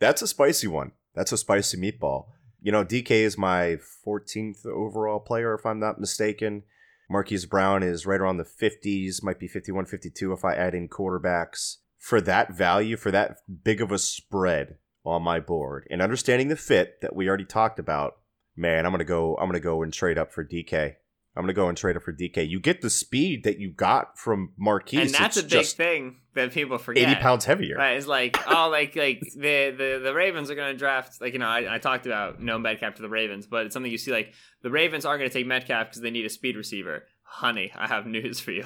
That's 0.00 0.22
a 0.22 0.26
spicy 0.26 0.66
one. 0.66 0.92
That's 1.14 1.32
a 1.32 1.38
spicy 1.38 1.78
meatball. 1.78 2.26
You 2.60 2.72
know, 2.72 2.84
DK 2.84 3.10
is 3.10 3.38
my 3.38 3.78
14th 4.06 4.66
overall 4.66 5.20
player, 5.20 5.54
if 5.54 5.66
I'm 5.66 5.78
not 5.78 6.00
mistaken. 6.00 6.64
Marquise 7.10 7.44
Brown 7.44 7.82
is 7.82 8.06
right 8.06 8.20
around 8.20 8.38
the 8.38 8.44
50s, 8.44 9.22
might 9.22 9.38
be 9.38 9.46
51, 9.46 9.84
52 9.84 10.32
if 10.32 10.44
I 10.44 10.54
add 10.54 10.74
in 10.74 10.88
quarterbacks. 10.88 11.76
For 11.98 12.20
that 12.22 12.52
value, 12.52 12.96
for 12.96 13.10
that 13.10 13.38
big 13.62 13.80
of 13.80 13.92
a 13.92 13.98
spread 13.98 14.78
on 15.04 15.22
my 15.22 15.40
board, 15.40 15.86
and 15.90 16.02
understanding 16.02 16.48
the 16.48 16.56
fit 16.56 17.00
that 17.02 17.14
we 17.14 17.28
already 17.28 17.44
talked 17.44 17.78
about, 17.78 18.16
man, 18.56 18.86
I'm 18.86 18.92
gonna 18.92 19.04
go. 19.04 19.36
I'm 19.36 19.48
gonna 19.48 19.60
go 19.60 19.82
and 19.82 19.92
trade 19.92 20.18
up 20.18 20.32
for 20.32 20.44
DK. 20.44 20.96
I'm 21.36 21.42
gonna 21.42 21.52
go 21.52 21.68
and 21.68 21.76
trade 21.76 21.96
up 21.96 22.04
for 22.04 22.12
DK. 22.12 22.48
You 22.48 22.60
get 22.60 22.80
the 22.80 22.90
speed 22.90 23.42
that 23.42 23.58
you 23.58 23.72
got 23.72 24.16
from 24.16 24.52
Marquise, 24.56 25.00
and 25.00 25.10
that's 25.10 25.36
it's 25.36 25.52
a 25.52 25.56
big 25.56 25.66
thing 25.66 26.16
that 26.34 26.52
people 26.52 26.78
forget. 26.78 27.08
80 27.08 27.20
pounds 27.20 27.44
heavier. 27.44 27.76
Right, 27.76 27.96
it's 27.96 28.06
like 28.06 28.38
oh, 28.46 28.68
like 28.70 28.94
like 28.94 29.20
the 29.34 29.74
the 29.76 30.00
the 30.04 30.14
Ravens 30.14 30.48
are 30.50 30.54
gonna 30.54 30.74
draft 30.74 31.20
like 31.20 31.32
you 31.32 31.40
know 31.40 31.48
I, 31.48 31.74
I 31.74 31.78
talked 31.78 32.06
about 32.06 32.40
no 32.40 32.58
Metcalf 32.58 32.94
to 32.96 33.02
the 33.02 33.08
Ravens, 33.08 33.46
but 33.46 33.66
it's 33.66 33.72
something 33.72 33.90
you 33.90 33.98
see 33.98 34.12
like 34.12 34.32
the 34.62 34.70
Ravens 34.70 35.04
aren't 35.04 35.20
gonna 35.20 35.30
take 35.30 35.46
Metcalf 35.46 35.88
because 35.88 36.02
they 36.02 36.10
need 36.10 36.24
a 36.24 36.30
speed 36.30 36.56
receiver. 36.56 37.04
Honey, 37.24 37.72
I 37.74 37.88
have 37.88 38.06
news 38.06 38.38
for 38.38 38.52
you. 38.52 38.62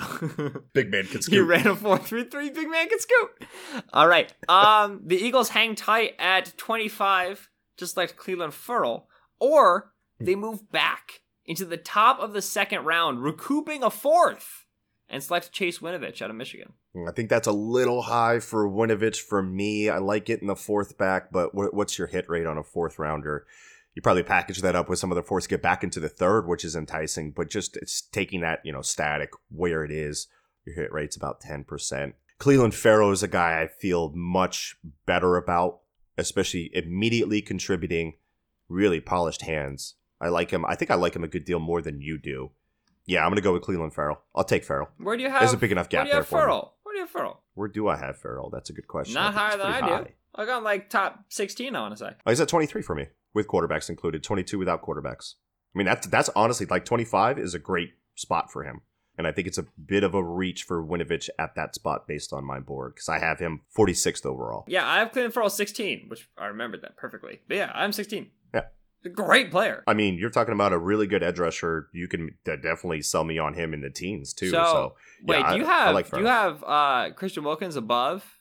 Big 0.75 0.91
man 0.91 1.07
can 1.07 1.23
scoop. 1.23 1.35
you 1.35 1.45
ran 1.45 1.67
a 1.67 1.75
four 1.75 1.97
three 1.97 2.25
three, 2.25 2.51
big 2.51 2.69
man 2.69 2.87
can 2.91 2.99
scoop. 2.99 3.45
All 3.95 4.07
right, 4.07 4.31
um, 4.47 5.01
the 5.07 5.17
Eagles 5.17 5.49
hang 5.49 5.75
tight 5.75 6.17
at 6.19 6.55
twenty 6.59 6.89
five, 6.89 7.49
just 7.79 7.97
like 7.97 8.19
Clelin 8.19 8.53
Ferrell, 8.53 9.09
or 9.41 9.95
they 10.21 10.35
move 10.35 10.71
back 10.71 11.23
into 11.49 11.65
the 11.65 11.79
top 11.79 12.21
of 12.21 12.35
the 12.35 12.43
second 12.43 12.85
round, 12.85 13.25
recouping 13.25 13.83
a 13.83 13.91
fourth, 13.91 14.67
and 15.09 15.23
select 15.23 15.51
Chase 15.51 15.79
Winovich 15.79 16.21
out 16.21 16.29
of 16.29 16.37
Michigan. 16.37 16.75
Hmm, 16.95 17.09
I 17.09 17.13
think 17.13 17.31
that's 17.31 17.49
a 17.49 17.53
little 17.53 18.03
high 18.03 18.39
for 18.39 18.69
Winovich 18.69 19.19
for 19.21 19.43
me. 19.43 19.89
I 19.89 19.99
like 19.99 20.29
in 20.29 20.47
the 20.47 20.55
fourth 20.55 20.99
back, 20.99 21.33
but 21.33 21.55
what's 21.55 21.99
your 21.99 22.07
hit 22.07 22.29
rate 22.29 22.47
on 22.47 22.59
a 22.59 22.63
fourth 22.63 22.99
rounder? 22.99 23.47
You 23.95 24.03
probably 24.03 24.23
package 24.23 24.61
that 24.61 24.77
up 24.77 24.91
with 24.91 24.99
some 24.99 25.11
of 25.11 25.17
the 25.17 25.23
force 25.23 25.47
get 25.47 25.63
back 25.63 25.83
into 25.83 25.99
the 25.99 26.09
third, 26.11 26.47
which 26.47 26.65
is 26.65 26.77
enticing, 26.77 27.33
but 27.33 27.49
just 27.49 27.77
it's 27.79 28.03
taking 28.03 28.43
that, 28.43 28.61
you 28.63 28.71
know, 28.71 28.83
static 28.83 29.31
where 29.51 29.83
it 29.83 29.91
is. 29.91 30.29
Your 30.67 30.77
hit 30.77 30.93
rate's 30.93 31.17
about 31.17 31.41
10%. 31.41 32.13
Clelin 32.39 32.75
Ferrell 32.75 33.11
is 33.11 33.23
a 33.23 33.29
guy 33.29 33.61
I 33.61 33.67
feel 33.67 34.13
much 34.15 34.77
better 35.07 35.37
about, 35.37 35.81
especially 36.19 36.71
immediately 36.75 37.41
contributing, 37.41 38.15
really 38.69 39.01
polished 39.01 39.43
hands. 39.43 39.95
I 40.21 40.29
like 40.29 40.51
him. 40.51 40.65
I 40.65 40.75
think 40.75 40.91
I 40.91 40.95
like 40.95 41.15
him 41.15 41.25
a 41.25 41.29
good 41.29 41.45
deal 41.45 41.61
more 41.61 41.81
than 41.81 42.01
you 42.01 42.19
do. 42.19 42.51
Yeah, 43.07 43.25
I'm 43.25 43.31
gonna 43.31 43.41
go 43.41 43.55
with 43.55 43.63
Clelin 43.63 43.93
Ferrell. 43.93 44.21
I'll 44.35 44.45
take 44.45 44.65
Ferrell. 44.65 44.91
Where 44.99 45.17
do 45.17 45.23
you 45.23 45.31
have? 45.31 45.41
There's 45.41 45.55
a 45.55 45.57
big 45.57 45.73
enough 45.73 45.89
gap 45.89 46.01
where 46.01 46.05
do 46.05 46.09
you 46.11 46.15
have 46.17 46.29
there 46.29 46.41
Ferrell? 46.41 46.75
Where 46.83 46.95
do 46.95 46.99
you 46.99 47.05
have 47.05 47.11
Ferrell? 47.11 47.41
Where 47.55 47.69
do 47.69 47.89
I 47.89 47.97
have 47.97 48.19
Ferrell? 48.19 48.51
That's 48.51 48.71
a 48.71 48.73
good 48.73 48.87
question. 48.87 49.15
Not 49.15 49.35
higher 49.35 49.57
than 49.57 49.67
I 49.67 50.03
do. 50.03 50.07
I 50.35 50.45
got 50.45 50.63
like 50.63 50.91
top 50.91 51.25
16. 51.31 51.75
I 51.75 51.81
want 51.81 51.97
to 51.97 51.99
say. 51.99 52.11
Oh, 52.27 52.31
he's 52.31 52.41
at 52.41 52.49
23 52.49 52.83
for 52.83 52.95
me 52.95 53.07
with 53.35 53.49
quarterbacks 53.49 53.89
included. 53.89 54.23
22 54.23 54.59
without 54.59 54.83
quarterbacks. 54.83 55.35
I 55.75 55.79
mean, 55.79 55.87
that's 55.87 56.07
that's 56.07 56.31
honestly 56.37 56.67
like 56.67 56.85
25 56.85 57.39
is 57.39 57.55
a 57.55 57.59
great 57.59 57.93
spot 58.15 58.53
for 58.53 58.65
him, 58.65 58.83
and 59.17 59.27
I 59.27 59.33
think 59.33 59.49
it's 59.49 59.59
a 59.59 59.67
bit 59.85 60.05
of 60.05 60.15
a 60.15 60.23
reach 60.23 60.65
for 60.65 60.85
Winovich 60.85 61.31
at 61.39 61.55
that 61.55 61.75
spot 61.75 62.07
based 62.07 62.33
on 62.33 62.45
my 62.45 62.61
board 62.61 62.95
because 62.95 63.09
I 63.09 63.19
have 63.19 63.39
him 63.39 63.63
46th 63.77 64.27
overall. 64.27 64.65
Yeah, 64.69 64.87
I 64.87 64.99
have 64.99 65.13
Clelin 65.13 65.33
Ferrell 65.33 65.51
16, 65.51 66.07
which 66.09 66.29
I 66.37 66.47
remembered 66.47 66.83
that 66.83 66.97
perfectly. 66.97 67.41
But 67.49 67.57
yeah, 67.57 67.73
I'm 67.75 67.93
16 67.93 68.29
great 69.15 69.51
player. 69.51 69.85
I 69.87 69.95
mean, 69.95 70.15
you're 70.19 70.31
talking 70.31 70.55
about 70.55 70.73
a 70.73 70.79
really 70.79 71.07
good 71.07 71.23
edge 71.23 71.39
rusher. 71.39 71.89
You 71.93 72.09
can 72.09 72.31
definitely 72.45 73.03
sell 73.03 73.25
me 73.25 73.39
on 73.39 73.55
him 73.55 73.73
in 73.75 73.81
the 73.81 73.91
teens 73.91 74.33
too. 74.33 74.51
So, 74.51 74.65
So, 74.65 74.95
Wait, 75.25 75.39
yeah, 75.41 75.53
do 75.53 75.59
you 75.59 75.65
I- 75.67 75.69
I 75.69 75.85
have 75.87 75.95
like 75.95 76.11
do 76.11 76.21
you 76.21 76.27
have 76.27 76.65
uh, 76.67 77.11
Christian 77.15 77.45
Wilkins 77.45 77.77
above 77.77 78.39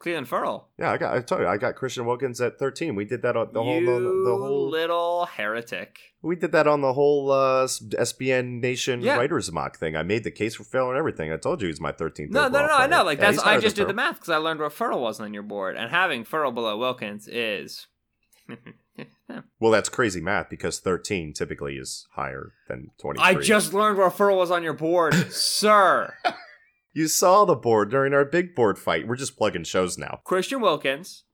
Clelin 0.00 0.26
Ferrell? 0.26 0.68
yeah, 0.78 0.90
I 0.90 0.98
got. 0.98 1.14
I 1.16 1.20
told 1.20 1.40
you, 1.42 1.46
I 1.46 1.56
got 1.56 1.76
Christian 1.76 2.04
Wilkins 2.06 2.40
at 2.40 2.58
13. 2.58 2.96
We 2.96 3.04
did 3.04 3.22
that 3.22 3.36
on 3.36 3.52
the 3.52 3.62
whole. 3.62 3.80
The, 3.80 4.00
the 4.00 4.36
whole. 4.36 4.68
little 4.68 5.26
heretic. 5.26 5.98
We 6.22 6.34
did 6.36 6.52
that 6.52 6.66
on 6.68 6.80
the 6.80 6.92
whole 6.92 7.30
uh, 7.32 7.66
SBN 7.66 8.60
Nation 8.60 9.00
Yeah. 9.00 9.16
writers 9.16 9.50
mock 9.52 9.76
thing. 9.78 9.96
I 9.96 10.02
made 10.02 10.22
the 10.24 10.30
case 10.30 10.54
for 10.56 10.62
Ferrell 10.64 10.90
and 10.90 10.98
everything. 10.98 11.32
I 11.32 11.36
told 11.36 11.62
you 11.62 11.68
he's 11.68 11.80
my 11.80 11.90
13th. 11.92 12.30
No, 12.30 12.48
no, 12.48 12.60
no, 12.60 12.66
no, 12.66 12.74
I 12.76 12.86
know. 12.86 13.02
Like 13.04 13.18
Yeah, 13.18 13.30
that's 13.32 13.42
I 13.44 13.58
just 13.58 13.76
did 13.76 13.88
the 13.88 13.94
math 13.94 14.16
because 14.16 14.28
I 14.30 14.36
learned 14.38 14.58
where 14.60 14.70
Ferrell 14.70 15.00
wasn't 15.00 15.26
on 15.26 15.34
your 15.34 15.42
board, 15.44 15.76
and 15.76 15.90
having 15.90 16.24
Ferrell 16.24 16.52
below 16.52 16.76
Wilkins 16.78 17.28
is. 17.28 17.86
Well, 19.60 19.72
that's 19.72 19.88
crazy 19.88 20.20
math 20.20 20.48
because 20.50 20.80
13 20.80 21.32
typically 21.32 21.76
is 21.76 22.06
higher 22.14 22.52
than 22.68 22.90
23. 23.00 23.24
I 23.24 23.34
just 23.40 23.72
learned 23.74 23.98
where 23.98 24.10
Ferrell 24.10 24.38
was 24.38 24.50
on 24.50 24.62
your 24.62 24.72
board, 24.74 25.14
sir. 25.32 26.14
You 26.94 27.08
saw 27.08 27.46
the 27.46 27.54
board 27.54 27.90
during 27.90 28.12
our 28.12 28.22
big 28.26 28.54
board 28.54 28.78
fight. 28.78 29.08
We're 29.08 29.16
just 29.16 29.38
plugging 29.38 29.64
shows 29.64 29.96
now. 29.96 30.20
Christian 30.24 30.60
Wilkins 30.60 31.24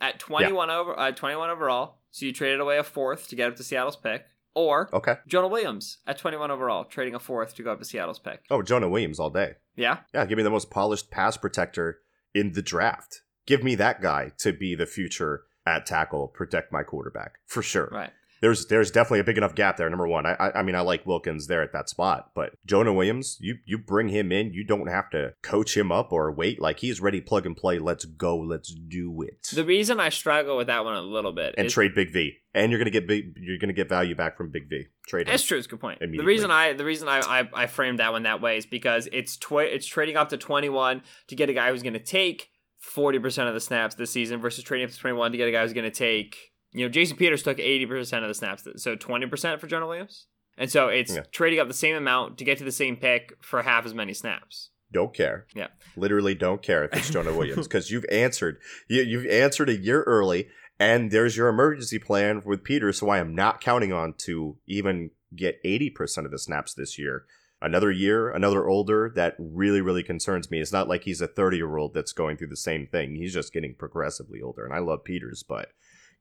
at 0.00 0.20
21 0.20 0.70
over 0.70 0.96
uh, 0.96 1.10
21 1.10 1.50
overall. 1.50 1.96
So 2.12 2.24
you 2.24 2.32
traded 2.32 2.60
away 2.60 2.78
a 2.78 2.84
fourth 2.84 3.26
to 3.28 3.34
get 3.34 3.48
up 3.50 3.56
to 3.56 3.64
Seattle's 3.64 3.96
pick, 3.96 4.22
or 4.54 4.88
Okay. 4.92 5.16
Jonah 5.26 5.48
Williams 5.48 5.98
at 6.06 6.18
21 6.18 6.52
overall, 6.52 6.84
trading 6.84 7.16
a 7.16 7.18
fourth 7.18 7.56
to 7.56 7.64
go 7.64 7.72
up 7.72 7.80
to 7.80 7.84
Seattle's 7.84 8.20
pick. 8.20 8.44
Oh, 8.48 8.62
Jonah 8.62 8.88
Williams 8.88 9.18
all 9.18 9.30
day. 9.30 9.54
Yeah, 9.74 9.98
Yeah, 10.14 10.24
give 10.24 10.36
me 10.36 10.44
the 10.44 10.50
most 10.50 10.70
polished 10.70 11.10
pass 11.10 11.36
protector 11.36 11.98
in 12.32 12.52
the 12.52 12.62
draft. 12.62 13.22
Give 13.44 13.64
me 13.64 13.74
that 13.74 14.00
guy 14.00 14.30
to 14.38 14.52
be 14.52 14.76
the 14.76 14.86
future 14.86 15.42
at 15.76 15.86
tackle, 15.86 16.28
protect 16.28 16.72
my 16.72 16.82
quarterback 16.82 17.38
for 17.46 17.62
sure. 17.62 17.88
right. 17.92 18.10
There's 18.40 18.66
there's 18.66 18.90
definitely 18.90 19.20
a 19.20 19.24
big 19.24 19.36
enough 19.36 19.54
gap 19.54 19.76
there. 19.76 19.90
Number 19.90 20.06
one, 20.06 20.24
I, 20.24 20.34
I 20.34 20.60
I 20.60 20.62
mean 20.62 20.74
I 20.74 20.80
like 20.80 21.06
Wilkins 21.06 21.48
there 21.48 21.62
at 21.62 21.72
that 21.72 21.88
spot, 21.88 22.30
but 22.34 22.52
Jonah 22.64 22.92
Williams, 22.92 23.36
you 23.40 23.56
you 23.64 23.78
bring 23.78 24.08
him 24.08 24.30
in, 24.30 24.52
you 24.52 24.64
don't 24.64 24.86
have 24.86 25.10
to 25.10 25.34
coach 25.42 25.76
him 25.76 25.90
up 25.90 26.12
or 26.12 26.30
wait. 26.30 26.60
Like 26.60 26.78
he's 26.78 27.00
ready, 27.00 27.20
plug 27.20 27.46
and 27.46 27.56
play. 27.56 27.78
Let's 27.78 28.04
go, 28.04 28.36
let's 28.38 28.72
do 28.72 29.22
it. 29.22 29.48
The 29.52 29.64
reason 29.64 29.98
I 29.98 30.10
struggle 30.10 30.56
with 30.56 30.68
that 30.68 30.84
one 30.84 30.94
a 30.94 31.02
little 31.02 31.32
bit 31.32 31.54
and 31.58 31.66
is 31.66 31.72
trade 31.72 31.94
Big 31.94 32.12
V, 32.12 32.36
and 32.54 32.70
you're 32.70 32.78
gonna 32.78 32.90
get 32.90 33.08
big. 33.08 33.36
You're 33.36 33.58
gonna 33.58 33.72
get 33.72 33.88
value 33.88 34.14
back 34.14 34.36
from 34.36 34.50
Big 34.50 34.68
V. 34.68 34.86
Trade. 35.08 35.26
That's 35.26 35.42
true. 35.42 35.58
It's 35.58 35.66
a 35.66 35.70
good 35.70 35.80
point. 35.80 35.98
The 36.00 36.22
reason 36.22 36.50
I 36.50 36.74
the 36.74 36.84
reason 36.84 37.08
I, 37.08 37.20
I 37.20 37.48
I 37.52 37.66
framed 37.66 37.98
that 37.98 38.12
one 38.12 38.22
that 38.22 38.40
way 38.40 38.58
is 38.58 38.66
because 38.66 39.08
it's 39.12 39.36
twi- 39.36 39.64
it's 39.64 39.86
trading 39.86 40.16
up 40.16 40.28
to 40.28 40.36
21 40.36 41.02
to 41.28 41.34
get 41.34 41.48
a 41.48 41.54
guy 41.54 41.70
who's 41.70 41.82
to 41.82 41.98
take 41.98 42.50
40 42.88 43.18
percent 43.18 43.48
of 43.48 43.54
the 43.54 43.60
snaps 43.60 43.94
this 43.94 44.10
season 44.10 44.40
versus 44.40 44.64
trading 44.64 44.84
up 44.86 44.90
to 44.92 44.98
21 44.98 45.32
to 45.32 45.38
get 45.38 45.48
a 45.48 45.52
guy 45.52 45.62
who's 45.62 45.72
going 45.72 45.84
to 45.90 45.90
take 45.90 46.36
you 46.72 46.84
know 46.84 46.88
Jason 46.90 47.16
Peters 47.16 47.42
took 47.42 47.58
80 47.58 47.86
percent 47.86 48.24
of 48.24 48.28
the 48.28 48.34
snaps, 48.34 48.66
so 48.76 48.96
20 48.96 49.26
percent 49.26 49.60
for 49.60 49.66
Jonah 49.66 49.86
Williams, 49.86 50.26
and 50.56 50.70
so 50.70 50.88
it's 50.88 51.14
Yeah. 51.14 51.22
trading 51.32 51.60
up 51.60 51.68
the 51.68 51.74
same 51.74 51.96
amount 51.96 52.38
to 52.38 52.44
get 52.44 52.58
to 52.58 52.64
the 52.64 52.72
same 52.72 52.96
pick 52.96 53.32
for 53.40 53.62
half 53.62 53.86
as 53.86 53.94
many 53.94 54.12
snaps. 54.14 54.70
don't 54.90 55.14
care. 55.14 55.46
Yeah. 55.54 55.68
Literally 55.96 56.34
don't 56.34 56.62
care 56.62 56.84
if 56.84 56.94
it's 56.94 57.10
Jonah 57.10 57.32
Williams 57.36 57.66
because 57.68 57.90
you've 57.90 58.06
answered. 58.10 58.58
You, 58.88 59.02
you've 59.02 59.26
answered 59.26 59.68
a 59.68 59.76
year 59.76 60.02
early, 60.04 60.48
and 60.80 61.10
there's 61.10 61.36
your 61.36 61.48
emergency 61.48 61.98
plan 61.98 62.42
with 62.44 62.64
Peter. 62.64 62.92
So 62.92 63.10
I 63.10 63.18
am 63.18 63.34
not 63.34 63.60
counting 63.60 63.92
on 63.92 64.14
to 64.26 64.56
even 64.66 65.10
get 65.36 65.62
80% 65.62 66.24
of 66.24 66.30
the 66.30 66.38
snaps 66.38 66.72
this 66.72 66.98
year. 66.98 67.24
Another 67.60 67.90
year, 67.90 68.30
another 68.30 68.68
older, 68.68 69.10
that 69.16 69.34
really, 69.38 69.80
really 69.80 70.02
concerns 70.04 70.50
me. 70.50 70.60
It's 70.60 70.72
not 70.72 70.88
like 70.88 71.02
he's 71.02 71.20
a 71.20 71.26
30 71.26 71.56
year 71.56 71.76
old 71.76 71.92
that's 71.92 72.12
going 72.12 72.36
through 72.36 72.48
the 72.48 72.56
same 72.56 72.86
thing. 72.86 73.16
He's 73.16 73.34
just 73.34 73.52
getting 73.52 73.74
progressively 73.74 74.40
older. 74.40 74.64
And 74.64 74.72
I 74.72 74.78
love 74.78 75.02
Peters, 75.04 75.42
but 75.42 75.70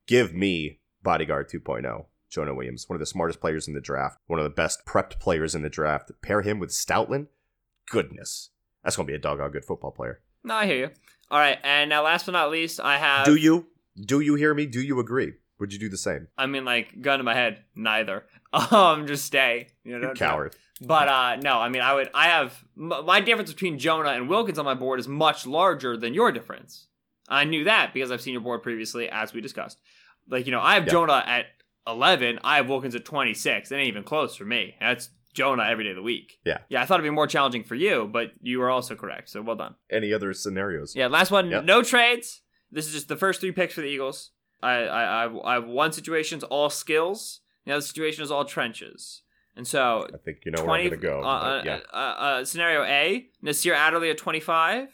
give 0.07 0.33
me 0.33 0.79
Bodyguard 1.03 1.49
2.0. 1.49 2.05
Jonah 2.29 2.53
Williams, 2.53 2.89
one 2.89 2.95
of 2.95 2.99
the 2.99 3.05
smartest 3.05 3.39
players 3.39 3.67
in 3.67 3.73
the 3.73 3.79
draft, 3.79 4.17
one 4.27 4.39
of 4.39 4.43
the 4.43 4.49
best 4.49 4.85
prepped 4.85 5.19
players 5.19 5.55
in 5.55 5.61
the 5.61 5.69
draft. 5.69 6.11
Pair 6.21 6.41
him 6.41 6.59
with 6.59 6.71
Stoutland, 6.71 7.27
goodness, 7.89 8.49
that's 8.83 8.95
gonna 8.95 9.07
be 9.07 9.13
a 9.13 9.19
doggone 9.19 9.51
good 9.51 9.65
football 9.65 9.91
player. 9.91 10.21
No, 10.43 10.55
I 10.55 10.65
hear 10.65 10.77
you. 10.77 10.89
All 11.29 11.39
right, 11.39 11.57
and 11.63 11.89
now 11.89 12.03
last 12.03 12.25
but 12.25 12.33
not 12.33 12.51
least, 12.51 12.79
I 12.79 12.97
have. 12.97 13.25
Do 13.25 13.35
you? 13.35 13.67
Do 13.99 14.19
you 14.19 14.35
hear 14.35 14.53
me? 14.53 14.65
Do 14.65 14.81
you 14.81 14.99
agree? 14.99 15.33
Would 15.59 15.73
you 15.73 15.79
do 15.79 15.89
the 15.89 15.97
same? 15.97 16.27
I 16.38 16.45
mean, 16.45 16.65
like 16.65 17.01
gun 17.01 17.19
to 17.19 17.23
my 17.23 17.33
head, 17.33 17.63
neither. 17.75 18.25
Um, 18.71 19.07
just 19.07 19.25
stay. 19.25 19.67
You 19.83 19.99
know, 19.99 20.13
coward. 20.13 20.55
But 20.80 21.07
uh, 21.07 21.36
no, 21.38 21.59
I 21.59 21.69
mean, 21.69 21.82
I 21.82 21.93
would. 21.93 22.09
I 22.13 22.28
have 22.28 22.63
my 22.75 23.19
difference 23.19 23.51
between 23.51 23.80
Jonah 23.80 24.09
and 24.09 24.30
Wilkins 24.30 24.59
on 24.59 24.65
my 24.65 24.75
board 24.75 24.99
is 24.99 25.07
much 25.07 25.47
larger 25.47 25.97
than 25.97 26.13
your 26.13 26.32
difference. 26.32 26.88
I 27.28 27.43
knew 27.45 27.63
that 27.63 27.93
because 27.93 28.11
I've 28.11 28.21
seen 28.21 28.34
your 28.34 28.41
board 28.41 28.63
previously, 28.63 29.09
as 29.09 29.34
we 29.34 29.41
discussed. 29.41 29.80
Like 30.30 30.45
you 30.45 30.51
know, 30.51 30.61
I 30.61 30.75
have 30.75 30.86
Yeah. 30.86 30.91
Jonah 30.91 31.23
at 31.25 31.45
eleven. 31.88 32.39
I 32.43 32.57
have 32.57 32.69
Wilkins 32.69 32.95
at 32.95 33.05
twenty 33.05 33.34
six. 33.34 33.69
That 33.69 33.78
ain't 33.78 33.88
even 33.88 34.03
close 34.03 34.36
for 34.36 34.45
me. 34.45 34.75
That's 34.80 35.09
Jonah 35.34 35.63
every 35.63 35.84
day 35.84 35.91
of 35.91 35.95
the 35.95 36.01
week. 36.03 36.39
Yeah. 36.45 36.59
Yeah, 36.69 36.82
I 36.82 36.86
thought 36.86 36.99
it'd 36.99 37.09
be 37.09 37.15
more 37.15 37.28
challenging 37.28 37.63
for 37.63 37.75
you, 37.75 38.07
but 38.11 38.32
you 38.41 38.59
were 38.59 38.69
also 38.69 38.95
correct. 38.95 39.30
So 39.30 39.41
well 39.41 39.55
done. 39.55 39.75
Any 39.89 40.13
other 40.13 40.34
scenarios? 40.34 40.95
Yeah, 40.95 41.07
last 41.07 41.32
one. 41.32 41.49
No 41.65 41.82
trades. 41.82 42.41
This 42.71 42.86
is 42.88 42.93
just 42.93 43.07
the 43.07 43.15
first 43.15 43.39
three 43.41 43.51
picks 43.51 43.73
for 43.73 43.82
the 43.82 43.88
Eagles. 43.88 44.32
I 44.61 44.71
I 44.84 45.25
I've, 45.25 45.36
I 45.43 45.53
have 45.55 45.67
one 45.67 45.91
situation's 45.91 46.43
all 46.43 46.69
skills. 46.69 47.41
The 47.65 47.73
other 47.73 47.82
situation 47.82 48.23
is 48.23 48.32
all 48.32 48.45
trenches. 48.45 49.21
And 49.57 49.67
so 49.67 50.07
I 50.13 50.17
think 50.17 50.45
you 50.45 50.51
know 50.51 50.63
20, 50.63 50.67
where 50.67 50.79
I'm 50.93 51.01
gonna 51.01 51.01
go. 51.01 51.27
uh, 51.27 51.39
but 51.39 51.47
uh, 51.47 51.61
yeah. 51.65 51.79
uh, 51.91 51.95
uh, 51.97 52.45
scenario 52.45 52.83
A: 52.83 53.27
Nasir 53.41 53.73
Adderley 53.73 54.11
at 54.11 54.17
25, 54.19 54.89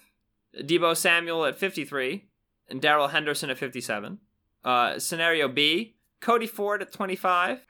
Deebo 0.61 0.95
Samuel 0.95 1.45
at 1.45 1.57
53, 1.57 2.23
and 2.69 2.81
Darrell 2.81 3.09
Henderson 3.09 3.49
at 3.49 3.57
57. 3.57 4.19
Uh, 4.63 4.99
scenario 4.99 5.49
B: 5.49 5.97
Cody 6.21 6.47
Ford 6.47 6.81
at 6.81 6.93
25, 6.93 7.65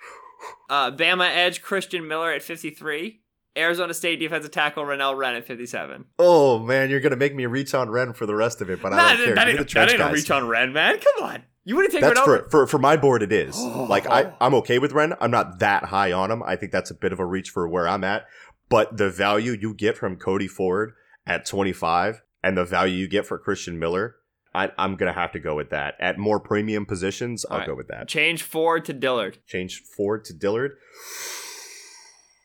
uh, 0.70 0.92
Bama 0.92 1.28
edge 1.28 1.64
Christian 1.64 2.08
Miller 2.08 2.32
at 2.32 2.44
53, 2.44 3.22
Arizona 3.58 3.94
State 3.96 4.20
defensive 4.20 4.52
tackle 4.52 4.84
Renell 4.84 5.18
Wren 5.18 5.34
at 5.34 5.46
57. 5.46 6.06
Oh 6.20 6.60
man, 6.60 6.92
you're 6.92 7.00
gonna 7.00 7.16
make 7.16 7.34
me 7.34 7.48
reach 7.48 7.74
on 7.74 7.90
Wren 7.90 8.14
for 8.14 8.28
the 8.28 8.36
rest 8.36 8.62
of 8.62 8.70
it, 8.70 8.84
but 8.84 8.94
I 8.94 9.16
don't 9.16 9.26
care. 9.26 9.36
that 9.36 9.46
Give 9.46 9.54
me 9.56 9.60
ain't, 9.60 9.68
the 9.68 9.74
that 9.74 9.92
ain't 9.92 10.02
a 10.02 10.14
reach 10.14 10.30
on 10.30 10.48
Wren, 10.48 10.74
man. 10.74 11.00
Come 11.00 11.26
on, 11.26 11.44
you 11.66 11.76
wouldn't 11.76 11.94
take 11.94 12.02
That's 12.02 12.18
Wren 12.18 12.26
for, 12.26 12.40
over. 12.40 12.50
for 12.50 12.68
for 12.68 12.78
my 12.78 12.98
board. 12.98 13.24
It 13.24 13.32
is 13.32 13.60
like 13.64 14.08
I 14.08 14.34
I'm 14.42 14.54
okay 14.56 14.80
with 14.80 14.92
Wren. 14.92 15.14
I'm 15.20 15.32
not 15.32 15.60
that 15.60 15.86
high 15.86 16.12
on 16.12 16.32
him. 16.32 16.44
I 16.44 16.56
think 16.56 16.72
that's 16.72 16.92
a 16.92 16.96
bit 16.96 17.14
of 17.14 17.20
a 17.20 17.26
reach 17.26 17.50
for 17.50 17.68
where 17.68 17.88
I'm 17.88 18.04
at. 18.04 18.26
But 18.70 18.98
the 18.98 19.10
value 19.10 19.52
you 19.52 19.74
get 19.74 19.98
from 19.98 20.16
Cody 20.16 20.48
Ford 20.48 20.94
at 21.28 21.46
25 21.46 22.22
and 22.44 22.58
the 22.58 22.66
value 22.66 22.96
you 22.96 23.08
get 23.08 23.26
for 23.26 23.38
Christian 23.38 23.78
Miller, 23.78 24.16
I, 24.54 24.72
I'm 24.78 24.96
gonna 24.96 25.14
have 25.14 25.32
to 25.34 25.40
go 25.40 25.56
with 25.56 25.70
that. 25.70 25.96
At 26.00 26.18
more 26.18 26.40
premium 26.40 26.86
positions, 26.86 27.46
I'll 27.46 27.54
Alright. 27.54 27.68
go 27.68 27.76
with 27.76 27.88
that. 27.90 28.08
Change 28.08 28.44
Ford 28.44 28.86
to 28.86 28.94
Dillard. 28.94 29.38
Change 29.48 29.82
Ford 29.84 30.26
to 30.26 30.34
Dillard. 30.34 30.78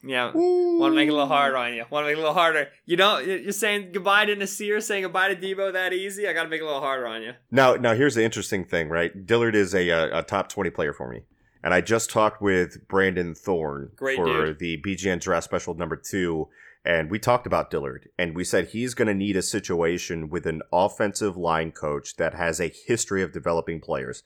Yeah. 0.03 0.31
Want 0.35 0.93
to 0.93 0.97
make 0.97 1.09
it 1.09 1.13
a 1.13 1.15
little 1.15 1.29
harder 1.29 1.57
on 1.57 1.75
you. 1.75 1.85
Want 1.91 2.05
to 2.05 2.09
make 2.09 2.17
it 2.17 2.19
a 2.19 2.23
little 2.23 2.35
harder. 2.35 2.69
You 2.87 2.97
don't. 2.97 3.27
You're 3.27 3.53
saying 3.53 3.91
goodbye 3.93 4.27
to 4.27 4.37
Nasir, 4.37 4.81
saying 4.81 5.03
goodbye 5.03 5.35
to 5.35 5.37
Deebo 5.37 5.73
that 5.73 5.93
easy. 5.93 6.29
I 6.29 6.33
got 6.33 6.45
to 6.45 6.49
make 6.49 6.61
it 6.61 6.65
a 6.65 6.67
little 6.67 6.81
harder 6.81 7.07
on 7.07 7.23
you. 7.23 7.33
Now, 7.51 7.75
now 7.75 7.95
here's 7.95 8.15
the 8.15 8.25
interesting 8.25 8.65
thing, 8.65 8.89
right? 8.89 9.27
Dillard 9.27 9.55
is 9.55 9.75
a, 9.75 9.89
a, 9.89 10.19
a 10.21 10.23
top 10.23 10.49
20 10.49 10.71
player 10.71 10.93
for 10.93 11.11
me. 11.11 11.23
And 11.63 11.75
I 11.75 11.81
just 11.81 12.11
talked 12.11 12.41
with 12.41 12.87
Brandon 12.87 13.35
Thorn 13.35 13.91
Great 13.97 14.17
for 14.17 14.47
dude. 14.47 14.59
the 14.61 14.81
BGN 14.81 15.21
draft 15.21 15.45
special 15.45 15.75
number 15.75 15.97
two. 15.97 16.49
And 16.85 17.11
we 17.11 17.19
talked 17.19 17.47
about 17.47 17.71
Dillard. 17.71 18.09
And 18.19 18.37
we 18.37 18.45
said 18.45 18.69
he's 18.69 18.95
going 18.95 19.09
to 19.09 19.15
need 19.15 19.37
a 19.37 19.43
situation 19.43 20.31
with 20.31 20.47
an 20.47 20.63
offensive 20.73 21.37
line 21.37 21.73
coach 21.73 22.17
that 22.17 22.35
has 22.35 22.61
a 22.61 22.73
history 22.87 23.23
of 23.23 23.33
developing 23.33 23.81
players. 23.81 24.23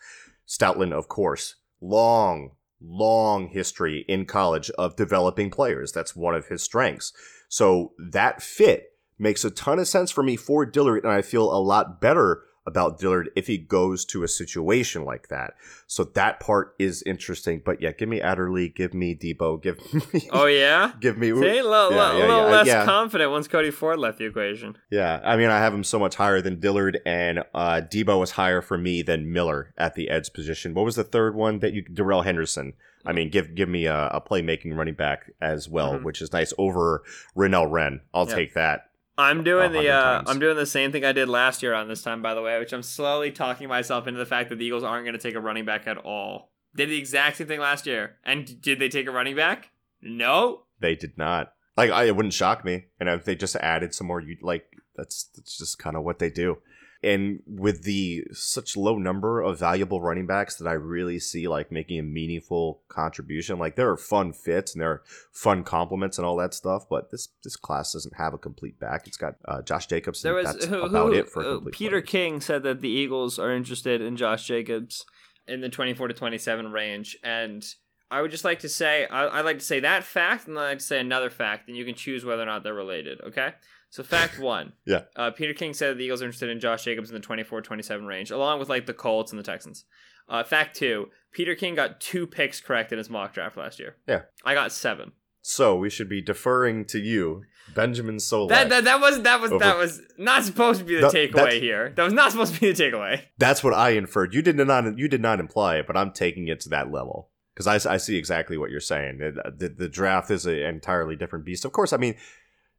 Stoutland, 0.47 0.93
of 0.93 1.09
course, 1.09 1.57
long, 1.81 2.51
long 2.85 3.49
history 3.49 4.05
in 4.09 4.27
college 4.27 4.71
of 4.73 4.97
developing 4.97 5.51
players. 5.51 5.93
That's 5.93 6.17
one 6.17 6.35
of 6.35 6.47
his 6.47 6.63
strengths. 6.63 7.13
So 7.49 7.93
that 7.99 8.43
fit 8.43 8.93
makes 9.19 9.45
a 9.45 9.51
ton 9.51 9.79
of 9.79 9.89
sense 9.89 10.11
for 10.11 10.23
me 10.23 10.37
for 10.37 10.67
Dillard, 10.67 11.05
and 11.05 11.13
I 11.13 11.23
feel 11.23 11.53
a 11.53 11.61
lot 11.61 12.01
better 12.01 12.43
about 12.67 12.99
Dillard 12.99 13.29
if 13.35 13.49
he 13.49 13.59
goes 13.59 14.05
to 14.07 14.23
a 14.23 14.29
situation 14.29 15.05
like 15.05 15.29
that. 15.29 15.55
So 15.87 16.05
that 16.05 16.39
part 16.41 16.75
is 16.79 17.03
interesting. 17.05 17.61
But 17.65 17.83
yeah, 17.83 17.91
give 17.93 18.09
me 18.09 18.21
Adderley, 18.21 18.69
give 18.69 18.95
me 18.95 19.15
Deebo, 19.17 19.61
give 19.63 19.79
me 20.15 20.29
Oh 20.31 20.47
yeah. 20.47 20.93
give 21.01 21.19
me 21.19 21.29
See, 21.29 21.33
a 21.59 21.63
little, 21.65 21.91
Yeah, 21.93 22.17
yeah, 22.17 22.27
little 22.27 22.45
less 22.45 22.85
confident 22.85 23.31
once 23.33 23.49
Cody 23.49 23.71
Ford 23.73 23.99
left 23.99 24.19
the 24.19 24.27
equation. 24.27 24.77
Yeah, 24.91 25.21
I 25.25 25.37
mean, 25.37 25.49
I 25.51 25.59
have 25.59 25.75
him 25.75 25.85
so 25.85 25.99
much 25.99 26.15
higher 26.15 26.41
than 26.41 26.61
Dillard, 26.61 27.01
and 27.05 27.41
uh, 27.55 27.81
Deebo 27.83 28.21
was 28.21 28.33
higher 28.33 28.63
for 28.63 28.79
me 28.79 29.03
than 29.03 29.33
Miller 29.33 29.75
at 29.77 29.95
the 29.95 30.09
edge 30.09 30.33
position. 30.33 30.73
What 30.75 30.85
was 30.85 30.95
the 30.97 31.05
third 31.05 31.35
one 31.35 31.59
that 31.61 31.73
you? 31.73 31.83
Darrell 31.83 32.23
Henderson. 32.23 32.75
I 33.05 33.13
mean, 33.13 33.31
give 33.31 33.57
give 33.57 33.69
me 33.69 33.87
a, 33.87 34.07
a 34.13 34.21
playmaking 34.21 34.77
running 34.77 34.95
back 34.95 35.33
as 35.41 35.69
well, 35.69 35.95
Mhm. 35.95 36.05
which 36.05 36.23
is 36.23 36.33
nice 36.33 36.53
over 36.57 37.03
Renell 37.37 37.69
Wren. 37.69 38.03
I'll 38.15 38.27
take 38.27 38.55
that. 38.55 38.87
I'm 39.19 39.45
doing 39.45 39.73
the. 39.73 39.91
Uh. 39.91 40.23
I'm 40.27 40.39
doing 40.39 40.57
the 40.57 40.67
same 40.67 40.93
thing 40.93 41.05
I 41.05 41.13
did 41.13 41.29
last 41.29 41.63
year 41.63 41.75
on 41.75 41.89
this 41.89 42.03
time, 42.03 42.23
by 42.23 42.35
the 42.35 42.43
way, 42.43 42.59
which 42.59 42.73
I'm 42.73 42.83
slowly 42.83 43.31
talking 43.31 43.69
myself 43.69 44.07
into 44.07 44.19
the 44.19 44.27
fact 44.27 44.49
that 44.49 44.57
the 44.57 44.65
Eagles 44.65 44.83
aren't 44.83 45.05
going 45.05 45.17
to 45.17 45.23
take 45.23 45.35
a 45.35 45.41
running 45.41 45.65
back 45.65 45.87
at 45.87 45.99
all. 45.99 46.51
Did 46.75 46.89
the 46.89 46.97
exact 46.97 47.37
same 47.37 47.47
thing 47.47 47.61
last 47.61 47.87
year, 47.87 48.17
and 48.25 48.61
did 48.63 48.79
they 48.79 48.89
take 48.89 49.07
a 49.07 49.11
running 49.11 49.37
back? 49.37 49.71
No. 50.01 50.63
They 50.81 50.95
did 50.95 51.19
not. 51.19 51.53
Like, 51.77 51.91
I, 51.91 52.05
it 52.05 52.17
wouldn't 52.17 52.35
shock 52.35 52.65
me, 52.65 52.87
and 52.99 53.09
if 53.09 53.25
they 53.25 53.35
just 53.35 53.57
added 53.57 53.95
some 53.95 54.07
more, 54.07 54.23
like 54.41 54.67
that's 54.97 55.25
that's 55.35 55.59
just 55.59 55.79
kind 55.79 55.97
of 55.97 56.03
what 56.03 56.19
they 56.19 56.31
do. 56.31 56.59
And 57.05 57.41
with 57.47 57.83
the 57.83 58.25
such 58.33 58.77
low 58.77 58.97
number 58.97 59.41
of 59.41 59.59
valuable 59.59 60.01
running 60.01 60.27
backs 60.27 60.55
that 60.57 60.69
I 60.69 60.75
really 60.75 61.19
see 61.19 61.49
like 61.49 61.73
making 61.73 61.99
a 61.99 62.03
meaningful 62.05 62.83
contribution, 62.89 63.59
like 63.59 63.75
there 63.75 63.91
are 63.91 63.97
fun 63.97 64.33
fits 64.33 64.73
and 64.73 64.83
there 64.83 64.91
are 64.91 65.03
fun 65.33 65.65
compliments 65.65 66.17
and 66.17 66.25
all 66.25 66.37
that 66.37 66.55
stuff, 66.55 66.85
but 66.89 67.11
this 67.11 67.29
this 67.43 67.57
class 67.57 67.93
doesn't 67.93 68.15
have 68.17 68.35
a 68.35 68.39
complete 68.39 68.79
back. 68.79 69.09
It's 69.09 69.17
got 69.17 69.35
uh, 69.49 69.63
Josh 69.63 69.87
Jacobs. 69.87 70.23
There 70.23 70.35
was 70.35 70.47
that's 70.47 70.67
who, 70.67 70.83
about 70.83 71.13
who- 71.13 71.19
it 71.19 71.29
for 71.29 71.45
uh, 71.45 71.59
Peter. 71.73 72.01
King 72.01 72.41
said 72.41 72.63
that 72.63 72.81
the 72.83 72.89
Eagles 72.89 73.39
are 73.39 73.53
interested 73.53 74.01
in 74.01 74.17
Josh 74.17 74.47
Jacobs 74.47 75.05
in 75.49 75.61
the 75.61 75.69
24 75.69 76.07
to 76.07 76.15
27 76.15 76.71
range, 76.71 77.17
and 77.25 77.65
I 78.13 78.23
would 78.23 78.31
just 78.31 78.45
like 78.45 78.61
to 78.61 78.69
say 78.69 79.07
I, 79.07 79.39
I'd 79.39 79.45
like 79.45 79.59
to 79.59 79.65
say 79.65 79.81
that 79.81 80.05
fact, 80.05 80.47
and 80.47 80.57
then 80.57 80.63
I'd 80.65 80.69
like 80.69 80.79
to 80.79 80.85
say 80.85 81.01
another 81.01 81.31
fact, 81.31 81.69
and 81.69 81.77
you 81.77 81.85
can 81.85 81.95
choose 81.95 82.25
whether 82.25 82.43
or 82.43 82.47
not 82.47 82.63
they're 82.63 82.75
related. 82.75 83.21
Okay. 83.23 83.55
So 83.91 84.03
fact 84.03 84.39
one. 84.39 84.73
Yeah. 84.87 85.03
Uh, 85.17 85.31
Peter 85.31 85.55
King 85.55 85.75
said 85.75 85.97
the 85.99 86.05
Eagles 86.05 86.23
are 86.23 86.27
interested 86.27 86.51
in 86.51 86.61
Josh 86.61 86.85
Jacobs 86.85 87.11
in 87.11 87.15
the 87.15 87.27
24-27 87.27 88.07
range, 88.07 88.31
along 88.31 88.59
with 88.61 88.69
like 88.69 88.87
the 88.87 88.95
Colts 88.95 89.33
and 89.33 89.39
the 89.39 89.43
Texans. 89.43 89.85
Uh, 90.29 90.45
fact 90.45 90.77
two. 90.77 91.09
Peter 91.33 91.55
King 91.55 91.75
got 91.75 92.01
two 92.01 92.27
picks 92.27 92.61
correct 92.61 92.93
in 92.93 92.99
his 92.99 93.11
mock 93.11 93.33
draft 93.35 93.57
last 93.57 93.79
year. 93.81 93.97
Yeah. 94.07 94.23
I 94.45 94.55
got 94.55 94.71
seven. 94.73 95.13
So 95.45 95.75
we 95.77 95.91
should 95.91 96.09
be 96.09 96.23
deferring 96.23 96.85
to 96.87 96.99
you, 97.01 97.43
Benjamin 97.75 98.19
Solak. 98.19 98.51
That, 98.51 98.69
that 98.69 98.85
that 98.85 99.01
was 99.01 99.23
that 99.23 99.41
was 99.41 99.51
Over- 99.51 99.65
that 99.65 99.77
was 99.77 100.01
not 100.17 100.45
supposed 100.45 100.79
to 100.79 100.85
be 100.85 100.95
the 100.95 101.01
No, 101.01 101.09
takeaway 101.11 101.33
that's- 101.35 101.55
here. 101.61 101.93
That 101.97 102.05
was 102.05 102.13
not 102.13 102.31
supposed 102.31 102.55
to 102.55 102.61
be 102.61 102.71
the 102.71 102.81
takeaway. 102.81 103.23
That's 103.39 103.65
what 103.65 103.75
I 103.75 103.91
inferred. 103.91 104.35
You 104.35 104.43
did 104.43 104.57
not. 104.57 104.97
You 104.97 105.09
did 105.09 105.21
not 105.21 105.41
imply 105.41 105.77
it, 105.79 105.89
but 105.89 105.97
I'm 105.97 106.13
taking 106.13 106.47
it 106.47 106.61
to 106.61 106.69
that 106.69 106.93
level 106.93 107.31
because 107.55 107.87
I, 107.87 107.95
I 107.95 107.97
see 107.97 108.17
exactly 108.17 108.57
what 108.57 108.71
you're 108.71 108.81
saying. 108.81 109.19
The, 109.19 109.43
uh, 109.45 109.51
the, 109.57 109.69
the 109.69 109.89
draft 109.89 110.31
is 110.31 110.47
an 110.47 110.55
entirely 110.55 111.17
different 111.17 111.45
beast. 111.45 111.65
Of 111.65 111.73
course, 111.73 111.93
I 111.93 111.97
mean 111.97 112.15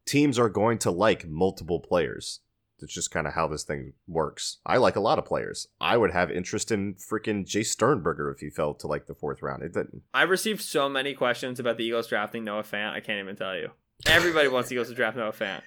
teams 0.06 0.38
are 0.38 0.48
going 0.48 0.78
to 0.78 0.90
like 0.90 1.26
multiple 1.26 1.80
players. 1.80 2.40
That's 2.80 2.92
just 2.92 3.12
kind 3.12 3.26
of 3.26 3.34
how 3.34 3.46
this 3.46 3.62
thing 3.62 3.92
works. 4.08 4.58
I 4.66 4.78
like 4.78 4.96
a 4.96 5.00
lot 5.00 5.18
of 5.18 5.24
players. 5.24 5.68
I 5.80 5.96
would 5.96 6.10
have 6.10 6.30
interest 6.30 6.72
in 6.72 6.94
freaking 6.94 7.46
Jace 7.46 7.66
Sternberger 7.66 8.30
if 8.30 8.40
he 8.40 8.50
fell 8.50 8.74
to 8.74 8.86
like 8.88 9.06
the 9.06 9.14
fourth 9.14 9.42
round. 9.42 9.62
It 9.62 9.72
didn't. 9.72 10.02
I 10.12 10.22
received 10.22 10.60
so 10.60 10.88
many 10.88 11.14
questions 11.14 11.60
about 11.60 11.78
the 11.78 11.84
Eagles 11.84 12.08
drafting 12.08 12.44
Noah 12.44 12.64
Fant. 12.64 12.92
I 12.92 13.00
can't 13.00 13.20
even 13.20 13.36
tell 13.36 13.56
you. 13.56 13.70
Everybody 14.06 14.48
wants 14.48 14.68
the 14.68 14.74
Eagles 14.74 14.88
to 14.88 14.94
draft 14.94 15.16
Noah 15.16 15.32
Fant, 15.32 15.62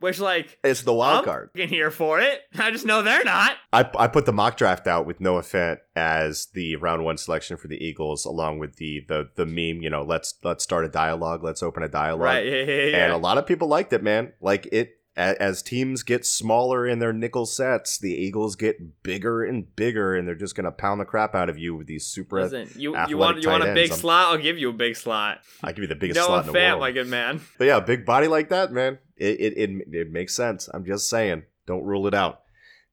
which 0.00 0.18
like 0.18 0.58
It's 0.64 0.82
the 0.82 0.92
wild 0.92 1.20
I'm 1.20 1.24
card. 1.24 1.50
fucking 1.52 1.68
here 1.68 1.90
for 1.90 2.20
it. 2.20 2.42
I 2.58 2.70
just 2.70 2.84
know 2.84 3.02
they're 3.02 3.24
not. 3.24 3.56
I, 3.72 3.88
I 3.98 4.08
put 4.08 4.26
the 4.26 4.32
mock 4.32 4.56
draft 4.56 4.86
out 4.86 5.06
with 5.06 5.20
Noah 5.20 5.42
Fant 5.42 5.78
as 5.94 6.48
the 6.54 6.76
round 6.76 7.04
one 7.04 7.16
selection 7.16 7.56
for 7.56 7.68
the 7.68 7.82
Eagles, 7.82 8.24
along 8.24 8.58
with 8.58 8.76
the 8.76 9.04
the 9.06 9.30
the 9.36 9.46
meme. 9.46 9.82
You 9.82 9.90
know, 9.90 10.02
let's 10.02 10.34
let's 10.42 10.64
start 10.64 10.84
a 10.84 10.88
dialogue. 10.88 11.44
Let's 11.44 11.62
open 11.62 11.82
a 11.82 11.88
dialogue. 11.88 12.22
Right? 12.24 12.46
Yeah, 12.46 12.62
yeah, 12.64 12.84
yeah. 12.86 13.04
and 13.04 13.12
a 13.12 13.18
lot 13.18 13.38
of 13.38 13.46
people 13.46 13.68
liked 13.68 13.92
it, 13.92 14.02
man. 14.02 14.32
Like 14.40 14.66
it 14.72 14.96
as 15.16 15.62
teams 15.62 16.02
get 16.02 16.24
smaller 16.24 16.86
in 16.86 16.98
their 16.98 17.12
nickel 17.12 17.44
sets, 17.44 17.98
the 17.98 18.12
Eagles 18.12 18.56
get 18.56 19.02
bigger 19.02 19.44
and 19.44 19.74
bigger, 19.76 20.14
and 20.14 20.26
they're 20.26 20.34
just 20.34 20.54
gonna 20.54 20.70
pound 20.70 21.00
the 21.00 21.04
crap 21.04 21.34
out 21.34 21.48
of 21.48 21.58
you 21.58 21.76
with 21.76 21.86
these 21.86 22.06
super. 22.06 22.42
Listen, 22.42 22.68
you 22.80 22.96
you 23.08 23.18
want 23.18 23.42
you 23.42 23.48
want 23.50 23.62
a 23.62 23.74
big 23.74 23.90
ends. 23.90 24.00
Slot? 24.00 24.32
I'll 24.32 24.38
give 24.38 24.58
you 24.58 24.70
a 24.70 24.72
big 24.72 24.96
slot. 24.96 25.40
I 25.62 25.72
give 25.72 25.82
you 25.82 25.88
the 25.88 25.94
biggest 25.94 26.16
Noah 26.16 26.26
slot 26.26 26.46
in 26.46 26.52
the 26.52 26.58
world. 26.58 26.80
my 26.80 26.92
good 26.92 27.08
man. 27.08 27.40
but 27.58 27.66
yeah, 27.66 27.76
a 27.76 27.80
big 27.80 28.06
body 28.06 28.28
like 28.28 28.48
that, 28.50 28.72
man. 28.72 28.98
It, 29.20 29.40
it, 29.40 29.58
it, 29.58 29.94
it 29.94 30.10
makes 30.10 30.34
sense. 30.34 30.68
I'm 30.72 30.84
just 30.84 31.08
saying. 31.08 31.44
Don't 31.66 31.84
rule 31.84 32.06
it 32.06 32.14
out. 32.14 32.40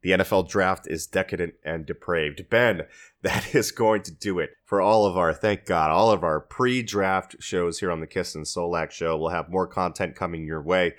The 0.01 0.11
NFL 0.11 0.47
draft 0.47 0.87
is 0.87 1.07
decadent 1.07 1.55
and 1.63 1.85
depraved. 1.85 2.49
Ben, 2.49 2.83
that 3.23 3.55
is 3.55 3.71
going 3.71 4.03
to 4.03 4.11
do 4.11 4.37
it 4.39 4.51
for 4.63 4.81
all 4.81 5.05
of 5.05 5.17
our, 5.17 5.33
thank 5.33 5.65
God, 5.65 5.89
all 5.89 6.11
of 6.11 6.23
our 6.23 6.39
pre 6.39 6.83
draft 6.83 7.37
shows 7.39 7.79
here 7.79 7.91
on 7.91 8.01
the 8.01 8.07
Kist 8.07 8.35
and 8.35 8.45
Solak 8.45 8.91
show. 8.91 9.17
We'll 9.17 9.29
have 9.29 9.49
more 9.49 9.67
content 9.67 10.15
coming 10.15 10.45
your 10.45 10.61
way. 10.61 10.93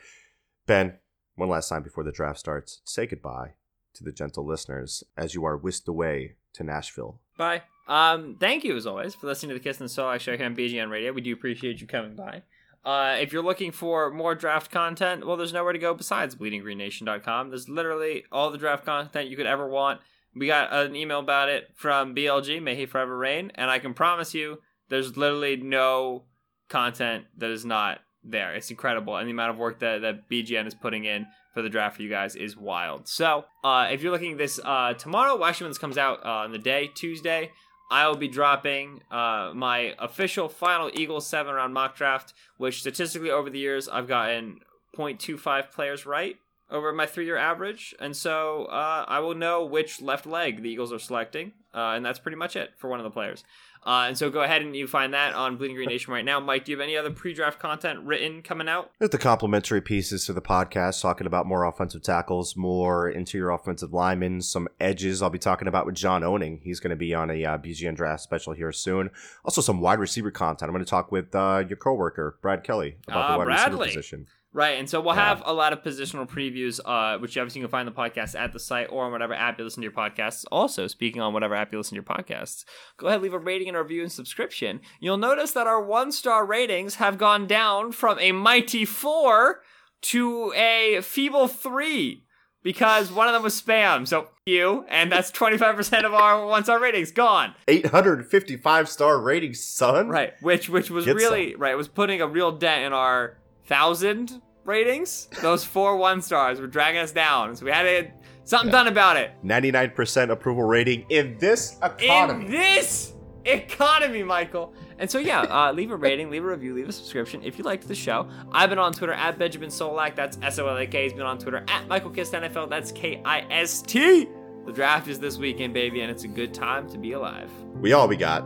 Ben, 0.66 0.94
one 1.36 1.48
last 1.48 1.68
time 1.68 1.82
before 1.82 2.04
the 2.04 2.12
draft 2.12 2.38
starts, 2.38 2.80
say 2.84 3.06
goodbye 3.06 3.52
to 3.94 4.04
the 4.04 4.12
gentle 4.12 4.46
listeners 4.46 5.04
as 5.16 5.34
you 5.34 5.44
are 5.44 5.56
whisked 5.56 5.88
away 5.88 6.34
to 6.54 6.64
Nashville. 6.64 7.20
Bye. 7.36 7.62
Um, 7.86 8.36
thank 8.38 8.64
you 8.64 8.76
as 8.76 8.86
always 8.86 9.14
for 9.14 9.26
listening 9.26 9.50
to 9.50 9.54
the 9.54 9.60
Kist 9.60 9.80
and 9.80 9.88
Solak 9.88 10.20
show 10.20 10.36
here 10.36 10.46
on 10.46 10.56
BGN 10.56 10.90
Radio. 10.90 11.12
We 11.12 11.20
do 11.20 11.32
appreciate 11.32 11.80
you 11.80 11.86
coming 11.86 12.16
by. 12.16 12.42
Uh, 12.88 13.18
if 13.20 13.34
you're 13.34 13.42
looking 13.42 13.70
for 13.70 14.10
more 14.10 14.34
draft 14.34 14.70
content, 14.70 15.26
well, 15.26 15.36
there's 15.36 15.52
nowhere 15.52 15.74
to 15.74 15.78
go 15.78 15.92
besides 15.92 16.34
bleedinggreennation.com. 16.34 17.50
There's 17.50 17.68
literally 17.68 18.24
all 18.32 18.50
the 18.50 18.56
draft 18.56 18.86
content 18.86 19.28
you 19.28 19.36
could 19.36 19.44
ever 19.44 19.68
want. 19.68 20.00
We 20.34 20.46
got 20.46 20.72
an 20.72 20.96
email 20.96 21.18
about 21.18 21.50
it 21.50 21.68
from 21.74 22.14
BLG, 22.14 22.62
May 22.62 22.76
He 22.76 22.86
Forever 22.86 23.18
Reign, 23.18 23.52
and 23.56 23.70
I 23.70 23.78
can 23.78 23.92
promise 23.92 24.32
you 24.32 24.62
there's 24.88 25.18
literally 25.18 25.56
no 25.56 26.24
content 26.70 27.26
that 27.36 27.50
is 27.50 27.66
not 27.66 27.98
there. 28.24 28.54
It's 28.54 28.70
incredible. 28.70 29.18
And 29.18 29.28
the 29.28 29.32
amount 29.32 29.50
of 29.50 29.58
work 29.58 29.80
that, 29.80 30.00
that 30.00 30.30
BGN 30.30 30.66
is 30.66 30.74
putting 30.74 31.04
in 31.04 31.26
for 31.52 31.60
the 31.60 31.68
draft 31.68 31.96
for 31.96 32.02
you 32.02 32.08
guys 32.08 32.36
is 32.36 32.56
wild. 32.56 33.06
So, 33.06 33.44
uh, 33.62 33.88
if 33.90 34.02
you're 34.02 34.12
looking 34.12 34.38
this 34.38 34.58
uh, 34.64 34.94
tomorrow, 34.94 35.36
well, 35.36 35.50
actually, 35.50 35.66
when 35.66 35.72
this 35.72 35.78
comes 35.78 35.98
out 35.98 36.24
uh, 36.24 36.30
on 36.30 36.52
the 36.52 36.58
day, 36.58 36.88
Tuesday, 36.94 37.50
I 37.90 38.06
will 38.06 38.16
be 38.16 38.28
dropping 38.28 39.00
uh, 39.10 39.52
my 39.54 39.94
official 39.98 40.48
final 40.48 40.90
Eagles 40.92 41.26
seven 41.26 41.54
round 41.54 41.72
mock 41.72 41.96
draft, 41.96 42.34
which 42.56 42.80
statistically 42.80 43.30
over 43.30 43.48
the 43.48 43.58
years 43.58 43.88
I've 43.88 44.08
gotten 44.08 44.60
0.25 44.96 45.70
players 45.70 46.04
right 46.04 46.36
over 46.70 46.92
my 46.92 47.06
three 47.06 47.24
year 47.24 47.36
average. 47.36 47.94
And 47.98 48.16
so 48.16 48.66
uh, 48.66 49.04
I 49.08 49.20
will 49.20 49.34
know 49.34 49.64
which 49.64 50.02
left 50.02 50.26
leg 50.26 50.62
the 50.62 50.70
Eagles 50.70 50.92
are 50.92 50.98
selecting. 50.98 51.52
Uh, 51.74 51.92
and 51.94 52.04
that's 52.04 52.18
pretty 52.18 52.36
much 52.36 52.56
it 52.56 52.72
for 52.76 52.88
one 52.88 52.98
of 52.98 53.04
the 53.04 53.10
players. 53.10 53.44
Uh, 53.88 54.04
and 54.08 54.18
so 54.18 54.28
go 54.28 54.42
ahead 54.42 54.60
and 54.60 54.76
you 54.76 54.86
find 54.86 55.14
that 55.14 55.34
on 55.34 55.56
Bleeding 55.56 55.74
Green 55.74 55.88
Nation 55.88 56.12
right 56.12 56.24
now. 56.24 56.38
Mike, 56.38 56.66
do 56.66 56.72
you 56.72 56.76
have 56.78 56.84
any 56.84 56.94
other 56.94 57.10
pre-draft 57.10 57.58
content 57.58 58.00
written 58.04 58.42
coming 58.42 58.68
out? 58.68 58.90
There's 58.98 59.12
the 59.12 59.16
complimentary 59.16 59.80
pieces 59.80 60.26
to 60.26 60.34
the 60.34 60.42
podcast, 60.42 61.00
talking 61.00 61.26
about 61.26 61.46
more 61.46 61.64
offensive 61.64 62.02
tackles, 62.02 62.54
more 62.54 63.08
interior 63.08 63.48
offensive 63.48 63.94
linemen, 63.94 64.42
some 64.42 64.68
edges. 64.78 65.22
I'll 65.22 65.30
be 65.30 65.38
talking 65.38 65.68
about 65.68 65.86
with 65.86 65.94
John 65.94 66.22
Owning. 66.22 66.60
He's 66.62 66.80
going 66.80 66.90
to 66.90 66.96
be 66.96 67.14
on 67.14 67.30
a 67.30 67.42
uh, 67.46 67.56
BGN 67.56 67.96
draft 67.96 68.22
special 68.22 68.52
here 68.52 68.72
soon. 68.72 69.08
Also, 69.42 69.62
some 69.62 69.80
wide 69.80 70.00
receiver 70.00 70.30
content. 70.30 70.68
I'm 70.68 70.74
going 70.74 70.84
to 70.84 70.90
talk 70.90 71.10
with 71.10 71.34
uh, 71.34 71.64
your 71.66 71.78
coworker 71.78 72.38
Brad 72.42 72.64
Kelly 72.64 72.98
about 73.08 73.28
the 73.28 73.34
Ah, 73.34 73.38
wide 73.38 73.46
receiver 73.46 73.84
position. 73.84 74.26
Right, 74.58 74.76
and 74.76 74.90
so 74.90 75.00
we'll 75.00 75.14
Yeah. 75.14 75.28
have 75.28 75.42
a 75.46 75.52
lot 75.52 75.72
of 75.72 75.84
positional 75.84 76.28
previews, 76.28 76.80
uh, 76.84 77.16
which 77.20 77.38
obviously 77.38 77.60
you 77.60 77.66
can 77.68 77.70
find 77.70 77.86
the 77.86 77.92
podcast 77.92 78.36
at 78.36 78.52
the 78.52 78.58
site 78.58 78.88
or 78.90 79.04
on 79.04 79.12
whatever 79.12 79.32
app 79.32 79.56
you 79.56 79.62
listen 79.64 79.82
to 79.82 79.84
your 79.84 79.92
podcasts. 79.92 80.44
Also, 80.50 80.88
speaking 80.88 81.22
on 81.22 81.32
whatever 81.32 81.54
app 81.54 81.70
you 81.70 81.78
listen 81.78 81.90
to 81.90 82.02
your 82.04 82.16
podcasts, 82.16 82.64
go 82.96 83.06
ahead 83.06 83.22
leave 83.22 83.34
a 83.34 83.38
rating 83.38 83.68
and 83.68 83.76
a 83.76 83.80
review 83.84 84.02
and 84.02 84.10
subscription. 84.10 84.80
You'll 84.98 85.16
notice 85.16 85.52
that 85.52 85.68
our 85.68 85.80
one 85.80 86.10
star 86.10 86.44
ratings 86.44 86.96
have 86.96 87.18
gone 87.18 87.46
down 87.46 87.92
from 87.92 88.18
a 88.18 88.32
mighty 88.32 88.84
four 88.84 89.62
to 90.02 90.52
a 90.56 91.02
feeble 91.02 91.46
three 91.46 92.24
because 92.64 93.12
one 93.12 93.28
of 93.28 93.34
them 93.34 93.44
was 93.44 93.62
spam. 93.62 94.08
So 94.08 94.30
you, 94.44 94.84
and 94.88 95.12
that's 95.12 95.30
twenty 95.30 95.56
five 95.56 95.76
percent 95.76 96.04
of 96.04 96.12
our 96.14 96.44
one 96.44 96.64
star 96.64 96.80
ratings 96.80 97.12
gone. 97.12 97.54
855 97.68 98.88
star 98.88 99.20
ratings, 99.20 99.62
son. 99.64 100.08
Right, 100.08 100.32
which 100.40 100.68
which 100.68 100.90
was 100.90 101.04
Get 101.04 101.14
really 101.14 101.54
right 101.54 101.74
It 101.74 101.76
was 101.76 101.86
putting 101.86 102.20
a 102.20 102.26
real 102.26 102.50
dent 102.50 102.82
in 102.86 102.92
our 102.92 103.38
thousand 103.66 104.42
ratings. 104.68 105.28
Those 105.42 105.64
four 105.64 105.96
one 105.96 106.22
stars 106.22 106.60
were 106.60 106.66
dragging 106.66 107.00
us 107.00 107.10
down, 107.10 107.56
so 107.56 107.64
we 107.64 107.72
had 107.72 107.82
to 107.84 108.02
get 108.02 108.22
something 108.44 108.70
done 108.70 108.86
about 108.86 109.16
it. 109.16 109.32
99% 109.44 110.30
approval 110.30 110.64
rating 110.64 111.06
in 111.08 111.36
this 111.38 111.76
economy. 111.82 112.44
In 112.44 112.50
this 112.50 113.14
economy, 113.44 114.22
Michael. 114.22 114.74
And 114.98 115.10
so 115.10 115.18
yeah, 115.18 115.40
uh, 115.42 115.72
leave 115.72 115.90
a 115.90 115.96
rating, 115.96 116.30
leave 116.30 116.44
a 116.44 116.48
review, 116.48 116.74
leave 116.74 116.88
a 116.88 116.92
subscription 116.92 117.42
if 117.42 117.58
you 117.58 117.64
liked 117.64 117.88
the 117.88 117.94
show. 117.94 118.28
I've 118.52 118.68
been 118.70 118.78
on 118.78 118.92
Twitter 118.92 119.12
at 119.12 119.38
Benjamin 119.38 119.70
Solak, 119.70 120.14
that's 120.14 120.38
S 120.42 120.58
O 120.58 120.68
L 120.68 120.76
A 120.76 120.86
K. 120.86 121.04
He's 121.04 121.12
been 121.12 121.22
on 121.22 121.38
Twitter 121.38 121.64
at 121.68 121.88
Michael 121.88 122.10
Kist 122.10 122.32
NFL, 122.32 122.68
that's 122.68 122.92
K 122.92 123.20
I 123.24 123.40
S 123.50 123.82
T. 123.82 124.28
The 124.66 124.72
draft 124.72 125.08
is 125.08 125.18
this 125.18 125.38
weekend, 125.38 125.72
baby, 125.72 126.02
and 126.02 126.10
it's 126.10 126.24
a 126.24 126.28
good 126.28 126.52
time 126.52 126.90
to 126.90 126.98
be 126.98 127.12
alive. 127.12 127.50
we 127.76 127.94
all 127.94 128.06
we 128.06 128.16
got. 128.16 128.44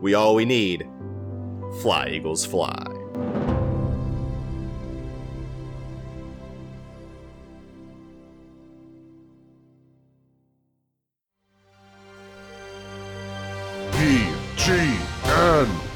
We 0.00 0.14
all 0.14 0.34
we 0.34 0.44
need. 0.44 0.88
Fly, 1.82 2.08
Eagles, 2.08 2.44
fly. 2.44 2.95
Amen. 15.46 15.95